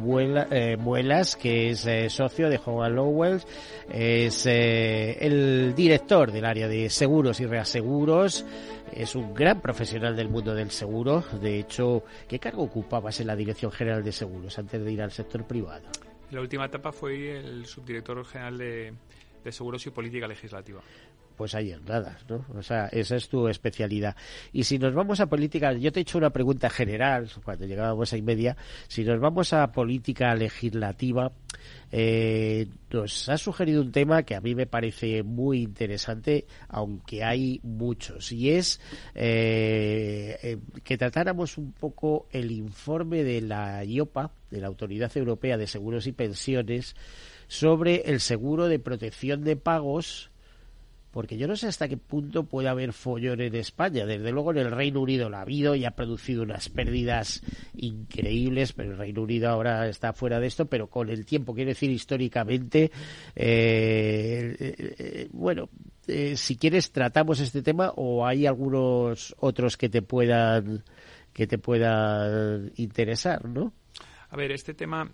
eh, 0.52 0.76
Muelas, 0.76 1.34
que 1.34 1.70
es 1.70 1.84
eh, 1.84 2.08
socio 2.10 2.48
de 2.48 2.60
Howard 2.64 2.92
Lowell, 2.92 3.42
es 3.90 4.46
eh, 4.46 5.18
el 5.20 5.74
director 5.74 6.30
del 6.30 6.44
área 6.44 6.68
de 6.68 6.90
seguros 6.90 7.40
y 7.40 7.46
reaseguros, 7.46 8.46
es 8.92 9.16
un 9.16 9.34
gran 9.34 9.60
profesional 9.60 10.14
del 10.14 10.28
mundo 10.28 10.54
del 10.54 10.70
seguro. 10.70 11.24
De 11.42 11.58
hecho, 11.58 12.04
¿qué 12.28 12.38
cargo 12.38 12.62
ocupabas 12.62 13.18
en 13.18 13.26
la 13.26 13.34
Dirección 13.34 13.72
General 13.72 14.04
de 14.04 14.12
Seguros 14.12 14.56
antes 14.60 14.80
de 14.80 14.92
ir 14.92 15.02
al 15.02 15.10
sector 15.10 15.44
privado? 15.44 15.88
La 16.30 16.40
última 16.40 16.66
etapa 16.66 16.92
fue 16.92 17.36
el 17.36 17.66
subdirector 17.66 18.24
general 18.24 18.58
de 18.58 18.94
Seguros 19.50 19.84
y 19.88 19.90
Política 19.90 20.28
Legislativa 20.28 20.82
pues 21.38 21.54
hay 21.54 21.74
nada, 21.86 22.18
¿no? 22.28 22.44
O 22.54 22.62
sea, 22.62 22.88
esa 22.88 23.14
es 23.14 23.28
tu 23.28 23.46
especialidad. 23.46 24.16
Y 24.52 24.64
si 24.64 24.76
nos 24.76 24.92
vamos 24.92 25.20
a 25.20 25.28
política, 25.28 25.72
yo 25.72 25.92
te 25.92 26.00
he 26.00 26.02
hecho 26.02 26.18
una 26.18 26.30
pregunta 26.30 26.68
general 26.68 27.30
cuando 27.44 27.64
llegábamos 27.64 28.12
a 28.12 28.16
y 28.16 28.22
media, 28.22 28.56
si 28.88 29.04
nos 29.04 29.20
vamos 29.20 29.52
a 29.52 29.70
política 29.70 30.34
legislativa, 30.34 31.30
eh, 31.92 32.66
nos 32.90 33.28
ha 33.28 33.38
sugerido 33.38 33.80
un 33.80 33.92
tema 33.92 34.24
que 34.24 34.34
a 34.34 34.40
mí 34.40 34.56
me 34.56 34.66
parece 34.66 35.22
muy 35.22 35.62
interesante, 35.62 36.44
aunque 36.68 37.22
hay 37.22 37.60
muchos, 37.62 38.32
y 38.32 38.50
es 38.50 38.80
eh, 39.14 40.38
eh, 40.42 40.58
que 40.82 40.98
tratáramos 40.98 41.56
un 41.56 41.72
poco 41.72 42.26
el 42.32 42.50
informe 42.50 43.22
de 43.22 43.42
la 43.42 43.84
IOPA, 43.84 44.32
de 44.50 44.60
la 44.60 44.66
Autoridad 44.66 45.16
Europea 45.16 45.56
de 45.56 45.68
Seguros 45.68 46.08
y 46.08 46.12
Pensiones, 46.12 46.96
sobre 47.46 48.10
el 48.10 48.18
seguro 48.18 48.66
de 48.66 48.80
protección 48.80 49.44
de 49.44 49.54
pagos 49.54 50.30
porque 51.18 51.36
yo 51.36 51.48
no 51.48 51.56
sé 51.56 51.66
hasta 51.66 51.88
qué 51.88 51.96
punto 51.96 52.44
puede 52.44 52.68
haber 52.68 52.92
follón 52.92 53.40
en 53.40 53.56
España. 53.56 54.06
Desde 54.06 54.30
luego 54.30 54.52
en 54.52 54.58
el 54.58 54.70
Reino 54.70 55.00
Unido 55.00 55.28
lo 55.28 55.36
ha 55.36 55.40
habido 55.40 55.74
y 55.74 55.84
ha 55.84 55.90
producido 55.90 56.44
unas 56.44 56.68
pérdidas 56.68 57.42
increíbles, 57.74 58.72
pero 58.72 58.92
el 58.92 58.98
Reino 58.98 59.22
Unido 59.22 59.48
ahora 59.48 59.88
está 59.88 60.12
fuera 60.12 60.38
de 60.38 60.46
esto, 60.46 60.66
pero 60.66 60.86
con 60.86 61.08
el 61.08 61.26
tiempo, 61.26 61.56
quiero 61.56 61.70
decir 61.70 61.90
históricamente, 61.90 62.92
eh, 63.34 64.54
eh, 64.60 65.28
bueno, 65.32 65.68
eh, 66.06 66.36
si 66.36 66.56
quieres 66.56 66.92
tratamos 66.92 67.40
este 67.40 67.62
tema 67.62 67.92
o 67.96 68.24
hay 68.24 68.46
algunos 68.46 69.34
otros 69.40 69.76
que 69.76 69.88
te 69.88 70.02
puedan 70.02 70.84
que 71.32 71.48
te 71.48 71.58
puedan 71.58 72.70
interesar, 72.76 73.44
¿no? 73.44 73.72
A 74.30 74.36
ver, 74.36 74.52
este 74.52 74.72
tema 74.72 75.10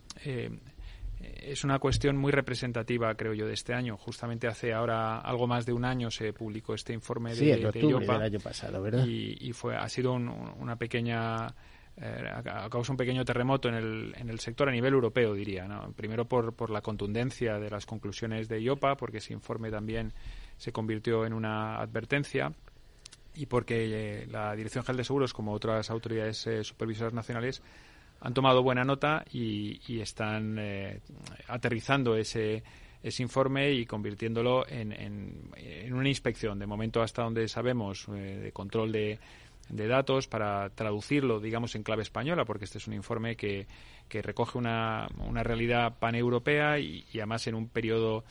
es 1.50 1.64
una 1.64 1.78
cuestión 1.78 2.16
muy 2.16 2.32
representativa, 2.32 3.14
creo 3.14 3.34
yo, 3.34 3.46
de 3.46 3.54
este 3.54 3.74
año. 3.74 3.96
Justamente 3.96 4.46
hace 4.46 4.72
ahora 4.72 5.18
algo 5.18 5.46
más 5.46 5.66
de 5.66 5.72
un 5.72 5.84
año 5.84 6.10
se 6.10 6.32
publicó 6.32 6.74
este 6.74 6.92
informe 6.92 7.30
de, 7.30 7.36
sí, 7.36 7.46
del 7.46 8.10
año 8.10 8.40
pasado, 8.40 8.82
¿verdad? 8.82 9.06
Y, 9.06 9.52
fue, 9.52 9.76
ha 9.76 9.88
sido 9.88 10.12
una 10.12 10.76
pequeña 10.76 11.54
eh, 11.96 12.28
ha 12.28 12.68
causado 12.68 12.94
un 12.94 12.96
pequeño 12.96 13.24
terremoto 13.24 13.68
en 13.68 13.74
el, 13.74 14.14
en 14.16 14.28
el 14.28 14.40
sector 14.40 14.68
a 14.68 14.72
nivel 14.72 14.94
europeo, 14.94 15.34
diría. 15.34 15.66
¿no? 15.68 15.92
Primero 15.92 16.24
por, 16.24 16.54
por 16.54 16.70
la 16.70 16.80
contundencia 16.80 17.58
de 17.58 17.70
las 17.70 17.86
conclusiones 17.86 18.48
de 18.48 18.60
IOPA, 18.60 18.96
porque 18.96 19.18
ese 19.18 19.32
informe 19.32 19.70
también 19.70 20.12
se 20.56 20.72
convirtió 20.72 21.24
en 21.24 21.32
una 21.32 21.78
advertencia 21.78 22.52
y 23.36 23.46
porque 23.46 24.22
eh, 24.22 24.26
la 24.26 24.54
Dirección 24.54 24.84
General 24.84 24.98
de 24.98 25.04
Seguros, 25.04 25.32
como 25.32 25.52
otras 25.52 25.90
autoridades 25.90 26.46
eh, 26.46 26.64
supervisoras 26.64 27.12
nacionales, 27.12 27.62
han 28.24 28.32
tomado 28.32 28.62
buena 28.62 28.84
nota 28.84 29.22
y, 29.32 30.00
están 30.00 30.56
eh, 30.58 31.00
aterrizando 31.46 32.16
ese, 32.16 32.62
informe 33.18 33.70
y 33.72 33.84
convirtiéndolo 33.84 34.66
en, 34.66 35.52
una 35.92 36.08
inspección. 36.08 36.58
De 36.58 36.66
momento, 36.66 37.02
hasta 37.02 37.22
donde 37.22 37.46
sabemos, 37.48 38.06
eh, 38.08 38.38
de 38.44 38.52
control 38.52 38.92
de, 38.92 39.18
datos 39.68 40.26
para 40.26 40.70
traducirlo, 40.70 41.38
digamos, 41.38 41.74
en 41.74 41.82
clave 41.82 42.02
española, 42.02 42.46
porque 42.46 42.64
este 42.64 42.78
es 42.78 42.86
un 42.86 42.94
informe 42.94 43.36
que, 43.36 43.66
recoge 44.08 44.56
una, 44.56 45.06
una 45.18 45.42
realidad 45.42 45.98
paneuropea 45.98 46.78
y, 46.78 47.04
y 47.12 47.18
además 47.18 47.46
en 47.46 47.56
un 47.56 47.68
periodo 47.68 48.24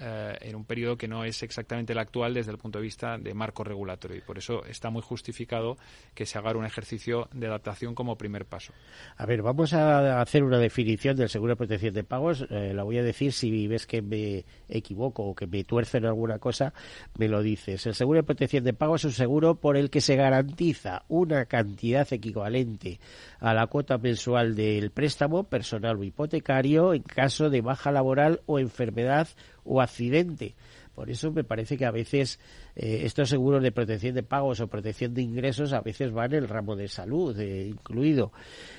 eh, 0.00 0.36
en 0.40 0.56
un 0.56 0.64
periodo 0.64 0.96
que 0.96 1.08
no 1.08 1.24
es 1.24 1.42
exactamente 1.42 1.92
el 1.92 1.98
actual 1.98 2.34
desde 2.34 2.50
el 2.50 2.58
punto 2.58 2.78
de 2.78 2.84
vista 2.84 3.18
de 3.18 3.34
marco 3.34 3.64
regulatorio 3.64 4.16
y 4.16 4.20
por 4.20 4.38
eso 4.38 4.64
está 4.64 4.90
muy 4.90 5.02
justificado 5.02 5.76
que 6.14 6.26
se 6.26 6.38
haga 6.38 6.56
un 6.56 6.64
ejercicio 6.64 7.28
de 7.32 7.46
adaptación 7.46 7.94
como 7.94 8.16
primer 8.16 8.46
paso. 8.46 8.72
A 9.16 9.26
ver, 9.26 9.42
vamos 9.42 9.72
a 9.74 10.20
hacer 10.20 10.42
una 10.42 10.58
definición 10.58 11.16
del 11.16 11.28
seguro 11.28 11.52
de 11.52 11.56
protección 11.56 11.94
de 11.94 12.04
pagos. 12.04 12.46
Eh, 12.50 12.72
la 12.74 12.82
voy 12.82 12.98
a 12.98 13.02
decir 13.02 13.32
si 13.32 13.66
ves 13.66 13.86
que 13.86 14.02
me 14.02 14.44
equivoco 14.68 15.24
o 15.24 15.34
que 15.34 15.46
me 15.46 15.64
tuercen 15.64 16.04
alguna 16.04 16.38
cosa, 16.38 16.72
me 17.16 17.28
lo 17.28 17.42
dices. 17.42 17.86
El 17.86 17.94
seguro 17.94 18.18
de 18.18 18.24
protección 18.24 18.64
de 18.64 18.72
pagos 18.72 19.02
es 19.02 19.04
un 19.06 19.12
seguro 19.12 19.56
por 19.56 19.76
el 19.76 19.90
que 19.90 20.00
se 20.00 20.16
garantiza 20.16 21.04
una 21.08 21.46
cantidad 21.46 22.06
equivalente 22.12 23.00
a 23.40 23.54
la 23.54 23.66
cuota 23.66 23.98
mensual 23.98 24.54
del 24.54 24.90
préstamo 24.90 25.44
personal 25.44 25.96
o 25.96 26.04
hipotecario 26.04 26.94
en 26.94 27.02
caso 27.02 27.50
de 27.50 27.60
baja 27.60 27.92
laboral 27.92 28.40
o 28.46 28.58
enfermedad 28.58 29.28
o 29.68 29.80
accidente. 29.80 30.54
Por 30.94 31.10
eso 31.10 31.30
me 31.30 31.44
parece 31.44 31.76
que 31.76 31.84
a 31.84 31.92
veces 31.92 32.40
eh, 32.80 33.04
estos 33.04 33.28
seguros 33.28 33.60
de 33.60 33.72
protección 33.72 34.14
de 34.14 34.22
pagos 34.22 34.60
o 34.60 34.68
protección 34.68 35.12
de 35.12 35.22
ingresos 35.22 35.72
a 35.72 35.80
veces 35.80 36.12
van 36.12 36.32
en 36.32 36.44
el 36.44 36.48
ramo 36.48 36.76
de 36.76 36.86
salud 36.86 37.36
eh, 37.40 37.66
incluido 37.66 38.32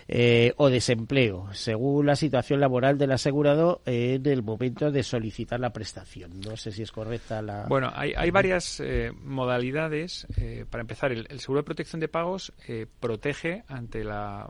eh, 0.07 0.53
o 0.55 0.69
desempleo, 0.69 1.49
según 1.51 2.05
la 2.05 2.15
situación 2.15 2.61
laboral 2.61 2.97
del 2.97 3.11
asegurado 3.11 3.81
en 3.85 4.25
el 4.25 4.41
momento 4.41 4.89
de 4.89 5.03
solicitar 5.03 5.59
la 5.59 5.73
prestación. 5.73 6.39
No 6.39 6.55
sé 6.55 6.71
si 6.71 6.81
es 6.81 6.93
correcta 6.93 7.41
la. 7.41 7.65
Bueno, 7.67 7.91
hay, 7.93 8.13
hay 8.15 8.31
varias 8.31 8.81
modalidades. 9.21 10.25
para 10.69 10.81
empezar, 10.81 11.11
el, 11.11 11.27
seguro 11.39 11.59
de 11.59 11.65
protección 11.65 11.99
de 11.99 12.07
pagos 12.07 12.53
protege 12.99 13.63
ante, 13.67 14.03
la, 14.05 14.49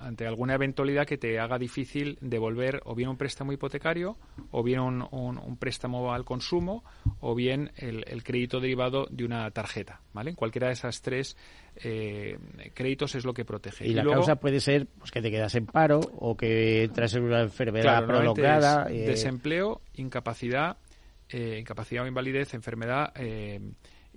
ante 0.00 0.26
alguna 0.26 0.54
eventualidad 0.54 1.06
que 1.06 1.18
te 1.18 1.40
haga 1.40 1.58
difícil 1.58 2.18
devolver 2.20 2.80
o 2.84 2.94
bien 2.94 3.08
un 3.08 3.16
préstamo 3.16 3.52
hipotecario 3.52 4.16
o 4.52 4.62
bien 4.62 4.80
un, 4.80 5.02
un 5.10 5.56
préstamo 5.56 6.12
al 6.12 6.24
consumo 6.24 6.84
o 7.20 7.34
bien 7.34 7.72
el, 7.76 8.22
crédito 8.22 8.60
derivado 8.76 9.06
de 9.10 9.24
una 9.24 9.50
tarjeta, 9.50 10.00
¿vale? 10.12 10.34
Cualquiera 10.34 10.68
de 10.68 10.74
esas 10.74 11.00
tres 11.00 11.36
eh, 11.76 12.38
créditos 12.74 13.14
es 13.14 13.24
lo 13.24 13.32
que 13.32 13.44
protege. 13.44 13.86
Y, 13.86 13.94
la 13.94 14.04
causa 14.04 14.36
puede 14.36 14.60
ser 14.60 14.86
pues, 14.98 15.10
que 15.10 15.22
te 15.22 15.30
quedas 15.30 15.54
en 15.54 15.66
paro 15.66 16.00
o 16.18 16.36
que 16.36 16.84
entras 16.84 17.14
en 17.14 17.24
una 17.24 17.40
enfermedad 17.40 18.06
prolongada. 18.06 18.86
Eh, 18.90 19.06
desempleo, 19.06 19.80
incapacidad, 19.94 20.76
eh, 21.28 21.58
incapacidad 21.58 22.04
o 22.04 22.06
invalidez, 22.06 22.54
enfermedad 22.54 23.12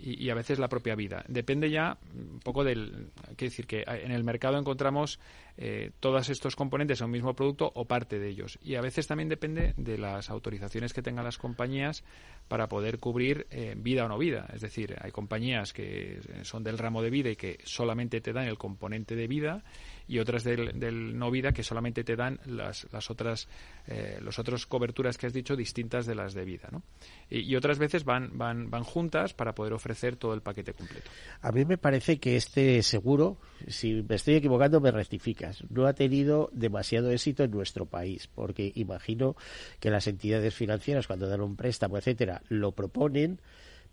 y, 0.02 0.30
a 0.30 0.36
veces 0.36 0.60
la 0.60 0.70
propia 0.70 0.96
vida. 0.96 1.24
Depende 1.28 1.70
ya 1.70 1.98
un 2.16 2.40
poco 2.40 2.64
del. 2.64 3.10
Quiere 3.36 3.50
decir 3.50 3.68
que 3.68 3.84
en 3.86 4.12
el 4.12 4.24
mercado 4.24 4.58
encontramos 4.58 5.20
eh, 5.58 5.92
todos 6.00 6.30
estos 6.30 6.56
componentes 6.56 7.02
en 7.02 7.06
un 7.06 7.12
mismo 7.12 7.34
producto 7.36 7.72
o 7.76 7.86
parte 7.86 8.18
de 8.18 8.30
ellos. 8.30 8.58
Y 8.64 8.76
a 8.76 8.82
veces 8.82 9.08
también 9.08 9.30
depende 9.30 9.74
de 9.78 9.98
las 9.98 10.30
autorizaciones 10.30 10.94
que 10.94 11.02
tengan 11.02 11.26
las 11.26 11.38
compañías 11.38 12.04
para 12.48 12.68
poder 12.68 13.00
cubrir 13.00 13.48
eh, 13.52 13.76
vida 13.78 14.06
o 14.06 14.08
no 14.08 14.18
vida. 14.18 14.48
Es 14.54 14.62
decir, 14.62 14.96
hay 15.02 15.12
compañías 15.12 15.74
que 15.74 16.20
son 16.44 16.64
del 16.64 16.78
ramo 16.78 17.02
de 17.02 17.10
vida 17.10 17.30
y 17.30 17.36
que 17.36 17.60
solamente 17.64 18.22
te 18.22 18.34
dan 18.34 18.48
el 18.48 18.58
componente 18.58 19.16
de 19.16 19.28
vida 19.28 19.64
y 20.10 20.18
otras 20.18 20.44
del, 20.44 21.18
no 21.18 21.30
vida 21.30 21.52
que 21.52 21.62
solamente 21.62 22.04
te 22.04 22.16
dan 22.16 22.40
las, 22.46 22.88
las 22.92 23.12
otras 23.12 23.48
eh, 23.88 24.20
las 24.24 24.40
otras 24.40 24.66
coberturas 24.66 25.18
que 25.18 25.28
has 25.28 25.34
dicho 25.34 25.56
distintas 25.56 26.08
de 26.08 26.16
las 26.16 26.34
de 26.34 26.44
vida 26.46 26.68
¿no? 26.72 26.82
y, 27.30 27.56
otras 27.56 27.78
veces 27.78 28.04
van 28.04 28.36
van 28.38 28.72
van 28.72 28.84
juntas 28.84 29.36
para 29.36 29.54
poder 29.54 29.74
ofrecer 29.74 30.16
todo 30.16 30.34
el 30.34 30.42
paquete 30.42 30.74
completo. 30.74 31.10
A 31.42 31.52
mí 31.52 31.64
me 31.64 31.78
parece 31.78 32.20
que 32.20 32.36
este 32.36 32.82
seguro, 32.82 33.38
si 33.68 34.04
me 34.08 34.16
estoy 34.16 34.36
equivocando, 34.36 34.82
me 34.82 34.92
rectificas, 34.92 35.64
no 35.70 35.86
ha 35.86 35.94
tenido 35.94 36.50
demasiado 36.54 37.12
éxito 37.12 37.44
en 37.44 37.52
nuestro 37.52 37.86
país, 37.86 38.28
porque 38.28 38.72
imagino 38.76 39.36
que 39.80 39.92
las 39.92 40.08
entidades 40.08 40.56
financieras, 40.56 41.06
cuando 41.06 41.28
dan 41.28 41.42
un 41.42 41.56
préstamo, 41.56 41.98
etcétera, 41.98 42.42
lo 42.50 42.72
proponen, 42.72 43.40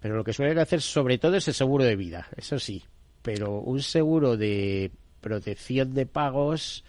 pero 0.00 0.16
lo 0.16 0.24
que 0.24 0.33
suelen 0.33 0.59
hacer 0.59 0.81
sobre 0.81 1.18
todo 1.18 1.37
es 1.37 1.46
el 1.48 1.55
seguro 1.55 1.85
de 1.85 1.96
vida, 1.96 2.29
eso 2.37 2.59
sí, 2.59 2.83
pero 3.22 3.61
un 3.61 3.83
seguro 3.83 4.37
de 4.37 4.90
protección 5.26 5.92
de 5.92 6.06
pagos 6.06 6.84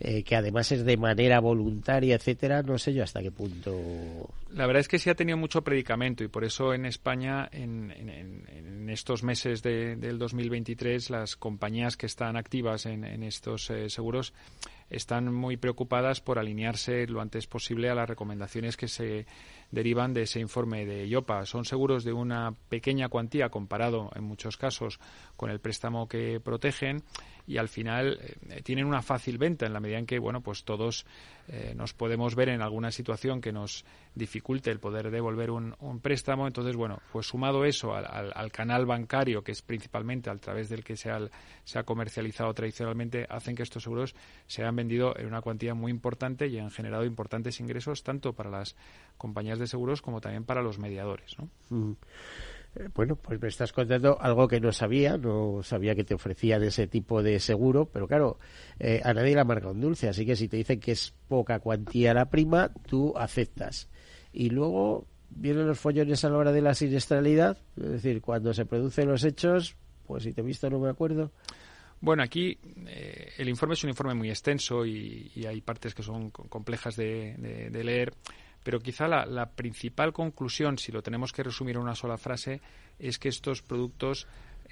eh, 0.00 0.24
que 0.24 0.34
además 0.34 0.72
es 0.72 0.84
de 0.84 0.96
manera 0.96 1.38
voluntaria, 1.40 2.16
etcétera, 2.16 2.62
no 2.62 2.78
sé 2.78 2.92
yo 2.94 3.04
hasta 3.04 3.22
qué 3.22 3.30
punto. 3.30 3.70
La 4.52 4.66
verdad 4.66 4.80
es 4.80 4.88
que 4.88 4.98
sí 4.98 5.08
ha 5.08 5.14
tenido 5.14 5.38
mucho 5.38 5.62
predicamento 5.62 6.24
y 6.24 6.28
por 6.28 6.44
eso 6.44 6.74
en 6.74 6.84
España, 6.84 7.48
en, 7.52 8.88
estos 8.88 9.22
meses 9.22 9.62
del 9.62 10.18
2023, 10.18 11.10
las 11.10 11.36
compañías 11.36 11.96
que 11.96 12.06
están 12.06 12.36
activas 12.36 12.86
en, 12.86 13.04
estos 13.22 13.70
eh, 13.70 13.88
seguros 13.88 14.34
están 14.90 15.32
muy 15.32 15.56
preocupadas 15.56 16.20
por 16.20 16.40
alinearse 16.40 17.06
lo 17.06 17.20
antes 17.20 17.46
posible 17.46 17.88
a 17.90 17.94
las 17.94 18.08
recomendaciones 18.08 18.76
que 18.76 18.88
se 18.88 19.26
derivan 19.70 20.12
de 20.12 20.22
ese 20.22 20.40
informe 20.40 20.84
de 20.84 21.06
IOPA. 21.06 21.46
Son 21.46 21.64
seguros 21.64 22.02
de 22.02 22.12
una 22.12 22.52
pequeña 22.68 23.08
cuantía 23.08 23.50
comparado 23.50 24.10
en 24.16 24.24
muchos 24.24 24.56
casos 24.56 24.98
con 25.36 25.50
el 25.50 25.60
préstamo 25.60 26.08
que 26.08 26.40
protegen 26.40 27.04
y 27.46 27.58
al 27.58 27.68
final 27.68 28.18
eh, 28.48 28.62
tienen 28.62 28.84
una 28.84 29.02
fácil 29.02 29.38
venta 29.38 29.66
en 29.66 29.72
la 29.72 29.80
medida 29.80 29.98
en 29.98 30.06
que 30.06 30.18
bueno 30.18 30.40
pues 30.40 30.64
todos 30.64 31.06
eh, 31.52 31.74
nos 31.74 31.94
podemos 31.94 32.36
ver 32.36 32.48
en 32.50 32.62
alguna 32.62 32.92
situación 32.92 33.40
que 33.40 33.50
nos 33.50 33.84
dificulte 34.14 34.70
el 34.70 34.78
poder 34.78 35.10
devolver 35.10 35.50
un, 35.50 35.74
préstamo 36.00 36.46
entonces 36.46 36.76
bueno 36.76 37.00
pues 37.12 37.26
sumado 37.26 37.64
eso 37.64 37.92
al, 37.92 38.52
canal 38.52 38.86
bancario 38.86 39.42
que 39.42 39.50
es 39.50 39.60
principalmente 39.60 40.30
a 40.30 40.36
través 40.36 40.68
del 40.68 40.84
que 40.84 40.96
se 40.96 41.10
ha, 41.10 41.18
se 41.64 41.78
ha 41.80 41.82
comercializado 41.82 42.54
tradicionalmente 42.54 43.26
hacen 43.28 43.56
que 43.56 43.64
estos 43.64 43.82
seguros 43.82 44.14
se 44.46 44.62
hayan 44.62 44.76
vendido 44.76 45.18
en 45.18 45.26
una 45.26 45.40
cuantía 45.40 45.74
muy 45.74 45.90
importante 45.90 46.46
y 46.46 46.58
han 46.58 46.70
generado 46.70 47.04
importantes 47.04 47.58
ingresos 47.58 48.04
tanto 48.04 48.32
para 48.32 48.48
las 48.48 48.76
compañías 49.18 49.58
de 49.58 49.66
seguros 49.66 50.02
como 50.02 50.20
también 50.20 50.44
para 50.44 50.62
los 50.62 50.78
mediadores 50.78 51.36
¿no? 51.36 51.48
Bueno, 52.94 53.16
pues 53.16 53.40
me 53.40 53.48
estás 53.48 53.72
contando 53.72 54.20
algo 54.20 54.46
que 54.46 54.60
no 54.60 54.72
sabía, 54.72 55.16
no 55.16 55.62
sabía 55.62 55.94
que 55.94 56.04
te 56.04 56.14
ofrecían 56.14 56.62
ese 56.62 56.86
tipo 56.86 57.22
de 57.22 57.40
seguro, 57.40 57.86
pero 57.86 58.06
claro, 58.06 58.38
eh, 58.78 59.00
a 59.04 59.12
nadie 59.12 59.34
le 59.34 59.44
marca 59.44 59.68
un 59.68 59.80
dulce, 59.80 60.08
así 60.08 60.24
que 60.24 60.36
si 60.36 60.48
te 60.48 60.56
dicen 60.56 60.78
que 60.78 60.92
es 60.92 61.12
poca 61.28 61.58
cuantía 61.58 62.14
la 62.14 62.30
prima, 62.30 62.72
tú 62.86 63.12
aceptas. 63.16 63.88
Y 64.32 64.50
luego 64.50 65.06
vienen 65.30 65.66
los 65.66 65.80
follones 65.80 66.24
a 66.24 66.30
la 66.30 66.38
hora 66.38 66.52
de 66.52 66.62
la 66.62 66.74
siniestralidad, 66.74 67.58
es 67.76 67.90
decir, 67.90 68.20
cuando 68.20 68.54
se 68.54 68.66
producen 68.66 69.08
los 69.08 69.24
hechos, 69.24 69.76
pues 70.06 70.22
si 70.22 70.32
te 70.32 70.40
he 70.40 70.44
visto 70.44 70.70
no 70.70 70.78
me 70.78 70.90
acuerdo. 70.90 71.32
Bueno, 72.00 72.22
aquí 72.22 72.56
eh, 72.86 73.32
el 73.36 73.48
informe 73.48 73.74
es 73.74 73.84
un 73.84 73.90
informe 73.90 74.14
muy 74.14 74.30
extenso 74.30 74.86
y, 74.86 75.30
hay 75.46 75.60
partes 75.60 75.94
que 75.94 76.02
son 76.02 76.30
complejas 76.30 76.96
de 76.96 77.70
leer 77.84 78.14
pero 78.62 78.80
quizá 78.80 79.08
la, 79.08 79.50
principal 79.50 80.12
conclusión, 80.12 80.78
si 80.78 80.92
lo 80.92 81.02
tenemos 81.02 81.32
que 81.32 81.42
resumir 81.42 81.76
en 81.76 81.82
una 81.82 81.94
sola 81.94 82.18
frase, 82.18 82.60
es 82.98 83.18
que 83.18 83.28
estos 83.28 83.62
productos 83.62 84.26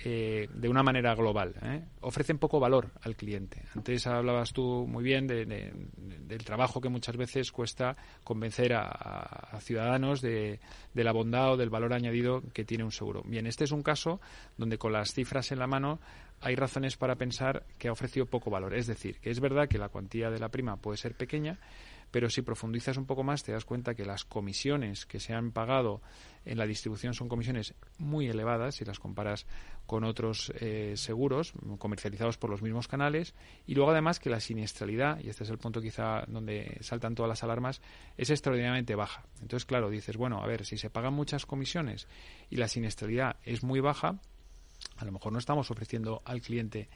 eh, 0.05 0.49
de 0.55 0.69
una 0.69 0.83
manera 0.83 1.15
global. 1.15 1.55
¿eh? 1.63 1.83
Ofrecen 2.03 2.39
poco 2.39 2.61
valor 2.61 2.93
al 3.03 3.17
cliente. 3.17 3.63
Antes 3.75 4.07
hablabas 4.07 4.53
tú 4.53 4.87
muy 4.87 5.03
bien 5.03 5.27
del 5.27 6.45
trabajo 6.45 6.81
que 6.81 6.89
muchas 6.89 7.17
veces 7.17 7.51
cuesta 7.51 7.97
convencer 8.23 8.75
a, 8.75 9.59
ciudadanos 9.61 10.21
de, 10.21 10.61
de, 10.95 11.05
la 11.05 11.13
bondad 11.13 11.55
o 11.55 11.57
del 11.57 11.71
valor 11.71 11.95
añadido 11.95 12.43
que 12.53 12.65
tiene 12.65 12.85
un 12.85 12.93
seguro. 12.93 13.23
Bien, 13.25 13.47
este 13.47 13.65
es 13.65 13.73
un 13.73 13.83
caso 13.83 14.21
donde 14.57 14.79
con 14.79 14.93
las 14.93 15.13
cifras 15.13 15.51
en 15.51 15.59
la 15.59 15.67
mano 15.67 15.99
hay 16.41 16.55
razones 16.55 16.97
para 16.97 17.17
pensar 17.17 17.65
que 17.79 17.89
ha 17.89 17.93
ofrecido 17.93 18.27
poco 18.27 18.51
valor. 18.51 18.75
Es 18.75 18.87
decir, 18.87 19.19
que 19.19 19.31
es 19.31 19.41
verdad 19.41 19.69
que 19.69 19.79
la 19.79 19.89
cuantía 19.89 20.31
de 20.31 20.39
la 20.39 20.49
prima 20.49 20.77
puede 20.77 20.97
ser 20.97 21.15
pequeña, 21.15 21.59
pero 22.11 22.31
si 22.31 22.43
profundizas 22.43 22.97
un 22.97 23.07
poco 23.07 23.23
más 23.23 23.43
te 23.43 23.53
das 23.53 23.65
cuenta 23.65 23.95
que 23.95 24.05
las 24.05 24.25
comisiones 24.25 25.07
que 25.07 25.21
se 25.21 25.35
han 25.35 25.53
pagado 25.53 26.01
en 26.45 26.59
la 26.59 26.67
distribución 26.67 27.15
son 27.15 27.29
comisiones 27.29 27.75
muy 27.99 28.29
elevadas 28.29 28.77
si 28.77 28.85
las 28.85 28.99
comparas 28.99 29.47
con 29.87 30.05
otros 30.05 30.53
eh, 30.61 30.95
seguros 30.97 31.53
comercializados 31.79 32.39
por 32.39 32.51
los 32.51 32.63
mismos 32.63 32.89
canales 32.89 33.35
y 33.67 33.75
luego 33.75 33.91
además 33.91 34.19
que 34.19 34.31
la 34.31 34.41
siniestralidad, 34.41 35.21
y 35.21 35.29
este 35.29 35.45
es 35.45 35.51
el 35.51 35.59
punto 35.59 35.81
quizá 35.81 36.25
donde 36.27 36.79
saltan 36.81 37.15
todas 37.15 37.29
las 37.29 37.43
alarmas, 37.43 37.81
es 38.17 38.31
extraordinariamente 38.31 38.95
baja. 38.95 39.25
Entonces, 39.41 39.65
claro, 39.65 39.91
dices, 39.91 40.17
bueno, 40.17 40.43
a 40.43 40.47
ver, 40.47 40.65
si 40.65 40.79
se 40.79 40.91
pagan 40.91 41.15
muchas 41.15 41.47
comisiones 41.47 42.07
y 42.51 42.57
la 42.57 42.69
siniestralidad 42.69 43.37
es 43.45 43.63
muy 43.63 43.81
baja, 43.81 44.19
a 44.97 45.05
lo 45.05 45.13
mejor 45.13 45.33
no 45.33 45.39
estamos 45.39 45.71
ofreciendo 45.71 46.23
al 46.25 46.41
cliente 46.41 46.89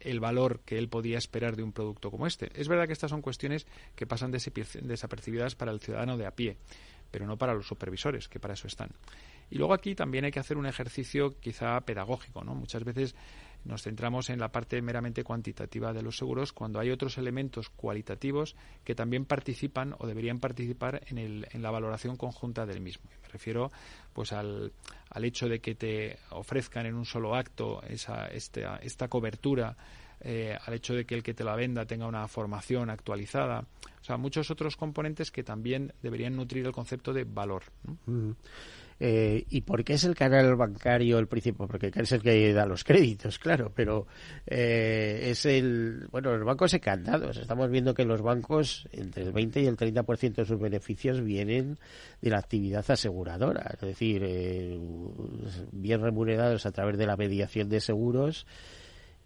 el 0.00 0.20
valor 0.20 0.60
que 0.60 0.78
él 0.78 0.88
podía 0.88 1.18
esperar 1.18 1.56
de 1.56 1.62
un 1.62 1.72
producto 1.72 2.10
como 2.10 2.26
este. 2.26 2.50
Es 2.54 2.68
verdad 2.68 2.86
que 2.86 2.92
estas 2.92 3.10
son 3.10 3.22
cuestiones 3.22 3.66
que 3.94 4.06
pasan 4.06 4.30
desapercibidas 4.30 5.54
para 5.54 5.72
el 5.72 5.80
ciudadano 5.80 6.16
de 6.16 6.26
a 6.26 6.34
pie, 6.34 6.56
pero 7.10 7.26
no 7.26 7.36
para 7.36 7.54
los 7.54 7.66
supervisores, 7.66 8.28
que 8.28 8.40
para 8.40 8.54
eso 8.54 8.66
están. 8.66 8.90
Y 9.50 9.56
luego 9.56 9.72
aquí 9.72 9.94
también 9.94 10.24
hay 10.24 10.30
que 10.30 10.40
hacer 10.40 10.58
un 10.58 10.66
ejercicio 10.66 11.38
quizá 11.40 11.80
pedagógico, 11.80 12.44
¿no? 12.44 12.54
Muchas 12.54 12.84
veces 12.84 13.14
nos 13.68 13.82
centramos 13.82 14.30
en 14.30 14.40
la 14.40 14.48
parte 14.48 14.80
meramente 14.82 15.22
cuantitativa 15.22 15.92
de 15.92 16.02
los 16.02 16.16
seguros 16.16 16.52
cuando 16.52 16.80
hay 16.80 16.90
otros 16.90 17.18
elementos 17.18 17.68
cualitativos 17.68 18.56
que 18.82 18.94
también 18.94 19.26
participan 19.26 19.94
o 19.98 20.06
deberían 20.06 20.40
participar 20.40 21.02
en, 21.06 21.18
el, 21.18 21.46
en 21.52 21.62
la 21.62 21.70
valoración 21.70 22.16
conjunta 22.16 22.66
del 22.66 22.80
mismo. 22.80 23.10
Me 23.22 23.28
refiero 23.28 23.70
pues 24.12 24.32
al, 24.32 24.72
al 25.10 25.24
hecho 25.24 25.48
de 25.48 25.60
que 25.60 25.74
te 25.74 26.18
ofrezcan 26.30 26.86
en 26.86 26.94
un 26.94 27.04
solo 27.04 27.34
acto 27.36 27.82
esa, 27.82 28.26
esta, 28.26 28.78
esta 28.78 29.08
cobertura 29.08 29.76
eh, 30.20 30.56
al 30.66 30.74
hecho 30.74 30.94
de 30.94 31.04
que 31.04 31.14
el 31.14 31.22
que 31.22 31.34
te 31.34 31.44
la 31.44 31.54
venda 31.54 31.84
tenga 31.84 32.06
una 32.06 32.26
formación 32.26 32.90
actualizada. 32.90 33.60
O 34.00 34.04
sea, 34.04 34.16
muchos 34.16 34.50
otros 34.50 34.76
componentes 34.76 35.30
que 35.30 35.44
también 35.44 35.92
deberían 36.02 36.34
nutrir 36.34 36.66
el 36.66 36.72
concepto 36.72 37.12
de 37.12 37.24
valor. 37.24 37.64
Eh, 39.00 39.44
¿Y 39.48 39.60
por 39.60 39.84
qué 39.84 39.94
es 39.94 40.04
el 40.04 40.14
canal 40.14 40.56
bancario 40.56 41.18
el 41.18 41.28
principal? 41.28 41.68
Porque 41.68 41.92
es 41.94 42.12
el 42.12 42.22
que 42.22 42.52
da 42.52 42.66
los 42.66 42.82
créditos, 42.82 43.38
claro, 43.38 43.72
pero 43.74 44.06
eh, 44.46 45.28
es 45.30 45.46
el. 45.46 46.08
Bueno, 46.10 46.36
los 46.36 46.44
bancos 46.44 46.74
encantados. 46.74 47.36
Estamos 47.36 47.70
viendo 47.70 47.94
que 47.94 48.04
los 48.04 48.22
bancos, 48.22 48.88
entre 48.92 49.22
el 49.22 49.32
20 49.32 49.62
y 49.62 49.66
el 49.66 49.76
30% 49.76 50.34
de 50.34 50.44
sus 50.44 50.58
beneficios 50.58 51.22
vienen 51.22 51.78
de 52.20 52.30
la 52.30 52.38
actividad 52.38 52.84
aseguradora, 52.90 53.70
es 53.74 53.80
decir, 53.80 54.22
eh, 54.24 54.78
bien 55.70 56.02
remunerados 56.02 56.66
a 56.66 56.72
través 56.72 56.98
de 56.98 57.06
la 57.06 57.16
mediación 57.16 57.68
de 57.68 57.80
seguros 57.80 58.46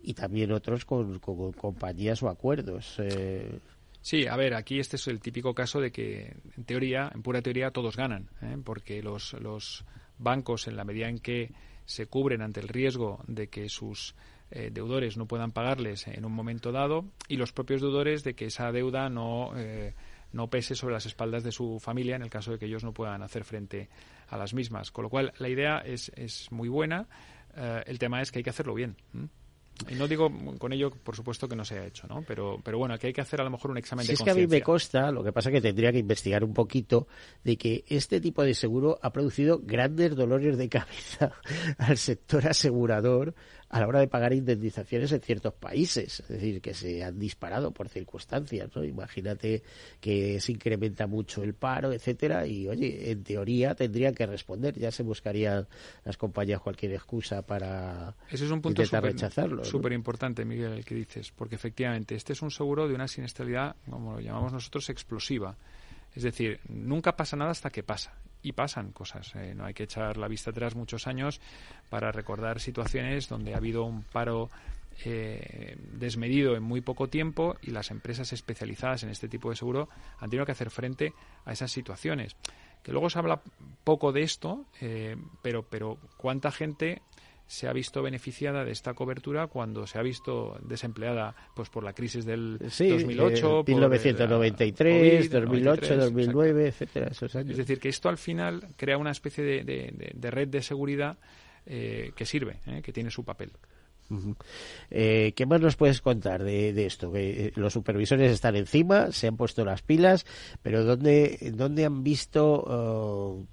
y 0.02 0.14
también 0.14 0.52
otros 0.52 0.84
con, 0.84 1.18
con 1.20 1.52
compañías 1.52 2.22
o 2.22 2.28
acuerdos. 2.28 2.96
Eh, 2.98 3.58
Sí, 4.02 4.26
a 4.26 4.34
ver, 4.34 4.54
aquí 4.54 4.80
este 4.80 4.96
es 4.96 5.06
el 5.06 5.20
típico 5.20 5.54
caso 5.54 5.80
de 5.80 5.92
que, 5.92 6.34
en 6.56 6.64
teoría, 6.64 7.10
en 7.14 7.22
pura 7.22 7.40
teoría, 7.40 7.70
todos 7.70 7.96
ganan, 7.96 8.28
¿eh? 8.42 8.58
porque 8.62 9.00
los, 9.00 9.32
los 9.34 9.84
bancos, 10.18 10.66
en 10.66 10.76
la 10.76 10.84
medida 10.84 11.08
en 11.08 11.20
que 11.20 11.52
se 11.84 12.06
cubren 12.06 12.42
ante 12.42 12.58
el 12.58 12.66
riesgo 12.66 13.22
de 13.28 13.46
que 13.46 13.68
sus 13.68 14.16
eh, 14.50 14.70
deudores 14.72 15.16
no 15.16 15.26
puedan 15.26 15.52
pagarles 15.52 16.08
en 16.08 16.24
un 16.24 16.32
momento 16.32 16.72
dado, 16.72 17.04
y 17.28 17.36
los 17.36 17.52
propios 17.52 17.80
deudores 17.80 18.24
de 18.24 18.34
que 18.34 18.46
esa 18.46 18.72
deuda 18.72 19.08
no, 19.08 19.52
eh, 19.56 19.94
no 20.32 20.50
pese 20.50 20.74
sobre 20.74 20.94
las 20.94 21.06
espaldas 21.06 21.44
de 21.44 21.52
su 21.52 21.78
familia 21.78 22.16
en 22.16 22.22
el 22.22 22.30
caso 22.30 22.50
de 22.50 22.58
que 22.58 22.66
ellos 22.66 22.82
no 22.82 22.92
puedan 22.92 23.22
hacer 23.22 23.44
frente 23.44 23.88
a 24.28 24.36
las 24.36 24.52
mismas. 24.52 24.90
Con 24.90 25.04
lo 25.04 25.10
cual, 25.10 25.32
la 25.38 25.48
idea 25.48 25.78
es, 25.78 26.10
es 26.16 26.50
muy 26.50 26.68
buena. 26.68 27.06
el 27.86 27.98
tema 28.00 28.20
es 28.20 28.32
que 28.32 28.40
hay 28.40 28.42
que 28.42 28.50
hacerlo 28.50 28.74
bien. 28.74 28.96
Y 29.90 29.94
no 29.94 30.06
digo 30.06 30.30
con 30.58 30.72
ello, 30.72 30.90
por 30.90 31.16
supuesto, 31.16 31.48
que 31.48 31.56
no 31.56 31.64
se 31.64 31.78
ha 31.78 31.86
hecho, 31.86 32.06
¿no? 32.06 32.22
Pero, 32.26 32.60
pero 32.62 32.78
bueno, 32.78 32.96
que 32.98 33.08
hay 33.08 33.12
que 33.12 33.20
hacer 33.20 33.40
a 33.40 33.44
lo 33.44 33.50
mejor 33.50 33.70
un 33.70 33.78
examen 33.78 34.04
si 34.04 34.08
de 34.08 34.14
es 34.14 34.22
que 34.22 34.30
a 34.30 34.34
mí 34.34 34.46
me 34.46 34.62
consta, 34.62 35.10
lo 35.10 35.24
que 35.24 35.32
pasa 35.32 35.48
es 35.48 35.54
que 35.54 35.60
tendría 35.60 35.90
que 35.90 35.98
investigar 35.98 36.44
un 36.44 36.54
poquito, 36.54 37.08
de 37.42 37.56
que 37.56 37.84
este 37.88 38.20
tipo 38.20 38.42
de 38.42 38.54
seguro 38.54 38.98
ha 39.02 39.12
producido 39.12 39.60
grandes 39.62 40.14
dolores 40.14 40.56
de 40.56 40.68
cabeza 40.68 41.32
al 41.78 41.98
sector 41.98 42.46
asegurador 42.46 43.34
a 43.72 43.80
la 43.80 43.88
hora 43.88 44.00
de 44.00 44.06
pagar 44.06 44.34
indemnizaciones 44.34 45.12
en 45.12 45.20
ciertos 45.22 45.54
países, 45.54 46.20
es 46.20 46.28
decir, 46.28 46.60
que 46.60 46.74
se 46.74 47.02
han 47.02 47.18
disparado 47.18 47.70
por 47.70 47.88
circunstancias, 47.88 48.68
¿no? 48.76 48.84
Imagínate 48.84 49.62
que 49.98 50.38
se 50.40 50.52
incrementa 50.52 51.06
mucho 51.06 51.42
el 51.42 51.54
paro, 51.54 51.90
etcétera, 51.90 52.46
y 52.46 52.68
oye, 52.68 53.10
en 53.10 53.24
teoría 53.24 53.74
tendrían 53.74 54.14
que 54.14 54.26
responder, 54.26 54.78
ya 54.78 54.90
se 54.90 55.02
buscarían 55.02 55.66
las 56.04 56.18
compañías 56.18 56.60
cualquier 56.60 56.92
excusa 56.92 57.40
para 57.46 58.14
Ese 58.28 58.44
es 58.44 58.50
un 58.50 58.60
punto 58.60 58.82
intentar 58.82 59.04
rechazarlo. 59.04 59.64
Súper 59.64 59.94
importante, 59.94 60.44
Miguel, 60.44 60.74
el 60.74 60.84
que 60.84 60.94
dices, 60.94 61.32
porque 61.34 61.54
efectivamente 61.54 62.14
este 62.14 62.34
es 62.34 62.42
un 62.42 62.50
seguro 62.50 62.86
de 62.86 62.94
una 62.94 63.08
siniestralidad, 63.08 63.76
como 63.88 64.12
lo 64.12 64.20
llamamos 64.20 64.52
nosotros, 64.52 64.90
explosiva. 64.90 65.56
Es 66.14 66.24
decir, 66.24 66.60
nunca 66.68 67.16
pasa 67.16 67.36
nada 67.36 67.52
hasta 67.52 67.70
que 67.70 67.82
pasa. 67.82 68.12
Y 68.42 68.52
pasan 68.52 68.92
cosas. 68.92 69.34
Eh, 69.36 69.54
no 69.54 69.64
hay 69.64 69.74
que 69.74 69.84
echar 69.84 70.16
la 70.16 70.28
vista 70.28 70.50
atrás 70.50 70.74
muchos 70.74 71.06
años 71.06 71.40
para 71.88 72.10
recordar 72.10 72.60
situaciones 72.60 73.28
donde 73.28 73.54
ha 73.54 73.58
habido 73.58 73.84
un 73.84 74.02
paro 74.02 74.50
eh, 75.04 75.76
desmedido 75.92 76.54
en 76.54 76.62
muy 76.62 76.80
poco 76.80 77.08
tiempo 77.08 77.56
y 77.62 77.70
las 77.70 77.90
empresas 77.90 78.32
especializadas 78.32 79.02
en 79.02 79.08
este 79.10 79.28
tipo 79.28 79.50
de 79.50 79.56
seguro 79.56 79.88
han 80.18 80.30
tenido 80.30 80.46
que 80.46 80.52
hacer 80.52 80.70
frente 80.70 81.12
a 81.44 81.52
esas 81.52 81.72
situaciones. 81.72 82.36
que 82.82 82.92
luego 82.92 83.10
se 83.10 83.18
habla 83.18 83.40
poco 83.84 84.12
de 84.12 84.22
esto, 84.22 84.64
eh, 84.80 85.16
pero, 85.40 85.62
pero 85.62 85.98
¿cuánta 86.16 86.50
gente 86.50 87.00
se 87.46 87.68
ha 87.68 87.72
visto 87.72 88.02
beneficiada 88.02 88.64
de 88.64 88.72
esta 88.72 88.94
cobertura 88.94 89.46
cuando 89.46 89.86
se 89.86 89.98
ha 89.98 90.02
visto 90.02 90.58
desempleada 90.62 91.34
pues 91.54 91.68
por 91.68 91.84
la 91.84 91.92
crisis 91.92 92.24
del 92.24 92.58
2008, 92.58 93.64
1993, 93.66 95.30
2008, 95.30 95.96
2009, 95.96 96.68
etcétera, 96.68 97.08
esos 97.10 97.34
años. 97.36 97.52
Es 97.52 97.58
decir, 97.58 97.78
que 97.78 97.88
esto 97.88 98.08
al 98.08 98.18
final 98.18 98.68
crea 98.76 98.96
una 98.96 99.10
especie 99.10 99.44
de, 99.64 100.30
red 100.30 100.48
de 100.48 100.62
seguridad 100.62 101.18
eh, 101.66 102.12
que 102.16 102.24
sirve, 102.24 102.60
eh, 102.66 102.80
que 102.82 102.92
tiene 102.92 103.10
su 103.10 103.24
papel. 103.24 103.52
Eh, 104.90 105.32
¿Qué 105.34 105.46
más 105.46 105.60
nos 105.60 105.76
puedes 105.76 106.00
contar 106.00 106.42
de, 106.42 106.86
esto? 106.86 107.12
Que 107.12 107.52
los 107.56 107.72
supervisores 107.72 108.30
están 108.30 108.56
encima, 108.56 109.12
se 109.12 109.26
han 109.26 109.36
puesto 109.36 109.64
las 109.64 109.82
pilas, 109.82 110.26
pero 110.62 110.84
¿dónde, 110.84 111.52
dónde 111.54 111.84
han 111.84 112.02
visto 112.02 112.62
oh, 112.66 113.46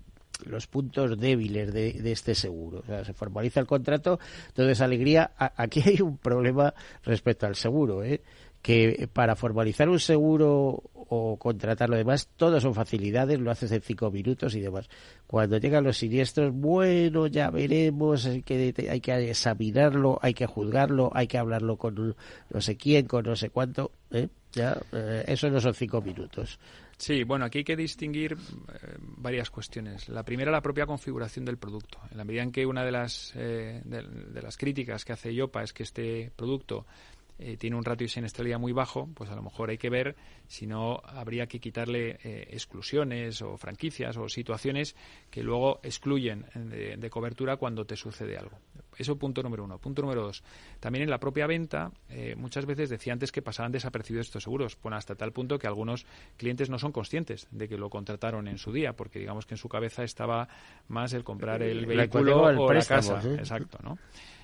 los 0.45 0.67
puntos 0.67 1.19
débiles 1.19 1.73
de, 1.73 2.11
este 2.11 2.35
seguro. 2.35 2.79
O 2.79 2.85
sea, 2.85 3.03
se 3.03 3.13
formaliza 3.13 3.59
el 3.59 3.67
contrato, 3.67 4.19
entonces 4.47 4.81
alegría. 4.81 5.31
aquí 5.37 5.81
hay 5.85 6.01
un 6.01 6.17
problema 6.17 6.73
respecto 7.03 7.45
al 7.45 7.55
seguro, 7.55 8.03
¿eh? 8.03 8.21
que 8.61 9.07
para 9.11 9.35
formalizar 9.35 9.87
un 9.89 9.99
seguro 9.99 10.83
o 11.11 11.37
contratar 11.37 11.89
lo 11.89 11.97
demás, 11.97 12.29
todo 12.35 12.59
son 12.59 12.75
facilidades, 12.75 13.39
lo 13.39 13.49
haces 13.49 13.71
en 13.71 13.81
cinco 13.81 14.11
minutos 14.11 14.53
y 14.55 14.59
demás. 14.59 14.89
Cuando 15.25 15.57
llegan 15.57 15.83
los 15.83 15.97
siniestros, 15.97 16.53
bueno, 16.53 17.25
ya 17.27 17.49
veremos, 17.49 18.25
hay 18.25 18.43
que, 18.43 18.73
hay 18.89 19.01
que 19.01 19.29
examinarlo, 19.29 20.19
hay 20.21 20.33
que 20.33 20.45
juzgarlo, 20.45 21.09
hay 21.13 21.27
que 21.27 21.37
hablarlo 21.37 21.77
con 21.77 22.15
no 22.49 22.61
sé 22.61 22.77
quién, 22.77 23.07
con 23.07 23.25
no 23.25 23.35
sé 23.35 23.49
cuánto, 23.49 23.91
¿eh? 24.11 24.27
ya, 24.51 24.77
eh, 24.91 25.23
eso 25.27 25.49
no 25.49 25.59
son 25.59 25.73
cinco 25.73 26.01
minutos. 26.01 26.59
Sí, 26.99 27.23
bueno, 27.23 27.45
aquí 27.45 27.59
hay 27.59 27.63
que 27.63 27.77
distinguir 27.77 28.33
eh, 28.33 28.97
varias 28.99 29.49
cuestiones. 29.49 30.09
La 30.09 30.23
primera, 30.23 30.51
la 30.51 30.61
propia 30.61 30.85
configuración 30.85 31.45
del 31.45 31.57
producto. 31.57 31.97
En 32.11 32.17
la 32.17 32.25
medida 32.25 32.43
en 32.43 32.51
que 32.51 32.65
una 32.65 32.83
de 32.83 32.91
las, 32.91 33.31
eh, 33.37 33.81
de, 33.85 34.41
las 34.41 34.57
críticas 34.57 35.05
que 35.05 35.13
hace 35.13 35.31
IOPA 35.31 35.63
es 35.63 35.71
que 35.71 35.83
este 35.83 36.29
producto 36.35 36.85
eh, 37.39 37.57
tiene 37.57 37.75
un 37.75 37.85
ratio 37.85 38.05
de 38.05 38.09
siniestralidad 38.09 38.59
muy 38.59 38.73
bajo, 38.73 39.09
pues 39.13 39.29
a 39.29 39.35
lo 39.35 39.41
mejor 39.41 39.69
hay 39.69 39.77
que 39.77 39.89
ver 39.89 40.15
si 40.47 40.67
no 40.67 41.01
habría 41.03 41.47
que 41.47 41.59
quitarle 41.59 42.19
exclusiones 42.23 43.41
o 43.41 43.57
franquicias 43.57 44.17
o 44.17 44.27
situaciones 44.27 44.95
que 45.29 45.43
luego 45.43 45.79
excluyen 45.83 46.45
de, 46.53 47.09
cobertura 47.09 47.57
cuando 47.57 47.85
te 47.85 47.95
sucede 47.95 48.37
algo. 48.37 48.59
Eso 48.97 49.17
punto 49.17 49.41
número 49.41 49.63
uno. 49.63 49.77
Punto 49.77 50.01
número 50.01 50.23
dos. 50.23 50.43
También 50.79 51.03
en 51.03 51.09
la 51.09 51.19
propia 51.19 51.47
venta, 51.47 51.91
eh, 52.09 52.35
muchas 52.35 52.65
veces 52.65 52.89
decía 52.89 53.13
antes 53.13 53.31
que 53.31 53.41
pasaban 53.41 53.71
desapercibidos 53.71 54.27
estos 54.27 54.43
seguros, 54.43 54.77
bueno, 54.81 54.97
hasta 54.97 55.15
tal 55.15 55.31
punto 55.31 55.57
que 55.57 55.67
algunos 55.67 56.05
clientes 56.37 56.69
no 56.69 56.77
son 56.77 56.91
conscientes 56.91 57.47
de 57.51 57.67
que 57.67 57.77
lo 57.77 57.89
contrataron 57.89 58.47
en 58.47 58.57
su 58.57 58.71
día, 58.71 58.93
porque 58.93 59.19
digamos 59.19 59.45
que 59.45 59.53
en 59.53 59.57
su 59.57 59.69
cabeza 59.69 60.03
estaba 60.03 60.49
más 60.87 61.13
el 61.13 61.23
comprar 61.23 61.63
el 61.63 61.85
vehículo 61.85 62.43
o 62.43 62.73
la 62.73 62.83
casa. 62.83 63.21
Exacto, 63.37 63.79
¿no? 63.83 63.97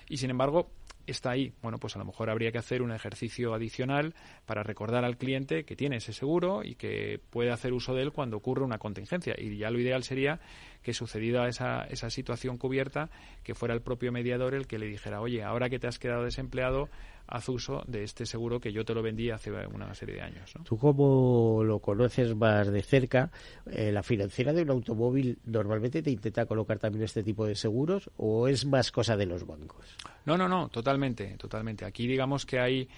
Y 0.08 0.18
sin 0.18 0.30
embargo, 0.30 0.70
está 1.12 1.32
ahí. 1.32 1.54
Bueno, 1.62 1.78
pues 1.78 1.96
a 1.96 2.00
lo 2.00 2.06
mejor 2.06 2.30
habría 2.30 2.52
que 2.52 2.58
hacer 2.58 2.82
un 2.82 2.92
ejercicio 2.92 3.54
adicional 3.54 4.14
para 4.46 4.64
recordar 4.64 5.06
al 5.06 5.18
cliente 5.18 5.66
que 5.66 5.76
tiene 5.76 5.98
ese 5.98 6.14
seguro 6.14 6.64
y 6.64 6.76
que 6.76 7.20
puede 7.30 7.52
hacer 7.52 7.74
uso 7.74 7.94
de 7.94 8.04
él 8.04 8.12
cuando 8.12 8.38
ocurre 8.38 8.64
una 8.64 8.78
contingencia. 8.78 9.36
Y 9.38 9.58
ya 9.58 9.70
lo 9.70 9.80
ideal 9.80 10.04
sería 10.04 10.40
que 10.82 10.94
sucedida 10.94 11.48
esa, 11.48 11.84
esa 11.86 12.10
situación 12.10 12.58
cubierta, 12.58 13.10
que 13.44 13.56
fuera 13.56 13.74
el 13.74 13.82
propio 13.82 14.12
mediador 14.12 14.54
el 14.54 14.68
que 14.68 14.78
le 14.78 14.88
dijera, 14.88 15.20
oye, 15.22 15.44
ahora 15.44 15.70
que 15.70 15.80
te 15.80 15.88
has 15.88 15.98
quedado 15.98 16.24
desempleado, 16.24 16.90
haz 17.28 17.50
uso 17.50 17.84
de 17.88 18.04
este 18.04 18.26
seguro 18.26 18.60
que 18.60 18.72
yo 18.72 18.86
te 18.86 18.94
lo 18.94 19.02
vendí 19.02 19.30
hace 19.32 19.52
una 19.52 19.94
serie 19.96 20.16
de 20.16 20.22
años. 20.22 20.54
Tú 20.64 20.78
como 20.78 21.64
lo 21.64 21.80
conoces 21.80 22.36
más 22.36 22.72
de 22.72 22.82
cerca, 22.84 23.32
eh, 23.66 23.92
¿la 23.92 24.04
financiera 24.04 24.54
de 24.54 24.62
un 24.62 24.70
automóvil 24.70 25.40
normalmente 25.46 26.02
te 26.02 26.12
intenta 26.12 26.46
colocar 26.46 26.80
también 26.80 27.04
este 27.04 27.24
tipo 27.24 27.46
de 27.46 27.56
seguros 27.56 28.10
o 28.18 28.48
es 28.48 28.66
más 28.66 28.92
cosa 28.92 29.18
de 29.18 29.26
los 29.26 29.46
bancos? 29.46 29.98
No, 30.26 30.38
no, 30.38 30.48
no, 30.48 30.70
totalmente, 30.70 31.38
totalmente. 31.38 31.86
Aquí 31.86 32.08
digamos 32.08 32.46
que 32.46 32.60
hay, 32.60 32.90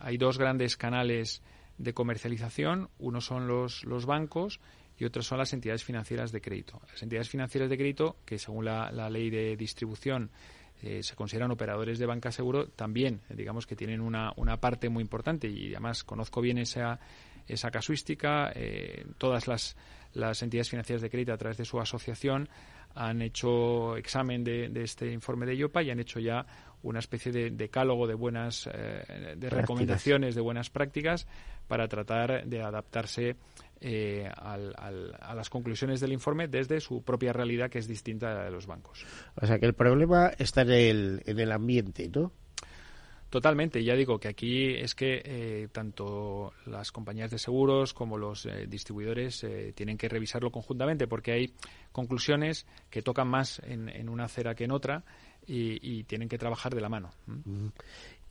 hay 0.00 0.16
dos 0.16 0.38
grandes 0.38 0.76
canales 0.76 1.42
de 1.76 1.92
comercialización. 1.92 2.88
Uno 2.98 3.20
son 3.20 3.46
los, 3.48 3.84
los 3.84 4.06
bancos 4.06 4.60
y 4.98 5.04
otros 5.04 5.26
son 5.26 5.38
las 5.38 5.52
entidades 5.52 5.84
financieras 5.84 6.32
de 6.32 6.40
crédito. 6.40 6.80
Las 6.90 7.02
entidades 7.02 7.28
financieras 7.28 7.70
de 7.70 7.76
crédito, 7.76 8.16
que 8.24 8.38
según 8.38 8.64
la, 8.64 8.90
la 8.90 9.08
ley 9.08 9.30
de 9.30 9.56
distribución 9.56 10.30
eh, 10.82 11.02
se 11.02 11.16
consideran 11.16 11.50
operadores 11.50 11.98
de 11.98 12.06
banca 12.06 12.30
seguro, 12.30 12.68
también 12.68 13.20
eh, 13.28 13.34
digamos 13.34 13.66
que 13.66 13.74
tienen 13.76 14.00
una, 14.00 14.32
una 14.36 14.60
parte 14.60 14.88
muy 14.88 15.02
importante 15.02 15.48
y 15.48 15.70
además 15.70 16.04
conozco 16.04 16.40
bien 16.40 16.58
esa, 16.58 17.00
esa 17.46 17.70
casuística. 17.70 18.52
Eh, 18.54 19.06
todas 19.18 19.48
las, 19.48 19.76
las 20.14 20.42
entidades 20.42 20.70
financieras 20.70 21.02
de 21.02 21.10
crédito 21.10 21.32
a 21.32 21.38
través 21.38 21.56
de 21.56 21.64
su 21.64 21.80
asociación 21.80 22.48
han 22.94 23.22
hecho 23.22 23.96
examen 23.96 24.42
de, 24.42 24.68
de 24.68 24.82
este 24.82 25.12
informe 25.12 25.46
de 25.46 25.54
IOPA 25.54 25.82
y 25.82 25.90
han 25.90 26.00
hecho 26.00 26.18
ya 26.18 26.44
una 26.82 26.98
especie 26.98 27.32
de 27.32 27.50
decálogo 27.50 28.06
de 28.06 28.14
buenas 28.14 28.68
de 28.68 29.50
recomendaciones 29.50 30.34
de 30.34 30.40
buenas 30.40 30.70
prácticas 30.70 31.26
para 31.68 31.86
tratar 31.86 32.46
de 32.46 32.62
adaptarse 32.62 33.36
eh, 33.80 34.28
a 34.34 35.34
las 35.34 35.50
conclusiones 35.50 36.00
del 36.00 36.12
informe 36.12 36.48
desde 36.48 36.80
su 36.80 37.02
propia 37.02 37.32
realidad 37.32 37.70
que 37.70 37.78
es 37.78 37.86
distinta 37.86 38.32
a 38.32 38.34
la 38.34 38.44
de 38.44 38.50
los 38.50 38.66
bancos. 38.66 39.06
O 39.40 39.46
sea 39.46 39.60
que 39.60 39.66
el 39.66 39.74
problema 39.74 40.32
está 40.36 40.62
en 40.62 40.72
el, 40.72 41.22
en 41.26 41.38
el 41.38 41.52
ambiente, 41.52 42.10
¿no? 42.12 42.32
Totalmente, 43.30 43.84
ya 43.84 43.94
digo 43.94 44.18
que 44.18 44.28
aquí 44.28 44.74
es 44.74 44.94
que 44.94 45.22
eh, 45.22 45.68
tanto 45.70 46.54
las 46.64 46.90
compañías 46.90 47.30
de 47.30 47.38
seguros 47.38 47.92
como 47.92 48.16
los 48.16 48.46
eh, 48.46 48.66
distribuidores 48.66 49.46
tienen 49.74 49.98
que 49.98 50.08
revisarlo 50.08 50.50
conjuntamente 50.50 51.06
porque 51.06 51.32
hay 51.32 51.52
conclusiones 51.92 52.66
que 52.90 53.02
tocan 53.02 53.28
más 53.28 53.60
en, 53.64 54.08
una 54.08 54.24
acera 54.24 54.54
que 54.54 54.64
en 54.64 54.72
otra 54.72 55.04
y, 55.48 56.04
tienen 56.04 56.28
que 56.28 56.38
trabajar 56.38 56.74
de 56.74 56.80
la 56.80 56.88
mano 56.88 57.10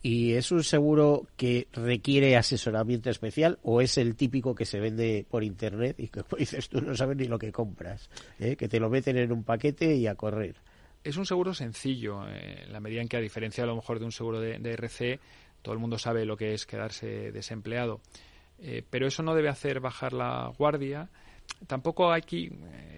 y 0.02 0.34
es 0.34 0.52
un 0.52 0.62
seguro 0.62 1.26
que 1.36 1.66
requiere 1.72 2.36
asesoramiento 2.36 3.10
especial 3.10 3.58
o 3.62 3.80
es 3.80 3.98
el 3.98 4.14
típico 4.14 4.54
que 4.54 4.64
se 4.64 4.78
vende 4.78 5.26
por 5.28 5.42
internet 5.42 5.96
y 5.98 6.08
que 6.08 6.22
dices 6.38 6.68
tú 6.68 6.80
no 6.80 6.94
sabes 6.94 7.16
ni 7.16 7.24
lo 7.24 7.38
que 7.38 7.52
compras, 7.52 8.08
¿eh? 8.38 8.56
que 8.56 8.68
te 8.68 8.80
lo 8.80 8.90
meten 8.90 9.16
en 9.16 9.32
un 9.32 9.44
paquete 9.44 9.96
y 9.96 10.06
a 10.06 10.14
correr. 10.14 10.56
Es 11.02 11.16
un 11.16 11.26
seguro 11.26 11.54
sencillo, 11.54 12.28
eh, 12.28 12.64
en 12.64 12.72
la 12.72 12.80
medida 12.80 13.00
en 13.00 13.08
que 13.08 13.16
a 13.16 13.20
diferencia 13.20 13.64
a 13.64 13.66
lo 13.66 13.76
mejor 13.76 13.98
de 13.98 14.04
un 14.04 14.12
seguro 14.12 14.40
de, 14.40 14.72
RC, 14.72 15.20
todo 15.62 15.72
el 15.72 15.80
mundo 15.80 15.98
sabe 15.98 16.24
lo 16.24 16.36
que 16.36 16.54
es 16.54 16.66
quedarse 16.66 17.32
desempleado. 17.32 18.00
Eh, 18.60 18.82
pero 18.88 19.06
eso 19.06 19.22
no 19.22 19.34
debe 19.34 19.48
hacer 19.48 19.80
bajar 19.80 20.12
la 20.12 20.52
guardia. 20.58 21.08
Tampoco 21.66 22.12
aquí 22.12 22.50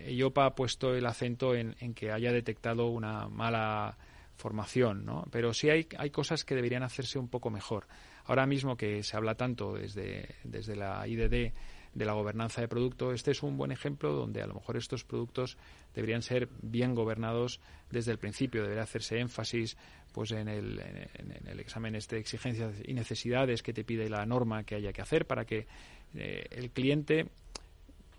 IOPA 0.09 0.47
ha 0.47 0.55
puesto 0.55 0.95
el 0.95 1.05
acento 1.07 1.55
en 1.55 1.95
que 1.95 2.11
haya 2.11 2.33
detectado 2.33 2.89
una 2.89 3.29
mala 3.29 3.97
formación, 4.41 5.05
¿no? 5.05 5.27
Pero 5.31 5.55
sí 5.55 5.71
hay, 5.71 5.87
hay 5.97 6.11
cosas 6.11 6.45
que 6.45 6.57
deberían 6.57 6.83
hacerse 6.83 7.19
un 7.19 7.29
poco 7.29 7.51
mejor. 7.51 7.87
Ahora 8.25 8.47
mismo 8.47 8.77
que 8.77 9.03
se 9.03 9.17
habla 9.17 9.37
tanto 9.37 9.75
desde, 9.75 10.35
desde 10.43 10.75
la 10.75 11.07
IDD 11.07 11.53
de 11.95 12.05
la 12.05 12.13
gobernanza 12.13 12.61
de 12.61 12.69
producto, 12.69 13.13
este 13.13 13.33
es 13.33 13.43
un 13.43 13.57
buen 13.57 13.73
ejemplo 13.73 14.13
donde 14.13 14.43
a 14.43 14.47
lo 14.47 14.55
mejor 14.55 14.77
estos 14.77 15.05
productos 15.05 15.57
deberían 15.95 16.23
ser 16.23 16.49
bien 16.63 16.95
gobernados 16.95 17.61
desde 17.91 18.13
el 18.13 18.19
principio, 18.19 18.63
debería 18.63 18.85
hacerse 18.85 19.19
énfasis 19.19 19.77
pues 20.13 20.31
en 20.33 20.49
el, 20.49 20.81
en, 20.81 21.49
el 21.49 21.61
examen 21.61 21.95
este 21.95 22.17
de 22.17 22.21
exigencias 22.21 22.75
y 22.85 22.95
necesidades 22.95 23.63
que 23.63 23.73
te 23.73 23.85
pide 23.85 24.09
la 24.09 24.25
norma 24.27 24.65
que 24.65 24.77
haya 24.77 24.93
que 24.93 25.03
hacer 25.03 25.27
para 25.27 25.45
que 25.45 25.67
eh, 26.15 26.47
el 26.51 26.71
cliente 26.71 27.27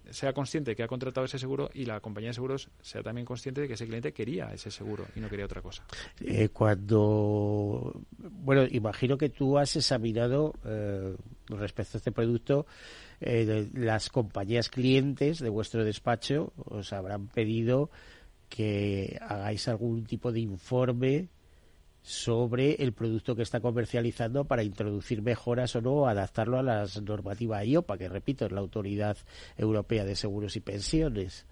sea 0.09 0.33
consciente 0.33 0.75
que 0.75 0.83
ha 0.83 0.87
contratado 0.87 1.25
ese 1.25 1.39
seguro 1.39 1.69
y 1.73 1.85
la 1.85 1.99
compañía 1.99 2.29
de 2.29 2.33
seguros 2.33 2.69
sea 2.81 3.03
también 3.03 3.25
consciente 3.25 3.61
de 3.61 3.67
que 3.67 3.75
ese 3.75 3.85
cliente 3.85 4.13
quería 4.13 4.51
ese 4.53 4.71
seguro 4.71 5.05
y 5.15 5.19
no 5.19 5.29
quería 5.29 5.45
otra 5.45 5.61
cosa. 5.61 5.83
Eh, 6.19 6.49
cuando, 6.49 8.01
bueno, 8.17 8.65
imagino 8.69 9.17
que 9.17 9.29
tú 9.29 9.57
has 9.57 9.75
examinado 9.75 10.53
eh, 10.65 11.15
respecto 11.47 11.97
a 11.97 11.99
este 11.99 12.11
producto, 12.11 12.65
eh, 13.19 13.69
las 13.73 14.09
compañías 14.09 14.69
clientes 14.69 15.39
de 15.39 15.49
vuestro 15.49 15.83
despacho 15.83 16.53
os 16.57 16.91
habrán 16.93 17.27
pedido 17.27 17.89
que 18.49 19.17
hagáis 19.21 19.67
algún 19.67 20.05
tipo 20.05 20.31
de 20.31 20.41
informe 20.41 21.29
sobre 22.01 22.75
el 22.75 22.93
producto 22.93 23.35
que 23.35 23.43
está 23.43 23.59
comercializando 23.59 24.45
para 24.45 24.63
introducir 24.63 25.21
mejoras 25.21 25.75
o 25.75 25.81
no, 25.81 26.07
adaptarlo 26.07 26.57
a 26.57 26.63
las 26.63 27.01
normativas 27.01 27.65
IOPA, 27.65 27.97
que 27.97 28.09
repito, 28.09 28.45
es 28.45 28.51
la 28.51 28.61
Autoridad 28.61 29.17
Europea 29.57 30.03
de 30.05 30.15
Seguros 30.15 30.55
y 30.55 30.61
Pensiones. 30.61 31.45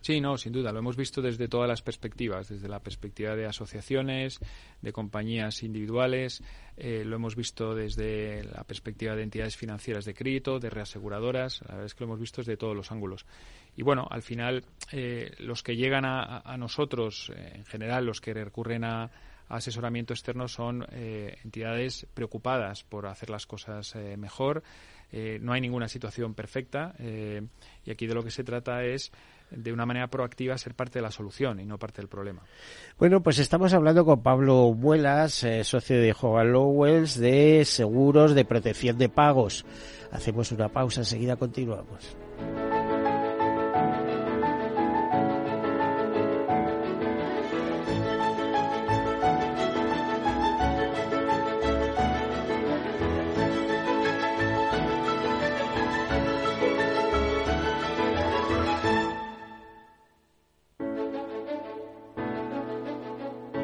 Sí, 0.00 0.20
no, 0.20 0.36
sin 0.38 0.52
duda. 0.52 0.72
Lo 0.72 0.78
hemos 0.78 0.96
visto 0.96 1.20
desde 1.20 1.46
todas 1.46 1.68
las 1.68 1.82
perspectivas, 1.82 2.48
desde 2.48 2.68
la 2.68 2.80
perspectiva 2.80 3.36
de 3.36 3.46
asociaciones, 3.46 4.40
de 4.80 4.92
compañías 4.92 5.62
individuales, 5.62 6.42
eh, 6.76 7.04
lo 7.04 7.16
hemos 7.16 7.36
visto 7.36 7.74
desde 7.74 8.42
la 8.44 8.64
perspectiva 8.64 9.14
de 9.14 9.22
entidades 9.22 9.56
financieras 9.56 10.06
de 10.06 10.14
crédito, 10.14 10.58
de 10.58 10.70
reaseguradoras. 10.70 11.60
La 11.62 11.74
verdad 11.74 11.86
es 11.86 11.94
que 11.94 12.04
lo 12.04 12.08
hemos 12.08 12.20
visto 12.20 12.40
desde 12.40 12.56
todos 12.56 12.74
los 12.74 12.90
ángulos. 12.90 13.26
Y 13.76 13.82
bueno, 13.82 14.08
al 14.10 14.22
final, 14.22 14.64
eh, 14.90 15.32
los 15.38 15.62
que 15.62 15.76
llegan 15.76 16.04
a, 16.06 16.56
nosotros, 16.56 17.30
eh, 17.34 17.52
en 17.56 17.64
general, 17.66 18.06
los 18.06 18.20
que 18.20 18.32
recurren 18.32 18.84
a, 18.84 19.10
asesoramiento 19.50 20.14
externo 20.14 20.48
son 20.48 20.86
eh, 20.92 21.36
entidades 21.44 22.06
preocupadas 22.14 22.84
por 22.84 23.06
hacer 23.06 23.30
las 23.30 23.46
cosas 23.46 23.94
eh, 23.94 24.16
mejor. 24.16 24.62
Eh, 25.12 25.38
no 25.42 25.52
hay 25.52 25.60
ninguna 25.60 25.88
situación 25.88 26.34
perfecta 26.34 26.94
y 27.84 27.90
aquí 27.90 28.06
de 28.06 28.14
lo 28.14 28.22
que 28.22 28.30
se 28.30 28.44
trata 28.44 28.84
es 28.84 29.10
de 29.50 29.72
una 29.72 29.84
manera 29.84 30.06
proactiva 30.06 30.56
ser 30.56 30.76
parte 30.76 31.00
de 31.00 31.02
la 31.02 31.10
solución 31.10 31.58
y 31.58 31.66
no 31.66 31.78
parte 31.78 32.00
del 32.00 32.08
problema. 32.08 32.42
Bueno, 32.96 33.20
pues 33.20 33.40
estamos 33.40 33.74
hablando 33.74 34.04
con 34.04 34.22
Pablo 34.22 34.72
Muelas, 34.72 35.44
socio 35.64 36.00
de 36.00 36.14
Hogan 36.18 36.52
Lowells, 36.52 37.18
de 37.18 37.64
seguros 37.64 38.36
de 38.36 38.44
protección 38.44 38.98
de 38.98 39.08
pagos. 39.08 39.66
Hacemos 40.12 40.52
una 40.52 40.68
pausa, 40.68 41.00
enseguida 41.00 41.34
continuamos. 41.34 42.16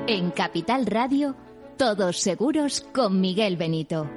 En 0.08 0.30
Capital 0.30 0.86
Radio, 0.86 1.34
todos 1.76 2.18
seguros 2.18 2.86
con 2.94 3.20
Miguel 3.20 3.56
Benito. 3.56 4.08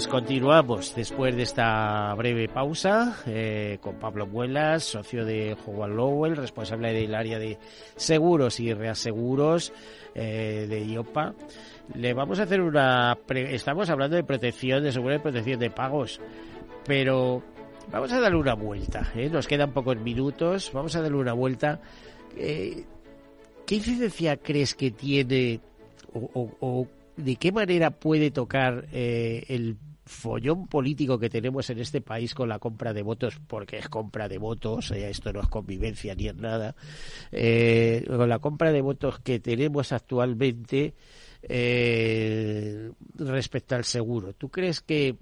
Pues 0.00 0.08
continuamos 0.08 0.94
después 0.96 1.36
de 1.36 1.42
esta 1.42 2.14
breve 2.14 2.48
pausa 2.48 3.18
eh, 3.26 3.76
con 3.82 3.96
Pablo 3.96 4.26
Muelas, 4.26 4.82
socio 4.82 5.26
de 5.26 5.54
Howard 5.66 5.92
Lowell, 5.92 6.36
responsable 6.38 6.94
del 6.94 7.14
área 7.14 7.38
de 7.38 7.58
seguros 7.96 8.60
y 8.60 8.72
reaseguros 8.72 9.74
eh, 10.14 10.64
de 10.70 10.86
IOPA. 10.86 11.34
Le 11.92 12.14
vamos 12.14 12.40
a 12.40 12.44
hacer 12.44 12.62
una... 12.62 13.18
Estamos 13.28 13.90
hablando 13.90 14.16
de 14.16 14.24
protección, 14.24 14.82
de 14.82 14.90
seguridad 14.90 15.20
y 15.20 15.22
protección 15.22 15.60
de 15.60 15.68
pagos, 15.68 16.18
pero 16.86 17.42
vamos 17.92 18.10
a 18.10 18.20
darle 18.20 18.38
una 18.38 18.54
vuelta. 18.54 19.12
¿eh? 19.14 19.28
Nos 19.28 19.46
quedan 19.46 19.74
pocos 19.74 19.98
minutos, 19.98 20.70
vamos 20.72 20.96
a 20.96 21.02
darle 21.02 21.18
una 21.18 21.34
vuelta. 21.34 21.78
¿Qué 22.34 22.86
incidencia 23.68 24.38
crees 24.38 24.74
que 24.74 24.92
tiene 24.92 25.60
o, 26.14 26.86
de 27.18 27.36
qué 27.36 27.52
manera 27.52 27.90
puede 27.90 28.30
tocar 28.30 28.86
el 28.92 29.76
follón 30.10 30.66
político 30.66 31.18
que 31.18 31.30
tenemos 31.30 31.70
en 31.70 31.78
este 31.78 32.00
país 32.00 32.34
con 32.34 32.48
la 32.48 32.58
compra 32.58 32.92
de 32.92 33.02
votos, 33.02 33.40
porque 33.46 33.78
es 33.78 33.88
compra 33.88 34.28
de 34.28 34.38
votos, 34.38 34.90
eh, 34.90 35.08
esto 35.08 35.32
no 35.32 35.40
es 35.40 35.48
convivencia 35.48 36.14
ni 36.14 36.28
es 36.28 36.34
nada, 36.34 36.74
eh, 37.32 38.04
con 38.06 38.28
la 38.28 38.38
compra 38.38 38.72
de 38.72 38.82
votos 38.82 39.20
que 39.20 39.40
tenemos 39.40 39.92
actualmente 39.92 40.94
eh, 41.42 42.90
respecto 43.16 43.76
al 43.76 43.84
seguro. 43.84 44.34
¿Tú 44.34 44.50
crees 44.50 44.80
que 44.80 45.16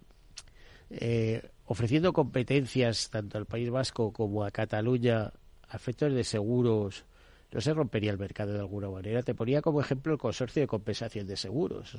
ofreciendo 1.66 2.14
competencias 2.14 3.11
tanto 3.11 3.36
al 3.36 3.45
País 3.45 3.68
Vasco 3.68 4.11
como 4.11 4.43
a 4.43 4.51
Cataluña 4.51 5.30
a 5.68 5.76
efectos 5.76 6.14
de 6.14 6.24
seguros, 6.24 7.05
no 7.53 7.61
se 7.61 7.74
rompería 7.74 8.11
el 8.11 8.18
mercado 8.18 8.55
de 8.55 8.61
alguna 8.61 8.89
manera. 8.89 9.22
Te 9.22 9.34
ponía 9.34 9.61
como 9.61 9.82
ejemplo 9.82 10.14
el 10.14 10.18
consorcio 10.18 10.62
de 10.62 10.66
compensación 10.66 11.26
de 11.26 11.36
seguros. 11.36 11.95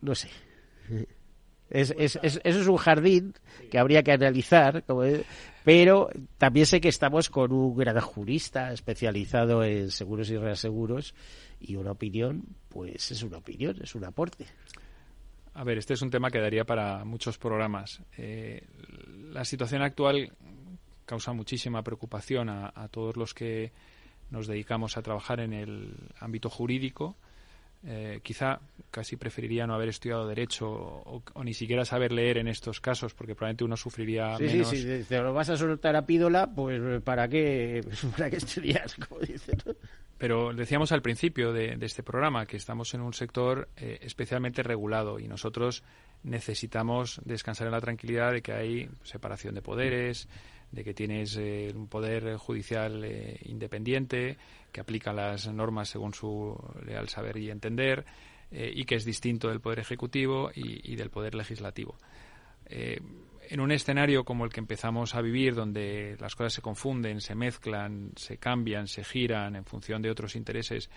No 0.00 0.14
sé. 0.14 0.28
Es, 1.70 1.94
es, 1.96 2.18
es, 2.22 2.40
eso 2.42 2.60
es 2.60 2.66
un 2.66 2.76
jardín 2.76 3.34
que 3.70 3.78
habría 3.78 4.02
que 4.02 4.10
analizar, 4.10 4.82
como 4.84 5.04
es, 5.04 5.24
pero 5.64 6.10
también 6.36 6.66
sé 6.66 6.80
que 6.80 6.88
estamos 6.88 7.30
con 7.30 7.52
un 7.52 7.76
gran 7.76 8.00
jurista 8.00 8.72
especializado 8.72 9.62
en 9.62 9.90
seguros 9.90 10.30
y 10.30 10.36
reaseguros 10.36 11.14
y 11.60 11.76
una 11.76 11.92
opinión, 11.92 12.42
pues 12.68 13.12
es 13.12 13.22
una 13.22 13.38
opinión, 13.38 13.76
es 13.82 13.94
un 13.94 14.04
aporte. 14.04 14.46
A 15.54 15.62
ver, 15.62 15.78
este 15.78 15.94
es 15.94 16.02
un 16.02 16.10
tema 16.10 16.30
que 16.30 16.40
daría 16.40 16.64
para 16.64 17.04
muchos 17.04 17.38
programas. 17.38 18.00
Eh, 18.16 18.66
la 19.32 19.44
situación 19.44 19.82
actual 19.82 20.32
causa 21.04 21.32
muchísima 21.32 21.82
preocupación 21.82 22.48
a, 22.48 22.72
a, 22.74 22.88
todos 22.88 23.16
los 23.16 23.34
que 23.34 23.72
nos 24.30 24.46
dedicamos 24.46 24.96
a 24.96 25.02
trabajar 25.02 25.40
en 25.40 25.52
el 25.52 25.94
ámbito 26.18 26.48
jurídico. 26.48 27.16
Eh, 27.82 28.20
quizá 28.22 28.60
casi 28.90 29.16
preferiría 29.16 29.66
no 29.66 29.74
haber 29.74 29.88
estudiado 29.88 30.28
derecho 30.28 30.68
o, 30.68 31.22
o, 31.32 31.44
ni 31.44 31.54
siquiera 31.54 31.86
saber 31.86 32.12
leer 32.12 32.36
en 32.36 32.48
estos 32.48 32.78
casos, 32.78 33.14
porque 33.14 33.34
probablemente 33.34 33.64
uno 33.64 33.76
sufriría 33.76 34.36
sí, 34.36 34.44
menos. 34.44 34.68
Sí, 34.68 34.76
sí, 34.82 35.04
te 35.08 35.18
lo 35.20 35.32
vas 35.32 35.48
a 35.48 35.56
soltar 35.56 35.96
a 35.96 36.04
pídola, 36.04 36.50
pues 36.54 37.02
¿para 37.02 37.26
qué, 37.28 37.82
para 38.16 38.28
qué 38.28 38.36
estudias? 38.36 38.94
Como 39.08 39.20
dicen. 39.20 39.58
Pero 40.18 40.52
decíamos 40.52 40.92
al 40.92 41.00
principio 41.00 41.54
de, 41.54 41.76
de, 41.76 41.86
este 41.86 42.02
programa 42.02 42.44
que 42.44 42.58
estamos 42.58 42.92
en 42.92 43.00
un 43.00 43.14
sector 43.14 43.70
eh, 43.78 43.98
especialmente 44.02 44.62
regulado 44.62 45.18
y 45.18 45.26
nosotros 45.26 45.82
necesitamos 46.22 47.22
descansar 47.24 47.68
en 47.68 47.72
la 47.72 47.80
tranquilidad 47.80 48.32
de 48.32 48.42
que 48.42 48.52
hay 48.52 48.90
separación 49.04 49.54
de 49.54 49.62
poderes, 49.62 50.28
de 50.72 50.84
que 50.84 50.94
tienes 50.94 51.36
eh, 51.36 51.72
un 51.74 51.88
poder 51.88 52.36
judicial 52.36 53.04
eh, 53.04 53.38
independiente 53.44 54.36
que 54.70 54.80
aplica 54.80 55.12
las 55.12 55.48
normas 55.48 55.88
según 55.88 56.14
su 56.14 56.56
leal 56.86 57.08
saber 57.08 57.36
y 57.38 57.50
entender 57.50 58.04
eh, 58.50 58.70
y 58.74 58.84
que 58.84 58.94
es 58.94 59.04
distinto 59.04 59.48
del 59.48 59.60
poder 59.60 59.80
ejecutivo 59.80 60.50
y, 60.54 60.92
y 60.92 60.96
del 60.96 61.10
poder 61.10 61.34
legislativo. 61.34 61.96
En 62.72 63.58
un 63.58 63.72
escenario 63.72 64.24
como 64.24 64.44
el 64.44 64.52
que 64.52 64.60
empezamos 64.60 65.16
a 65.16 65.20
vivir, 65.20 65.56
donde 65.56 66.16
las 66.20 66.36
cosas 66.36 66.52
se 66.52 66.62
confunden, 66.62 67.20
se 67.20 67.34
mezclan, 67.34 68.12
se 68.14 68.36
cambian, 68.36 68.86
se 68.86 69.02
giran 69.02 69.56
en 69.56 69.64
función 69.64 70.00
de 70.02 70.10
otros 70.10 70.36
intereses, 70.36 70.88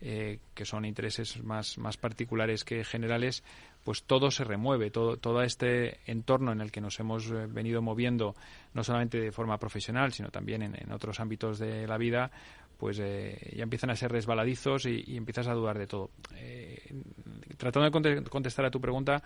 que 0.00 0.64
son 0.64 0.86
intereses 0.86 1.44
más, 1.44 1.76
más 1.76 1.98
particulares 1.98 2.64
que 2.64 2.82
generales, 2.82 3.44
pues 3.88 4.02
todo 4.02 4.30
se 4.30 4.44
remueve, 4.44 4.90
todo, 4.90 5.16
todo 5.16 5.42
este 5.42 6.00
entorno 6.04 6.52
en 6.52 6.60
el 6.60 6.70
que 6.70 6.82
nos 6.82 7.00
hemos 7.00 7.30
venido 7.30 7.80
moviendo, 7.80 8.34
no 8.74 8.84
solamente 8.84 9.18
de 9.18 9.32
forma 9.32 9.56
profesional, 9.56 10.12
sino 10.12 10.28
también 10.28 10.60
en, 10.60 10.92
otros 10.92 11.20
ámbitos 11.20 11.58
de 11.58 11.86
la 11.86 11.96
vida, 11.96 12.30
pues 12.76 12.98
eh, 13.00 13.54
ya 13.56 13.62
empiezan 13.62 13.88
a 13.88 13.96
ser 13.96 14.12
resbaladizos 14.12 14.84
y, 14.84 15.04
y, 15.06 15.16
empiezas 15.16 15.46
a 15.46 15.54
dudar 15.54 15.78
de 15.78 15.86
todo. 15.86 16.10
Eh, 16.34 16.82
tratando 17.56 17.98
de 17.98 18.22
contestar 18.24 18.66
a 18.66 18.70
tu 18.70 18.78
pregunta, 18.78 19.22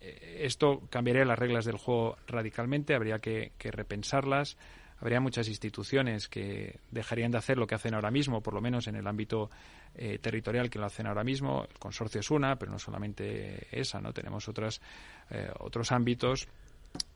eh, 0.00 0.40
esto 0.40 0.82
cambiaría 0.90 1.24
las 1.24 1.38
reglas 1.38 1.64
del 1.64 1.78
juego 1.78 2.16
radicalmente, 2.26 2.96
habría 2.96 3.20
que, 3.20 3.52
que 3.58 3.70
repensarlas 3.70 4.56
habría 5.00 5.20
muchas 5.20 5.48
instituciones 5.48 6.28
que 6.28 6.78
dejarían 6.90 7.30
de 7.30 7.38
hacer 7.38 7.58
lo 7.58 7.66
que 7.66 7.74
hacen 7.74 7.94
ahora 7.94 8.10
mismo, 8.10 8.40
por 8.40 8.54
lo 8.54 8.60
menos 8.60 8.86
en 8.86 8.96
el 8.96 9.06
ámbito 9.06 9.50
eh, 9.94 10.18
territorial 10.18 10.70
que 10.70 10.78
lo 10.78 10.86
hacen 10.86 11.06
ahora 11.06 11.24
mismo. 11.24 11.66
El 11.70 11.78
consorcio 11.78 12.20
es 12.20 12.30
una, 12.30 12.56
pero 12.56 12.72
no 12.72 12.78
solamente 12.78 13.66
esa, 13.70 14.00
¿no? 14.00 14.12
Tenemos 14.12 14.48
otras, 14.48 14.80
eh, 15.30 15.50
otros 15.58 15.92
ámbitos 15.92 16.48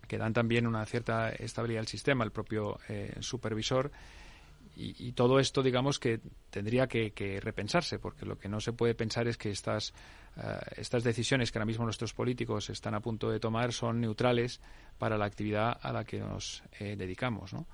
que 0.07 0.19
dan 0.19 0.33
también 0.33 0.67
una 0.67 0.85
cierta 0.87 1.31
estabilidad 1.31 1.81
al 1.81 1.87
sistema, 1.87 2.25
el 2.25 2.33
propio 2.33 2.79
eh, 2.89 3.15
supervisor. 3.21 3.91
Y, 4.81 5.11
todo 5.11 5.41
esto, 5.41 5.61
digamos, 5.61 5.99
que 5.99 6.21
tendría 6.51 6.87
que, 6.87 7.11
que, 7.11 7.41
repensarse, 7.41 7.99
porque 7.99 8.25
lo 8.25 8.39
que 8.39 8.49
no 8.49 8.61
se 8.61 8.73
puede 8.73 8.95
pensar 8.95 9.27
es 9.27 9.37
que 9.37 9.51
estas, 9.51 9.93
uh, 10.37 10.41
estas 10.77 11.03
decisiones 11.03 11.51
que 11.51 11.59
ahora 11.59 11.67
mismo 11.67 11.85
nuestros 11.85 12.15
políticos 12.15 12.71
están 12.71 12.95
a 12.95 13.01
punto 13.01 13.29
de 13.29 13.41
tomar 13.41 13.73
son 13.73 14.01
neutrales 14.01 14.61
para 14.97 15.19
la 15.19 15.25
actividad 15.25 15.77
a 15.83 15.93
la 15.93 16.05
que 16.05 16.21
nos 16.21 16.63
eh, 16.79 16.95
dedicamos. 16.95 17.53
¿no? 17.55 17.67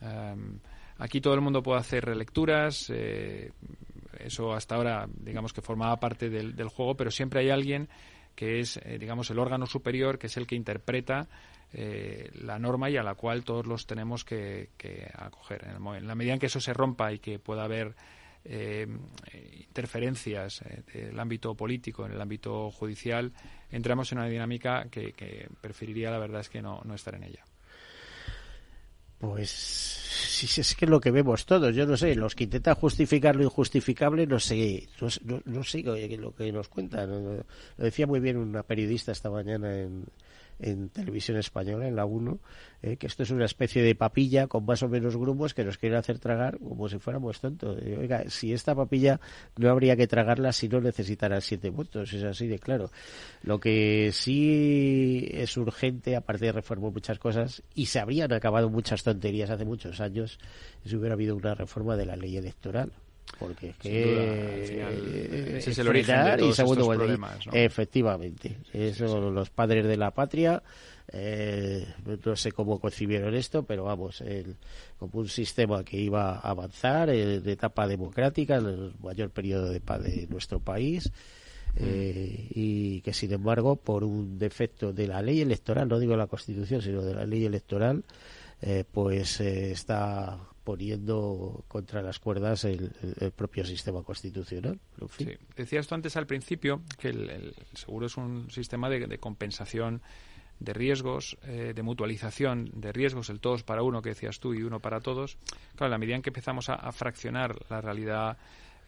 Um, 0.00 0.58
aquí 0.98 1.20
todo 1.20 1.34
el 1.34 1.40
mundo 1.40 1.62
puede 1.62 1.78
hacer 1.78 2.04
relecturas, 2.04 2.90
eh, 2.90 3.52
eso 4.18 4.52
hasta 4.52 4.74
ahora, 4.74 5.08
digamos 5.08 5.52
que 5.52 5.62
formaba 5.62 6.00
parte 6.00 6.30
del, 6.30 6.56
del 6.56 6.68
juego, 6.68 6.96
pero 6.96 7.12
siempre 7.12 7.42
hay 7.42 7.50
alguien 7.50 7.88
que 8.40 8.60
es, 8.60 8.78
eh, 8.78 8.96
digamos, 8.98 9.28
el 9.28 9.38
órgano 9.38 9.66
superior, 9.66 10.18
que 10.18 10.28
es 10.28 10.36
el 10.38 10.46
que 10.46 10.54
interpreta 10.54 11.28
eh, 11.74 12.30
la 12.40 12.58
norma 12.58 12.88
y 12.88 12.96
a 12.96 13.02
la 13.02 13.14
cual 13.14 13.44
todos 13.44 13.66
los 13.66 13.86
tenemos 13.86 14.24
que, 14.24 14.70
acoger. 15.14 15.64
En, 15.64 15.86
el, 15.86 15.96
en, 15.98 16.06
la 16.06 16.14
medida 16.14 16.32
en 16.32 16.38
que 16.38 16.46
eso 16.46 16.58
se 16.58 16.72
rompa 16.72 17.12
y 17.12 17.18
que 17.18 17.38
pueda 17.38 17.64
haber 17.64 17.94
eh, 18.46 18.86
interferencias 19.68 20.62
eh, 20.62 20.84
del 20.90 21.20
ámbito 21.20 21.54
político, 21.54 22.06
en 22.06 22.12
el 22.12 22.20
ámbito 22.22 22.70
judicial, 22.70 23.30
entramos 23.70 24.10
en 24.12 24.20
una 24.20 24.28
dinámica 24.28 24.86
que, 24.90 25.12
que 25.12 25.46
preferiría, 25.60 26.10
la 26.10 26.18
verdad, 26.18 26.40
es 26.40 26.48
que 26.48 26.62
no, 26.62 26.80
no 26.86 26.94
estar 26.94 27.14
en 27.16 27.24
ella. 27.24 27.44
Pues 29.20 29.50
si 29.50 30.60
es 30.62 30.74
que 30.74 30.86
lo 30.86 30.98
que 30.98 31.10
vemos 31.10 31.44
todos, 31.44 31.74
yo 31.74 31.84
no 31.84 31.94
sé, 31.98 32.14
los 32.14 32.34
que 32.34 32.44
intentan 32.44 32.74
justificar 32.74 33.36
lo 33.36 33.44
injustificable, 33.44 34.26
no 34.26 34.40
sé, 34.40 34.88
no, 34.98 35.08
no, 35.24 35.42
no 35.44 35.62
sé 35.62 35.82
lo 35.82 36.34
que 36.34 36.50
nos 36.50 36.68
cuentan. 36.68 37.36
Lo 37.36 37.44
decía 37.76 38.06
muy 38.06 38.18
bien 38.20 38.38
una 38.38 38.62
periodista 38.62 39.12
esta 39.12 39.28
mañana 39.28 39.78
en, 39.78 40.06
en 40.60 40.88
televisión 40.88 41.38
española, 41.38 41.88
en 41.88 41.96
la 41.96 42.04
1, 42.04 42.38
eh, 42.82 42.96
que 42.96 43.06
esto 43.06 43.22
es 43.22 43.30
una 43.30 43.44
especie 43.44 43.82
de 43.82 43.94
papilla 43.94 44.46
con 44.46 44.64
más 44.64 44.82
o 44.82 44.88
menos 44.88 45.16
grumos 45.16 45.54
que 45.54 45.64
nos 45.64 45.78
quieren 45.78 45.98
hacer 45.98 46.18
tragar 46.18 46.58
como 46.58 46.88
si 46.88 46.98
fuéramos 46.98 47.40
tontos. 47.40 47.78
Oiga, 47.98 48.24
si 48.28 48.52
esta 48.52 48.74
papilla 48.74 49.20
no 49.56 49.70
habría 49.70 49.96
que 49.96 50.06
tragarla 50.06 50.52
si 50.52 50.68
no 50.68 50.80
necesitara 50.80 51.40
siete 51.40 51.70
votos, 51.70 52.12
es 52.12 52.24
así 52.24 52.46
de 52.46 52.58
claro. 52.58 52.90
Lo 53.42 53.60
que 53.60 54.10
sí 54.12 55.28
es 55.32 55.56
urgente, 55.56 56.16
aparte 56.16 56.46
de 56.46 56.52
reformar 56.52 56.92
muchas 56.92 57.18
cosas, 57.18 57.62
y 57.74 57.86
se 57.86 58.00
habrían 58.00 58.32
acabado 58.32 58.70
muchas 58.70 59.02
tonterías 59.02 59.50
hace 59.50 59.64
muchos 59.64 60.00
años, 60.00 60.38
si 60.84 60.96
hubiera 60.96 61.14
habido 61.14 61.36
una 61.36 61.54
reforma 61.54 61.96
de 61.96 62.06
la 62.06 62.16
ley 62.16 62.36
electoral. 62.36 62.92
Porque 63.40 63.74
Sin 63.80 64.02
duda, 64.02 64.22
al 64.54 64.60
final, 64.64 64.94
eh, 65.12 65.54
ese 65.58 65.70
es 65.70 65.78
el 65.78 65.88
origen 65.88 66.24
de 66.24 66.32
y 66.32 66.36
todos 66.36 66.56
segundo, 66.56 66.82
estos 66.82 66.94
y- 66.94 66.98
problemas, 66.98 67.46
¿no? 67.46 67.52
efectivamente, 67.54 68.58
eso 68.72 69.30
los 69.32 69.50
padres 69.50 69.86
de 69.86 69.96
la 69.96 70.10
patria, 70.12 70.62
eh, 71.12 71.84
no 72.24 72.36
sé 72.36 72.52
cómo 72.52 72.78
concibieron 72.78 73.34
esto, 73.34 73.64
pero 73.64 73.84
vamos, 73.84 74.20
el- 74.20 74.56
como 74.98 75.20
un 75.20 75.28
sistema 75.28 75.82
que 75.82 75.96
iba 75.98 76.34
a 76.36 76.50
avanzar 76.50 77.10
en 77.10 77.48
etapa 77.48 77.88
democrática, 77.88 78.56
en 78.56 78.66
el 78.66 78.92
mayor 79.02 79.30
periodo 79.30 79.70
de 79.70 79.80
paz 79.80 80.02
de 80.04 80.26
nuestro 80.28 80.60
país. 80.60 81.10
eh, 81.76 82.48
y 82.50 83.00
que 83.02 83.12
sin 83.12 83.32
embargo 83.32 83.76
por 83.76 84.02
un 84.02 84.40
defecto 84.40 84.92
de 84.92 85.06
la 85.06 85.22
ley 85.22 85.40
electoral 85.40 85.86
no 85.88 86.00
digo 86.00 86.16
la 86.16 86.26
constitución 86.26 86.82
sino 86.82 87.00
de 87.00 87.14
la 87.14 87.24
ley 87.24 87.44
electoral 87.44 88.02
eh, 88.60 88.82
pues 88.90 89.40
eh, 89.40 89.70
está 89.70 90.36
poniendo 90.70 91.64
contra 91.68 92.00
las 92.02 92.18
cuerdas 92.18 92.64
el, 92.64 92.92
el- 93.20 93.32
propio 93.32 93.64
sistema 93.64 94.02
constitucional 94.02 94.78
en 95.00 95.08
fin. 95.08 95.28
Sí. 95.28 95.46
Decías 95.56 95.86
tú 95.86 95.94
antes 95.94 96.16
al 96.16 96.26
principio 96.26 96.82
que 96.98 97.08
el, 97.08 97.28
el 97.30 97.54
seguro 97.74 98.06
es 98.06 98.16
un 98.16 98.50
sistema 98.50 98.88
de, 98.88 99.06
de 99.06 99.18
compensación 99.18 100.00
de 100.58 100.72
riesgos, 100.74 101.38
eh, 101.44 101.72
de 101.74 101.82
mutualización 101.82 102.70
de 102.74 102.92
riesgos, 102.92 103.30
el 103.30 103.40
todos 103.40 103.62
para 103.62 103.82
uno 103.82 104.02
que 104.02 104.10
decías 104.10 104.40
tú 104.40 104.52
y 104.54 104.62
uno 104.62 104.78
para 104.80 105.00
todos. 105.00 105.38
Claro, 105.74 105.86
en 105.86 105.90
la 105.92 105.98
medida 105.98 106.16
en 106.16 106.22
que 106.22 106.30
empezamos 106.30 106.68
a, 106.68 106.74
a 106.74 106.92
fraccionar 106.92 107.56
la 107.70 107.80
realidad 107.80 108.36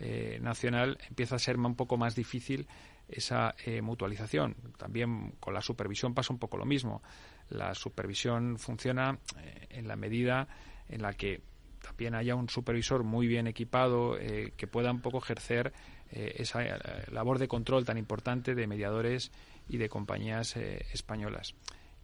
eh, 0.01 0.39
nacional, 0.43 0.99
empieza 1.09 1.37
a 1.37 1.39
ser 1.39 1.57
un 1.57 1.75
poco 1.75 1.97
más 1.97 2.15
difícil 2.15 2.67
esa 3.09 3.55
eh, 3.65 3.81
mutualización. 3.83 4.55
También 4.77 5.33
con 5.41 5.55
la 5.55 5.63
supervisión 5.63 6.15
pasa 6.15 6.33
un 6.33 6.39
poco 6.39 6.57
lo 6.59 6.65
mismo. 6.67 7.03
La 7.51 7.75
supervisión 7.75 8.59
funciona 8.59 9.19
eh, 9.39 9.67
en 9.71 9.89
la 9.89 9.97
medida 9.97 10.47
en 10.89 11.01
la 11.01 11.15
que 11.15 11.41
también 11.83 12.15
haya 12.15 12.35
un 12.35 12.49
supervisor 12.49 13.05
muy 13.05 13.27
bien 13.27 13.47
equipado 13.47 14.17
eh, 14.19 14.53
que 14.57 14.67
pueda 14.67 14.91
un 14.91 15.01
poco 15.01 15.19
ejercer 15.19 15.73
eh, 16.11 16.37
esa 16.39 16.65
eh, 16.65 16.79
labor 17.11 17.39
de 17.39 17.49
control 17.49 17.85
tan 17.85 17.99
importante 17.99 18.55
de 18.55 18.67
mediadores 18.67 19.33
y 19.69 19.79
de 19.79 19.89
compañías 19.89 20.57
eh, 20.57 20.87
españolas. 20.93 21.55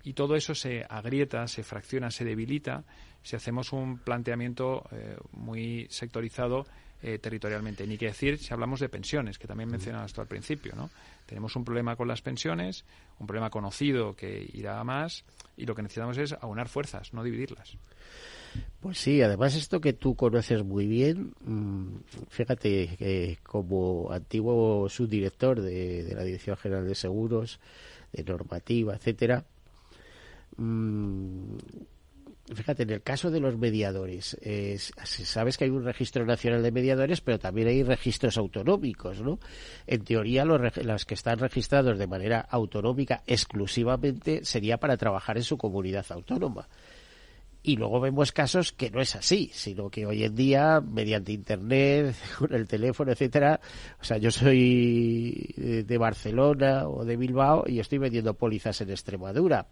Y 0.02 0.14
todo 0.14 0.36
eso 0.36 0.54
se 0.54 0.84
agrieta, 0.88 1.46
se 1.48 1.62
fracciona, 1.62 2.10
se 2.10 2.24
debilita 2.24 2.84
si 3.22 3.36
hacemos 3.36 3.72
un 3.72 3.98
planteamiento 3.98 4.84
muy 5.32 5.86
sectorizado 5.90 6.66
eh, 7.00 7.20
territorialmente. 7.20 7.86
Ni 7.86 7.96
que 7.96 8.06
decir 8.06 8.38
si 8.38 8.52
hablamos 8.52 8.80
de 8.80 8.88
pensiones, 8.88 9.38
que 9.38 9.46
también 9.46 9.70
mencionabas 9.70 10.12
tú 10.12 10.20
al 10.20 10.26
principio. 10.26 10.72
¿no? 10.74 10.90
Tenemos 11.26 11.54
un 11.54 11.64
problema 11.64 11.94
con 11.94 12.08
las 12.08 12.22
pensiones, 12.22 12.84
un 13.20 13.26
problema 13.28 13.50
conocido 13.50 14.16
que 14.16 14.50
irá 14.52 14.80
a 14.80 14.84
más, 14.84 15.24
y 15.56 15.64
lo 15.64 15.76
que 15.76 15.82
necesitamos 15.82 16.18
es 16.18 16.32
aunar 16.32 16.68
fuerzas, 16.68 17.12
no 17.14 17.22
dividirlas. 17.22 17.76
Pues 18.80 18.99
sí, 18.99 19.20
además 19.22 19.55
esto 19.57 19.80
que 19.80 19.92
tú 19.92 20.14
conoces 20.14 20.62
muy 20.64 20.86
bien, 20.86 21.32
mm, 21.44 21.96
fíjate 22.28 23.38
como 23.42 24.09
antiguo 24.12 24.88
subdirector 24.88 25.61
de, 25.61 26.12
la 26.14 26.22
Dirección 26.22 26.57
General 26.57 26.86
de 26.86 26.94
Seguros, 26.94 27.59
de 28.12 28.22
normativa, 28.22 28.94
etcétera, 28.94 29.44
mm, 30.57 31.57
fíjate, 32.55 32.84
en 32.84 32.90
el 32.90 33.03
caso 33.03 33.30
de 33.30 33.40
los 33.40 33.59
mediadores, 33.59 34.34
es- 34.40 34.92
sabes 35.05 35.59
que 35.59 35.64
hay 35.64 35.70
un 35.70 35.84
registro 35.84 36.24
nacional 36.24 36.62
de 36.62 36.70
mediadores, 36.72 37.20
pero 37.20 37.38
también 37.38 37.68
hay 37.68 37.82
registros 37.82 38.38
autonómicos, 38.38 39.20
¿no? 39.20 39.38
En 39.86 40.05
teoría, 40.05 40.44
los, 40.44 40.76
los 40.78 41.05
que 41.05 41.14
están 41.14 41.38
registrados 41.40 41.99
de 41.99 42.07
manera 42.07 42.40
autonómica 42.49 43.22
exclusivamente 43.26 44.44
sería 44.44 44.78
para 44.78 44.96
trabajar 44.96 45.36
en 45.36 45.42
su 45.44 45.59
comunidad 45.59 46.07
autónoma. 46.11 46.68
Y 47.62 47.76
luego 47.76 48.00
vemos 48.00 48.32
casos 48.32 48.72
que 48.72 48.90
no 48.90 49.00
es 49.00 49.16
así, 49.16 49.50
sino 49.52 49.90
que 49.90 50.06
hoy 50.06 50.24
en 50.24 50.34
día, 50.34 50.80
mediante 50.80 51.32
Internet, 51.32 52.14
con 52.38 52.54
el 52.54 52.66
teléfono, 52.66 53.12
etcétera, 53.12 53.61
o 54.00 54.04
sea, 54.04 54.18
yo 54.18 54.30
soy 54.30 55.54
eh, 55.56 55.84
de 55.86 55.98
Barcelona 55.98 56.88
o 56.88 57.04
de 57.04 57.16
Bilbao 57.16 57.64
y 57.66 57.80
estoy 57.80 57.98
vendiendo 57.98 58.34
pólizas 58.34 58.80
en 58.80 58.90
Extremadura. 58.90 59.66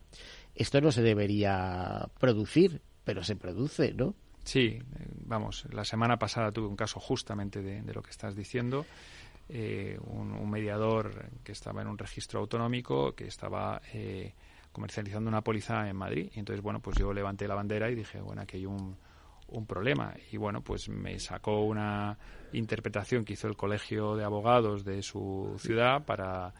Esto 0.55 0.81
no 0.81 0.91
se 0.91 1.03
debería 1.03 2.09
producir, 2.19 2.81
pero 3.05 3.23
se 3.23 3.37
produce, 3.37 3.93
¿no? 3.93 4.15
Sí, 4.45 4.79
eh, 4.79 4.81
vamos, 5.25 5.67
la 5.71 5.85
semana 5.85 6.19
pasada 6.19 6.53
tuve 6.53 6.67
un 6.67 6.77
caso 6.77 7.01
justamente 7.01 7.63
de, 7.63 7.83
de 7.83 7.95
lo 7.95 8.03
que 8.03 8.11
estás 8.11 8.35
diciendo. 8.35 8.85
Eh, 9.49 9.97
un, 10.07 10.51
mediador 10.51 11.31
que 11.45 11.53
estaba 11.53 11.81
en 11.81 11.87
un 11.87 11.99
registro 11.99 12.41
autonómico 12.41 13.15
que 13.15 13.29
estaba 13.29 13.81
eh, 13.93 14.35
comercializando 14.77 15.29
una 15.31 15.41
póliza 15.41 15.89
en 15.89 15.97
Madrid. 15.97 16.31
Y 16.35 16.39
entonces, 16.39 16.63
bueno, 16.63 16.81
pues 16.81 16.99
yo 16.99 17.11
levanté 17.15 17.49
la 17.49 17.55
bandera 17.55 17.91
y 17.91 17.95
dije, 17.95 18.21
bueno, 18.21 18.43
aquí 18.43 18.59
hay 18.59 18.67
un, 18.67 18.95
un 19.49 19.67
problema. 19.67 20.13
Y 20.31 20.37
bueno, 20.37 20.61
pues 20.61 20.91
me 20.91 21.19
sacó 21.19 21.65
una 21.65 22.19
interpretación 22.53 23.25
que 23.25 23.33
hizo 23.33 23.49
el 23.49 23.57
Colegio 23.57 24.17
de 24.17 24.25
Abogados 24.25 24.85
de 24.85 25.03
su 25.03 25.57
ciudad 25.59 26.05
para 26.05 26.53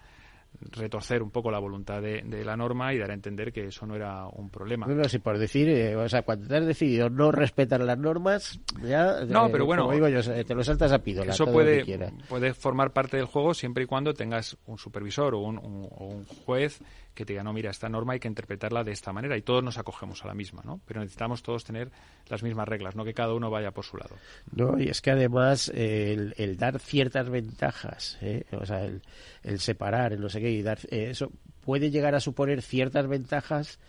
retorcer 0.73 1.23
un 1.23 1.31
poco 1.31 1.51
la 1.51 1.59
voluntad 1.59 2.01
de, 2.01 2.23
de 2.25 2.43
la 2.43 2.57
norma 2.57 2.95
y 2.95 2.99
dar 2.99 3.11
a 3.11 3.15
entender 3.15 3.53
que 3.53 3.67
eso 3.67 3.85
no 3.85 3.95
era 3.95 4.27
un 4.27 4.49
problema. 4.49 4.87
No, 4.87 4.95
no, 4.95 5.07
si 5.07 5.19
por 5.19 5.37
decir, 5.37 5.69
eh, 5.69 5.95
o 5.95 6.09
sea, 6.09 6.23
cuando 6.23 6.49
te 6.49 6.57
has 6.57 6.65
decidido 6.65 7.11
no 7.11 7.31
respetar 7.31 7.83
las 7.83 7.99
normas, 7.99 8.59
ya. 8.83 9.23
No, 9.27 9.47
eh, 9.47 9.49
pero 9.53 9.67
bueno, 9.67 9.83
como 9.83 9.95
digo 9.95 10.09
yo, 10.09 10.23
te 10.23 10.55
lo 10.55 10.65
saltas 10.65 10.93
a 10.93 11.01
pidola. 11.01 11.35
Eso 11.35 11.45
puede, 11.45 11.85
puede 12.27 12.55
formar 12.55 12.93
parte 12.95 13.19
del 13.19 13.27
juego 13.27 13.53
siempre 13.53 13.85
y 13.85 13.87
cuando 13.87 14.15
tengas 14.15 14.57
un 14.65 14.79
supervisor 14.79 15.35
o 15.35 15.41
un, 15.41 15.59
un- 15.59 15.89
o 15.91 16.07
un 16.07 16.25
juez 16.47 16.81
que 17.17 17.25
te 17.25 17.33
diga, 17.33 17.43
no, 17.43 17.53
mira, 17.53 17.71
esta 17.71 17.89
norma 17.89 18.13
hay 18.13 18.21
que 18.21 18.29
interpretarla 18.29 18.85
de 18.85 18.93
esta 18.93 19.13
manera 19.13 19.37
y 19.37 19.43
todos 19.43 19.65
nos 19.65 19.79
acogemos 19.79 20.23
a 20.25 20.29
la 20.29 20.35
misma, 20.35 20.63
¿no? 20.65 20.81
Pero 20.87 21.01
necesitamos 21.01 21.43
todos 21.43 21.65
tener 21.65 21.91
las 22.29 22.45
mismas 22.45 22.69
reglas, 22.69 22.95
no 22.95 23.05
que 23.05 23.15
cada 23.15 23.35
uno 23.35 23.51
vaya 23.51 23.73
por 23.73 23.85
su 23.85 23.97
lado. 23.97 24.15
No, 24.55 24.79
y 24.79 24.89
es 24.89 25.01
que 25.01 25.11
además 25.11 25.69
el, 25.75 26.35
el 26.37 26.57
dar 26.57 26.79
ciertas 26.79 27.29
ventajas, 27.29 28.19
¿eh? 28.21 28.45
o 28.53 28.65
sea, 28.65 28.85
el, 28.85 29.03
el 29.43 29.59
separar, 29.59 30.13
el 30.13 30.21
no 30.21 30.29
sé 30.29 30.41
qué, 30.41 30.51
y 30.51 30.63
dar 30.63 30.79
eh, 30.91 31.09
eso 31.11 31.33
puede 31.63 31.91
llegar 31.91 32.15
a 32.15 32.21
suponer 32.21 32.63
ciertas 32.63 33.09
ventajas 33.09 33.81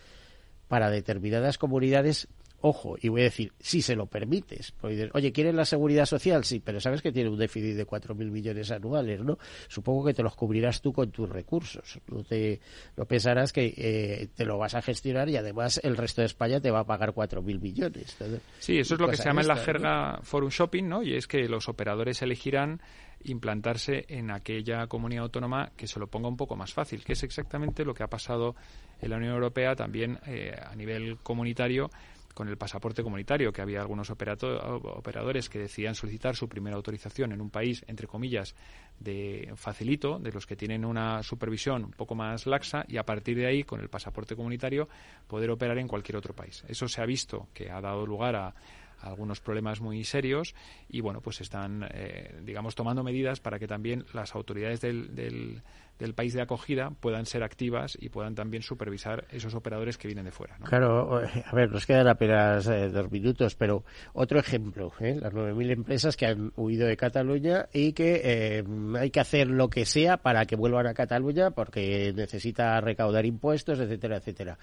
para 0.68 0.90
determinadas 0.90 1.58
comunidades. 1.58 2.28
Ojo, 2.62 2.96
y 3.00 3.10
voy 3.10 3.22
a 3.22 3.26
decir, 3.26 3.54
si 3.60 3.84
se 3.84 3.96
lo 3.96 4.08
permites. 4.08 4.74
Dices, 4.82 5.12
Oye, 5.14 5.32
¿quieres 5.32 5.54
la 5.54 5.66
seguridad 5.66 6.06
social? 6.06 6.44
Sí, 6.44 6.60
pero 6.60 6.80
sabes 6.80 7.04
que 7.04 7.12
tiene 7.12 7.30
un 7.30 7.38
déficit 7.38 7.76
de 7.76 7.86
4.000 7.86 8.16
millones 8.32 8.72
anuales, 8.72 9.22
¿no? 9.22 9.38
Supongo 9.68 10.06
que 10.06 10.16
te 10.16 10.24
los 10.24 10.36
cubrirás 10.36 10.82
tú 10.82 10.92
con 10.92 11.12
tus 11.12 11.30
recursos. 11.30 12.00
No, 12.08 12.24
te, 12.24 12.60
no 12.96 13.06
pensarás 13.06 13.54
que 13.54 13.74
eh, 13.78 14.30
te 14.36 14.44
lo 14.44 14.58
vas 14.58 14.74
a 14.74 14.82
gestionar 14.82 15.30
y 15.30 15.38
además 15.38 15.80
el 15.84 15.96
resto 15.96 16.22
de 16.22 16.28
España 16.28 16.60
te 16.60 16.72
va 16.72 16.80
a 16.80 16.84
pagar 16.84 17.14
4.000 17.14 17.62
millones. 17.62 18.18
¿no? 18.20 18.40
Sí, 18.60 18.80
eso 18.80 18.96
es 18.96 19.00
lo 19.00 19.08
que 19.08 19.18
se 19.18 19.26
llama 19.26 19.42
en 19.42 19.48
la 19.50 19.58
jerga 19.58 20.20
forum 20.24 20.50
shopping, 20.50 20.88
¿no? 20.88 21.04
Y 21.04 21.14
es 21.14 21.28
que 21.28 21.48
los 21.48 21.70
operadores 21.70 22.24
elegirán 22.24 22.82
implantarse 23.24 24.06
en 24.10 24.32
aquella 24.32 24.88
comunidad 24.88 25.24
autónoma 25.24 25.72
que 25.76 25.88
se 25.88 26.00
lo 26.00 26.08
ponga 26.08 26.28
un 26.28 26.38
poco 26.38 26.56
más 26.56 26.74
fácil, 26.74 27.04
que 27.04 27.14
es 27.14 27.24
exactamente 27.24 27.84
lo 27.84 27.94
que 27.94 28.04
ha 28.04 28.08
pasado 28.08 28.56
en 29.02 29.10
la 29.10 29.18
Unión 29.18 29.34
Europea 29.34 29.76
también 29.76 30.20
eh, 30.26 30.56
a 30.60 30.76
nivel 30.76 31.18
comunitario 31.18 31.90
con 32.38 32.50
el 32.50 32.56
pasaporte 32.56 33.02
comunitario, 33.02 33.52
que 33.52 33.64
había 33.64 33.82
algunos 33.82 34.12
operadores 34.12 35.50
que 35.50 35.58
decían 35.58 35.96
solicitar 35.96 36.36
su 36.36 36.48
primera 36.48 36.76
autorización 36.76 37.32
en 37.32 37.42
un 37.42 37.50
país, 37.50 37.84
entre 37.88 38.06
comillas, 38.06 38.54
de 39.00 39.52
facilito, 39.56 40.20
de 40.20 40.32
los 40.32 40.46
que 40.46 40.56
tienen 40.56 40.86
una 40.86 41.24
supervisión 41.24 41.86
un 41.86 41.94
poco 41.94 42.14
más 42.14 42.46
laxa, 42.46 42.86
y 42.88 42.98
a 42.98 43.04
partir 43.04 43.38
de 43.38 43.48
ahí, 43.48 43.64
con 43.64 43.80
el 43.80 43.90
pasaporte 43.90 44.36
comunitario, 44.36 44.88
poder 45.26 45.50
operar 45.50 45.80
en 45.80 45.88
cualquier 45.88 46.16
otro 46.16 46.36
país. 46.36 46.64
Eso 46.68 46.88
se 46.88 47.02
ha 47.02 47.08
visto 47.08 47.48
que 47.56 47.72
ha 47.72 47.82
dado 47.82 48.06
lugar 48.06 48.36
a 48.36 48.54
algunos 49.02 49.40
problemas 49.42 49.82
muy 49.82 50.04
serios 50.04 50.56
y 50.90 51.02
bueno 51.02 51.22
pues 51.22 51.42
están 51.42 51.88
eh, 51.92 52.40
digamos 52.44 52.76
tomando 52.76 53.04
medidas 53.04 53.40
para 53.40 53.60
que 53.60 53.68
también 53.68 54.06
las 54.14 54.36
autoridades 54.36 54.82
del, 54.82 55.16
del, 55.16 56.14
país 56.14 56.34
de 56.34 56.42
acogida 56.42 56.92
puedan 57.00 57.26
ser 57.26 57.44
activas 57.44 57.98
y 58.00 58.10
puedan 58.10 58.36
también 58.36 58.64
supervisar 58.64 59.26
esos 59.32 59.54
operadores 59.56 59.98
que 59.98 60.08
vienen 60.08 60.26
de 60.26 60.32
fuera. 60.32 60.58
Claro, 60.64 61.24
eh, 61.24 61.44
a 61.46 61.56
ver, 61.56 61.72
nos 61.72 61.86
quedan 61.86 62.08
apenas 62.08 62.68
eh, 62.68 62.90
dos 62.90 63.12
minutos, 63.12 63.56
pero 63.56 63.84
otro 64.14 64.40
ejemplo, 64.40 64.92
¿eh? 65.00 65.18
las 65.20 65.34
9.000 65.34 65.72
empresas 65.72 66.16
que 66.16 66.28
han 66.28 66.52
huido 66.56 66.88
de 66.88 66.98
Cataluña 66.98 67.68
y 67.74 67.94
que 67.94 68.22
eh, 68.24 68.64
hay 69.00 69.12
que 69.12 69.20
hacer 69.20 69.48
lo 69.48 69.70
que 69.70 69.86
sea 69.86 70.18
para 70.18 70.46
que 70.46 70.56
vuelvan 70.56 70.88
a 70.88 70.94
Cataluña 70.94 71.52
porque 71.52 72.14
necesita 72.16 72.80
recaudar 72.82 73.26
impuestos, 73.26 73.80
etcétera, 73.80 74.18
etcétera. 74.18 74.58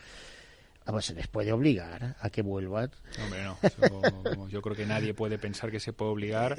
Vamos, 0.87 1.07
se 1.07 1.15
les 1.15 1.29
puede 1.29 1.53
obligar 1.53 2.17
a 2.21 2.31
que 2.31 2.43
vuelvan. 2.43 2.91
Hombre, 3.23 3.43
no. 3.43 3.59
Vamos, 4.23 4.51
yo 4.51 4.61
creo 4.61 4.77
que 4.77 4.85
nadie 4.85 5.15
puede 5.15 5.39
pensar 5.39 5.71
que 5.71 5.81
se 5.81 5.93
puede 5.93 6.11
obligar 6.11 6.59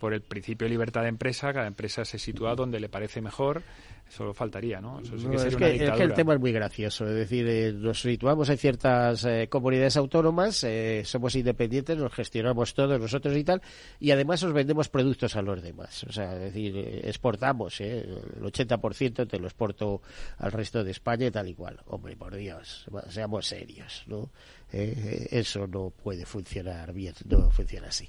por 0.00 0.14
el 0.14 0.22
principio 0.22 0.64
de 0.64 0.70
libertad 0.70 1.02
de 1.02 1.08
empresa. 1.08 1.52
Cada 1.52 1.66
empresa 1.66 2.04
se 2.04 2.18
sitúa 2.18 2.54
donde 2.56 2.80
le 2.80 2.88
parece 2.88 3.20
mejor. 3.20 3.62
Solo 4.08 4.34
faltaría, 4.34 4.80
¿no? 4.80 4.98
Eso 4.98 5.16
sí 5.16 5.26
No, 5.26 5.30
que 5.30 5.36
es, 5.36 5.42
sería 5.42 5.58
que, 5.58 5.84
una 5.84 5.92
es 5.92 5.98
que 5.98 6.02
el 6.02 6.14
tema 6.14 6.34
es 6.34 6.40
muy 6.40 6.50
gracioso. 6.50 7.06
Es 7.06 7.14
decir, 7.14 7.46
eh, 7.46 7.72
nos 7.72 8.00
situamos 8.00 8.48
en 8.48 8.58
ciertas 8.58 9.24
eh, 9.24 9.46
comunidades 9.48 9.96
autónomas, 9.96 10.64
eh, 10.64 11.02
somos 11.04 11.36
independientes, 11.36 11.96
nos 11.96 12.12
gestionamos 12.12 12.74
todos 12.74 12.98
nosotros 12.98 13.36
y 13.36 13.44
tal, 13.44 13.62
y 14.00 14.10
además 14.10 14.42
os 14.42 14.52
vendemos 14.52 14.88
productos 14.88 15.36
a 15.36 15.42
los 15.42 15.62
demás. 15.62 16.02
O 16.04 16.12
sea, 16.12 16.34
es 16.34 16.40
decir, 16.40 16.76
eh, 16.76 17.02
exportamos, 17.04 17.80
eh, 17.80 18.00
el 18.00 18.42
80% 18.42 19.28
te 19.28 19.38
lo 19.38 19.46
exporto 19.46 20.02
al 20.38 20.50
resto 20.50 20.82
de 20.82 20.90
España 20.90 21.26
y 21.26 21.30
tal 21.30 21.48
y 21.48 21.54
cual. 21.54 21.78
Hombre, 21.86 22.16
por 22.16 22.34
Dios, 22.34 22.86
seamos 23.10 23.46
serios, 23.46 24.02
¿no? 24.08 24.30
¿Eh? 24.72 25.28
Eso 25.30 25.66
no 25.66 25.90
puede 25.90 26.24
funcionar 26.24 26.92
bien, 26.92 27.14
no 27.28 27.50
funciona 27.50 27.88
así. 27.88 28.08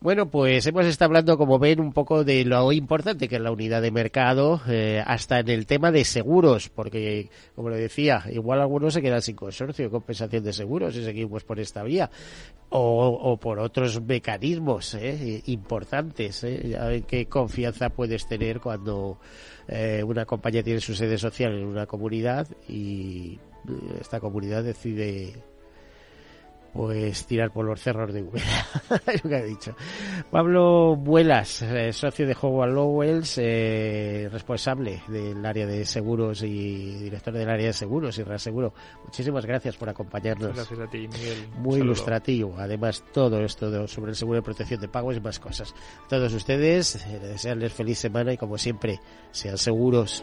Bueno, 0.00 0.30
pues 0.30 0.66
hemos 0.66 0.86
estado 0.86 1.08
hablando, 1.08 1.38
como 1.38 1.58
ven, 1.58 1.80
un 1.80 1.92
poco 1.92 2.24
de 2.24 2.44
lo 2.44 2.72
importante 2.72 3.28
que 3.28 3.36
es 3.36 3.42
la 3.42 3.50
unidad 3.50 3.82
de 3.82 3.90
mercado, 3.90 4.60
eh, 4.68 5.02
hasta 5.04 5.40
en 5.40 5.48
el 5.48 5.66
tema 5.66 5.90
de 5.90 6.04
seguros, 6.04 6.68
porque, 6.68 7.30
como 7.54 7.70
le 7.70 7.78
decía, 7.78 8.24
igual 8.30 8.60
algunos 8.60 8.94
se 8.94 9.02
quedan 9.02 9.22
sin 9.22 9.36
consorcio, 9.36 9.90
compensación 9.90 10.44
de 10.44 10.52
seguros, 10.52 10.94
si 10.94 11.04
seguimos 11.04 11.44
por 11.44 11.60
esta 11.60 11.82
vía, 11.82 12.10
o, 12.68 13.38
por 13.40 13.58
otros 13.58 14.00
mecanismos 14.02 14.94
eh, 14.94 15.42
importantes. 15.46 16.44
Eh. 16.44 17.04
¿Qué 17.06 17.26
confianza 17.26 17.90
puedes 17.90 18.26
tener 18.26 18.60
cuando 18.60 19.18
eh, 19.68 20.02
una 20.04 20.24
compañía 20.24 20.62
tiene 20.62 20.80
su 20.80 20.94
sede 20.94 21.18
social 21.18 21.52
en 21.52 21.64
una 21.64 21.86
comunidad 21.86 22.46
y 22.68 23.38
esta 24.00 24.20
comunidad 24.20 24.62
decide 24.62 25.34
pues 26.76 27.26
tirar 27.26 27.50
por 27.50 27.64
los 27.64 27.80
cerros 27.80 28.12
de 28.12 28.22
Úbeda, 28.22 28.66
es 29.06 29.24
lo 29.24 29.30
que 29.30 29.36
ha 29.36 29.42
dicho. 29.42 29.74
Pablo 30.30 30.94
Vuelas, 30.96 31.62
eh, 31.62 31.92
socio 31.92 32.26
de 32.26 32.36
Howard 32.40 32.72
Lowells, 32.72 33.38
eh, 33.38 34.28
responsable 34.30 35.02
del 35.08 35.44
área 35.44 35.66
de 35.66 35.84
seguros 35.86 36.42
y 36.42 36.94
director 36.96 37.32
del 37.32 37.48
área 37.48 37.68
de 37.68 37.72
seguros 37.72 38.18
y 38.18 38.22
reaseguro. 38.22 38.74
Muchísimas 39.04 39.46
gracias 39.46 39.76
por 39.76 39.88
acompañarnos. 39.88 40.54
Gracias 40.54 40.78
a 40.78 40.86
ti, 40.86 41.08
Miguel. 41.08 41.48
Muy 41.58 41.80
ilustrativo. 41.80 42.54
Además, 42.58 43.02
todo 43.12 43.40
esto 43.42 43.88
sobre 43.88 44.10
el 44.10 44.16
seguro 44.16 44.36
de 44.36 44.42
protección 44.42 44.80
de 44.80 44.88
pagos 44.88 45.16
y 45.16 45.20
más 45.20 45.40
cosas. 45.40 45.74
A 46.04 46.08
todos 46.08 46.32
ustedes, 46.34 46.96
eh, 47.06 47.18
desearles 47.20 47.72
feliz 47.72 47.98
semana 47.98 48.32
y 48.32 48.36
como 48.36 48.58
siempre, 48.58 49.00
sean 49.30 49.56
seguros. 49.56 50.22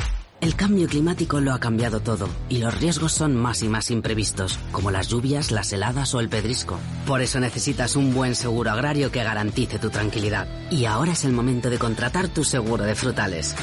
El 0.41 0.55
cambio 0.55 0.87
climático 0.87 1.39
lo 1.39 1.53
ha 1.53 1.59
cambiado 1.59 1.99
todo 1.99 2.27
y 2.49 2.57
los 2.57 2.75
riesgos 2.79 3.11
son 3.13 3.35
más 3.35 3.61
y 3.61 3.69
más 3.69 3.91
imprevistos, 3.91 4.57
como 4.71 4.89
las 4.89 5.07
lluvias, 5.07 5.51
las 5.51 5.71
heladas 5.71 6.15
o 6.15 6.19
el 6.19 6.29
pedrisco. 6.29 6.79
Por 7.05 7.21
eso 7.21 7.39
necesitas 7.39 7.95
un 7.95 8.11
buen 8.15 8.33
seguro 8.33 8.71
agrario 8.71 9.11
que 9.11 9.23
garantice 9.23 9.77
tu 9.77 9.91
tranquilidad. 9.91 10.47
Y 10.71 10.85
ahora 10.85 11.11
es 11.11 11.25
el 11.25 11.31
momento 11.31 11.69
de 11.69 11.77
contratar 11.77 12.27
tu 12.27 12.43
seguro 12.43 12.85
de 12.85 12.95
frutales. 12.95 13.55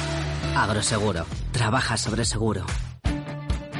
Agroseguro. 0.55 1.25
Trabaja 1.51 1.97
sobre 1.97 2.23
seguro. 2.23 2.65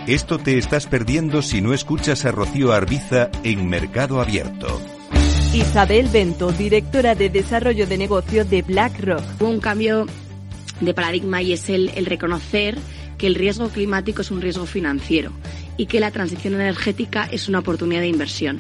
Esto 0.06 0.38
te 0.38 0.58
estás 0.58 0.86
perdiendo 0.86 1.42
si 1.42 1.62
no 1.62 1.74
escuchas 1.74 2.26
a 2.26 2.32
Rocío 2.32 2.74
Arbiza 2.74 3.30
en 3.44 3.70
Mercado 3.70 4.20
Abierto. 4.20 4.82
Isabel 5.54 6.10
Bento, 6.10 6.52
directora 6.52 7.16
de 7.16 7.30
Desarrollo 7.30 7.88
de 7.88 7.98
Negocio 7.98 8.44
de 8.44 8.62
BlackRock. 8.62 9.24
Un 9.40 9.62
cambio 9.62 10.06
de 10.80 10.94
paradigma 10.94 11.42
y 11.42 11.54
es 11.54 11.70
el, 11.70 11.90
el 11.96 12.06
reconocer 12.06 12.78
que 13.18 13.28
el 13.28 13.36
riesgo 13.36 13.70
climático 13.70 14.22
es 14.22 14.32
un 14.32 14.42
riesgo 14.42 14.66
financiero 14.66 15.32
y 15.78 15.86
que 15.86 16.00
la 16.00 16.12
transición 16.12 16.56
energética 16.56 17.28
es 17.32 17.50
una 17.50 17.60
oportunidad 17.60 18.02
de 18.02 18.08
inversión. 18.08 18.58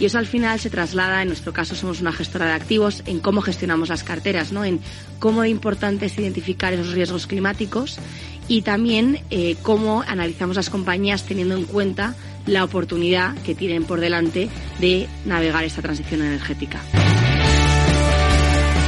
Y 0.00 0.04
eso 0.04 0.18
al 0.18 0.26
final 0.26 0.60
se 0.60 0.70
traslada, 0.70 1.22
en 1.22 1.28
nuestro 1.28 1.52
caso 1.52 1.74
somos 1.74 2.00
una 2.00 2.12
gestora 2.12 2.46
de 2.46 2.52
activos, 2.52 3.02
en 3.06 3.18
cómo 3.18 3.40
gestionamos 3.40 3.88
las 3.88 4.04
carteras, 4.04 4.52
¿no? 4.52 4.64
en 4.64 4.80
cómo 5.18 5.42
de 5.42 5.48
importante 5.48 6.06
es 6.06 6.18
identificar 6.18 6.72
esos 6.72 6.92
riesgos 6.92 7.26
climáticos 7.26 7.98
y 8.46 8.62
también 8.62 9.20
eh, 9.30 9.56
cómo 9.62 10.02
analizamos 10.06 10.56
las 10.56 10.70
compañías 10.70 11.24
teniendo 11.24 11.56
en 11.56 11.64
cuenta 11.64 12.14
la 12.46 12.64
oportunidad 12.64 13.36
que 13.42 13.54
tienen 13.54 13.84
por 13.84 14.00
delante 14.00 14.48
de 14.78 15.08
navegar 15.26 15.64
esta 15.64 15.82
transición 15.82 16.22
energética. 16.22 16.80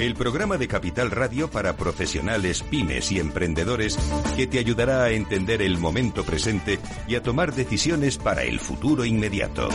El 0.00 0.14
programa 0.14 0.58
de 0.58 0.68
Capital 0.68 1.10
Radio 1.10 1.50
para 1.50 1.76
profesionales, 1.76 2.62
pymes 2.62 3.10
y 3.10 3.18
emprendedores 3.18 3.98
que 4.36 4.46
te 4.46 4.60
ayudará 4.60 5.02
a 5.02 5.10
entender 5.10 5.60
el 5.60 5.76
momento 5.76 6.22
presente 6.22 6.78
y 7.08 7.16
a 7.16 7.22
tomar 7.22 7.52
decisiones 7.52 8.16
para 8.16 8.44
el 8.44 8.60
futuro 8.60 9.04
inmediato. 9.04 9.68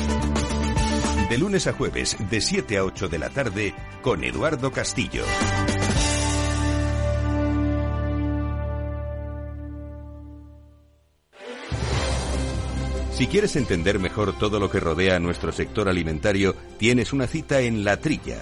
De 1.29 1.37
lunes 1.37 1.67
a 1.67 1.73
jueves, 1.73 2.15
de 2.29 2.39
7 2.39 2.77
a 2.77 2.85
8 2.85 3.09
de 3.09 3.19
la 3.19 3.31
tarde, 3.31 3.75
con 4.01 4.23
Eduardo 4.23 4.71
Castillo. 4.71 5.25
Si 13.11 13.27
quieres 13.27 13.57
entender 13.57 13.99
mejor 13.99 14.37
todo 14.39 14.57
lo 14.59 14.71
que 14.71 14.79
rodea 14.79 15.17
a 15.17 15.19
nuestro 15.19 15.51
sector 15.51 15.89
alimentario, 15.89 16.55
tienes 16.77 17.11
una 17.11 17.27
cita 17.27 17.59
en 17.59 17.83
La 17.83 17.97
Trilla. 17.97 18.41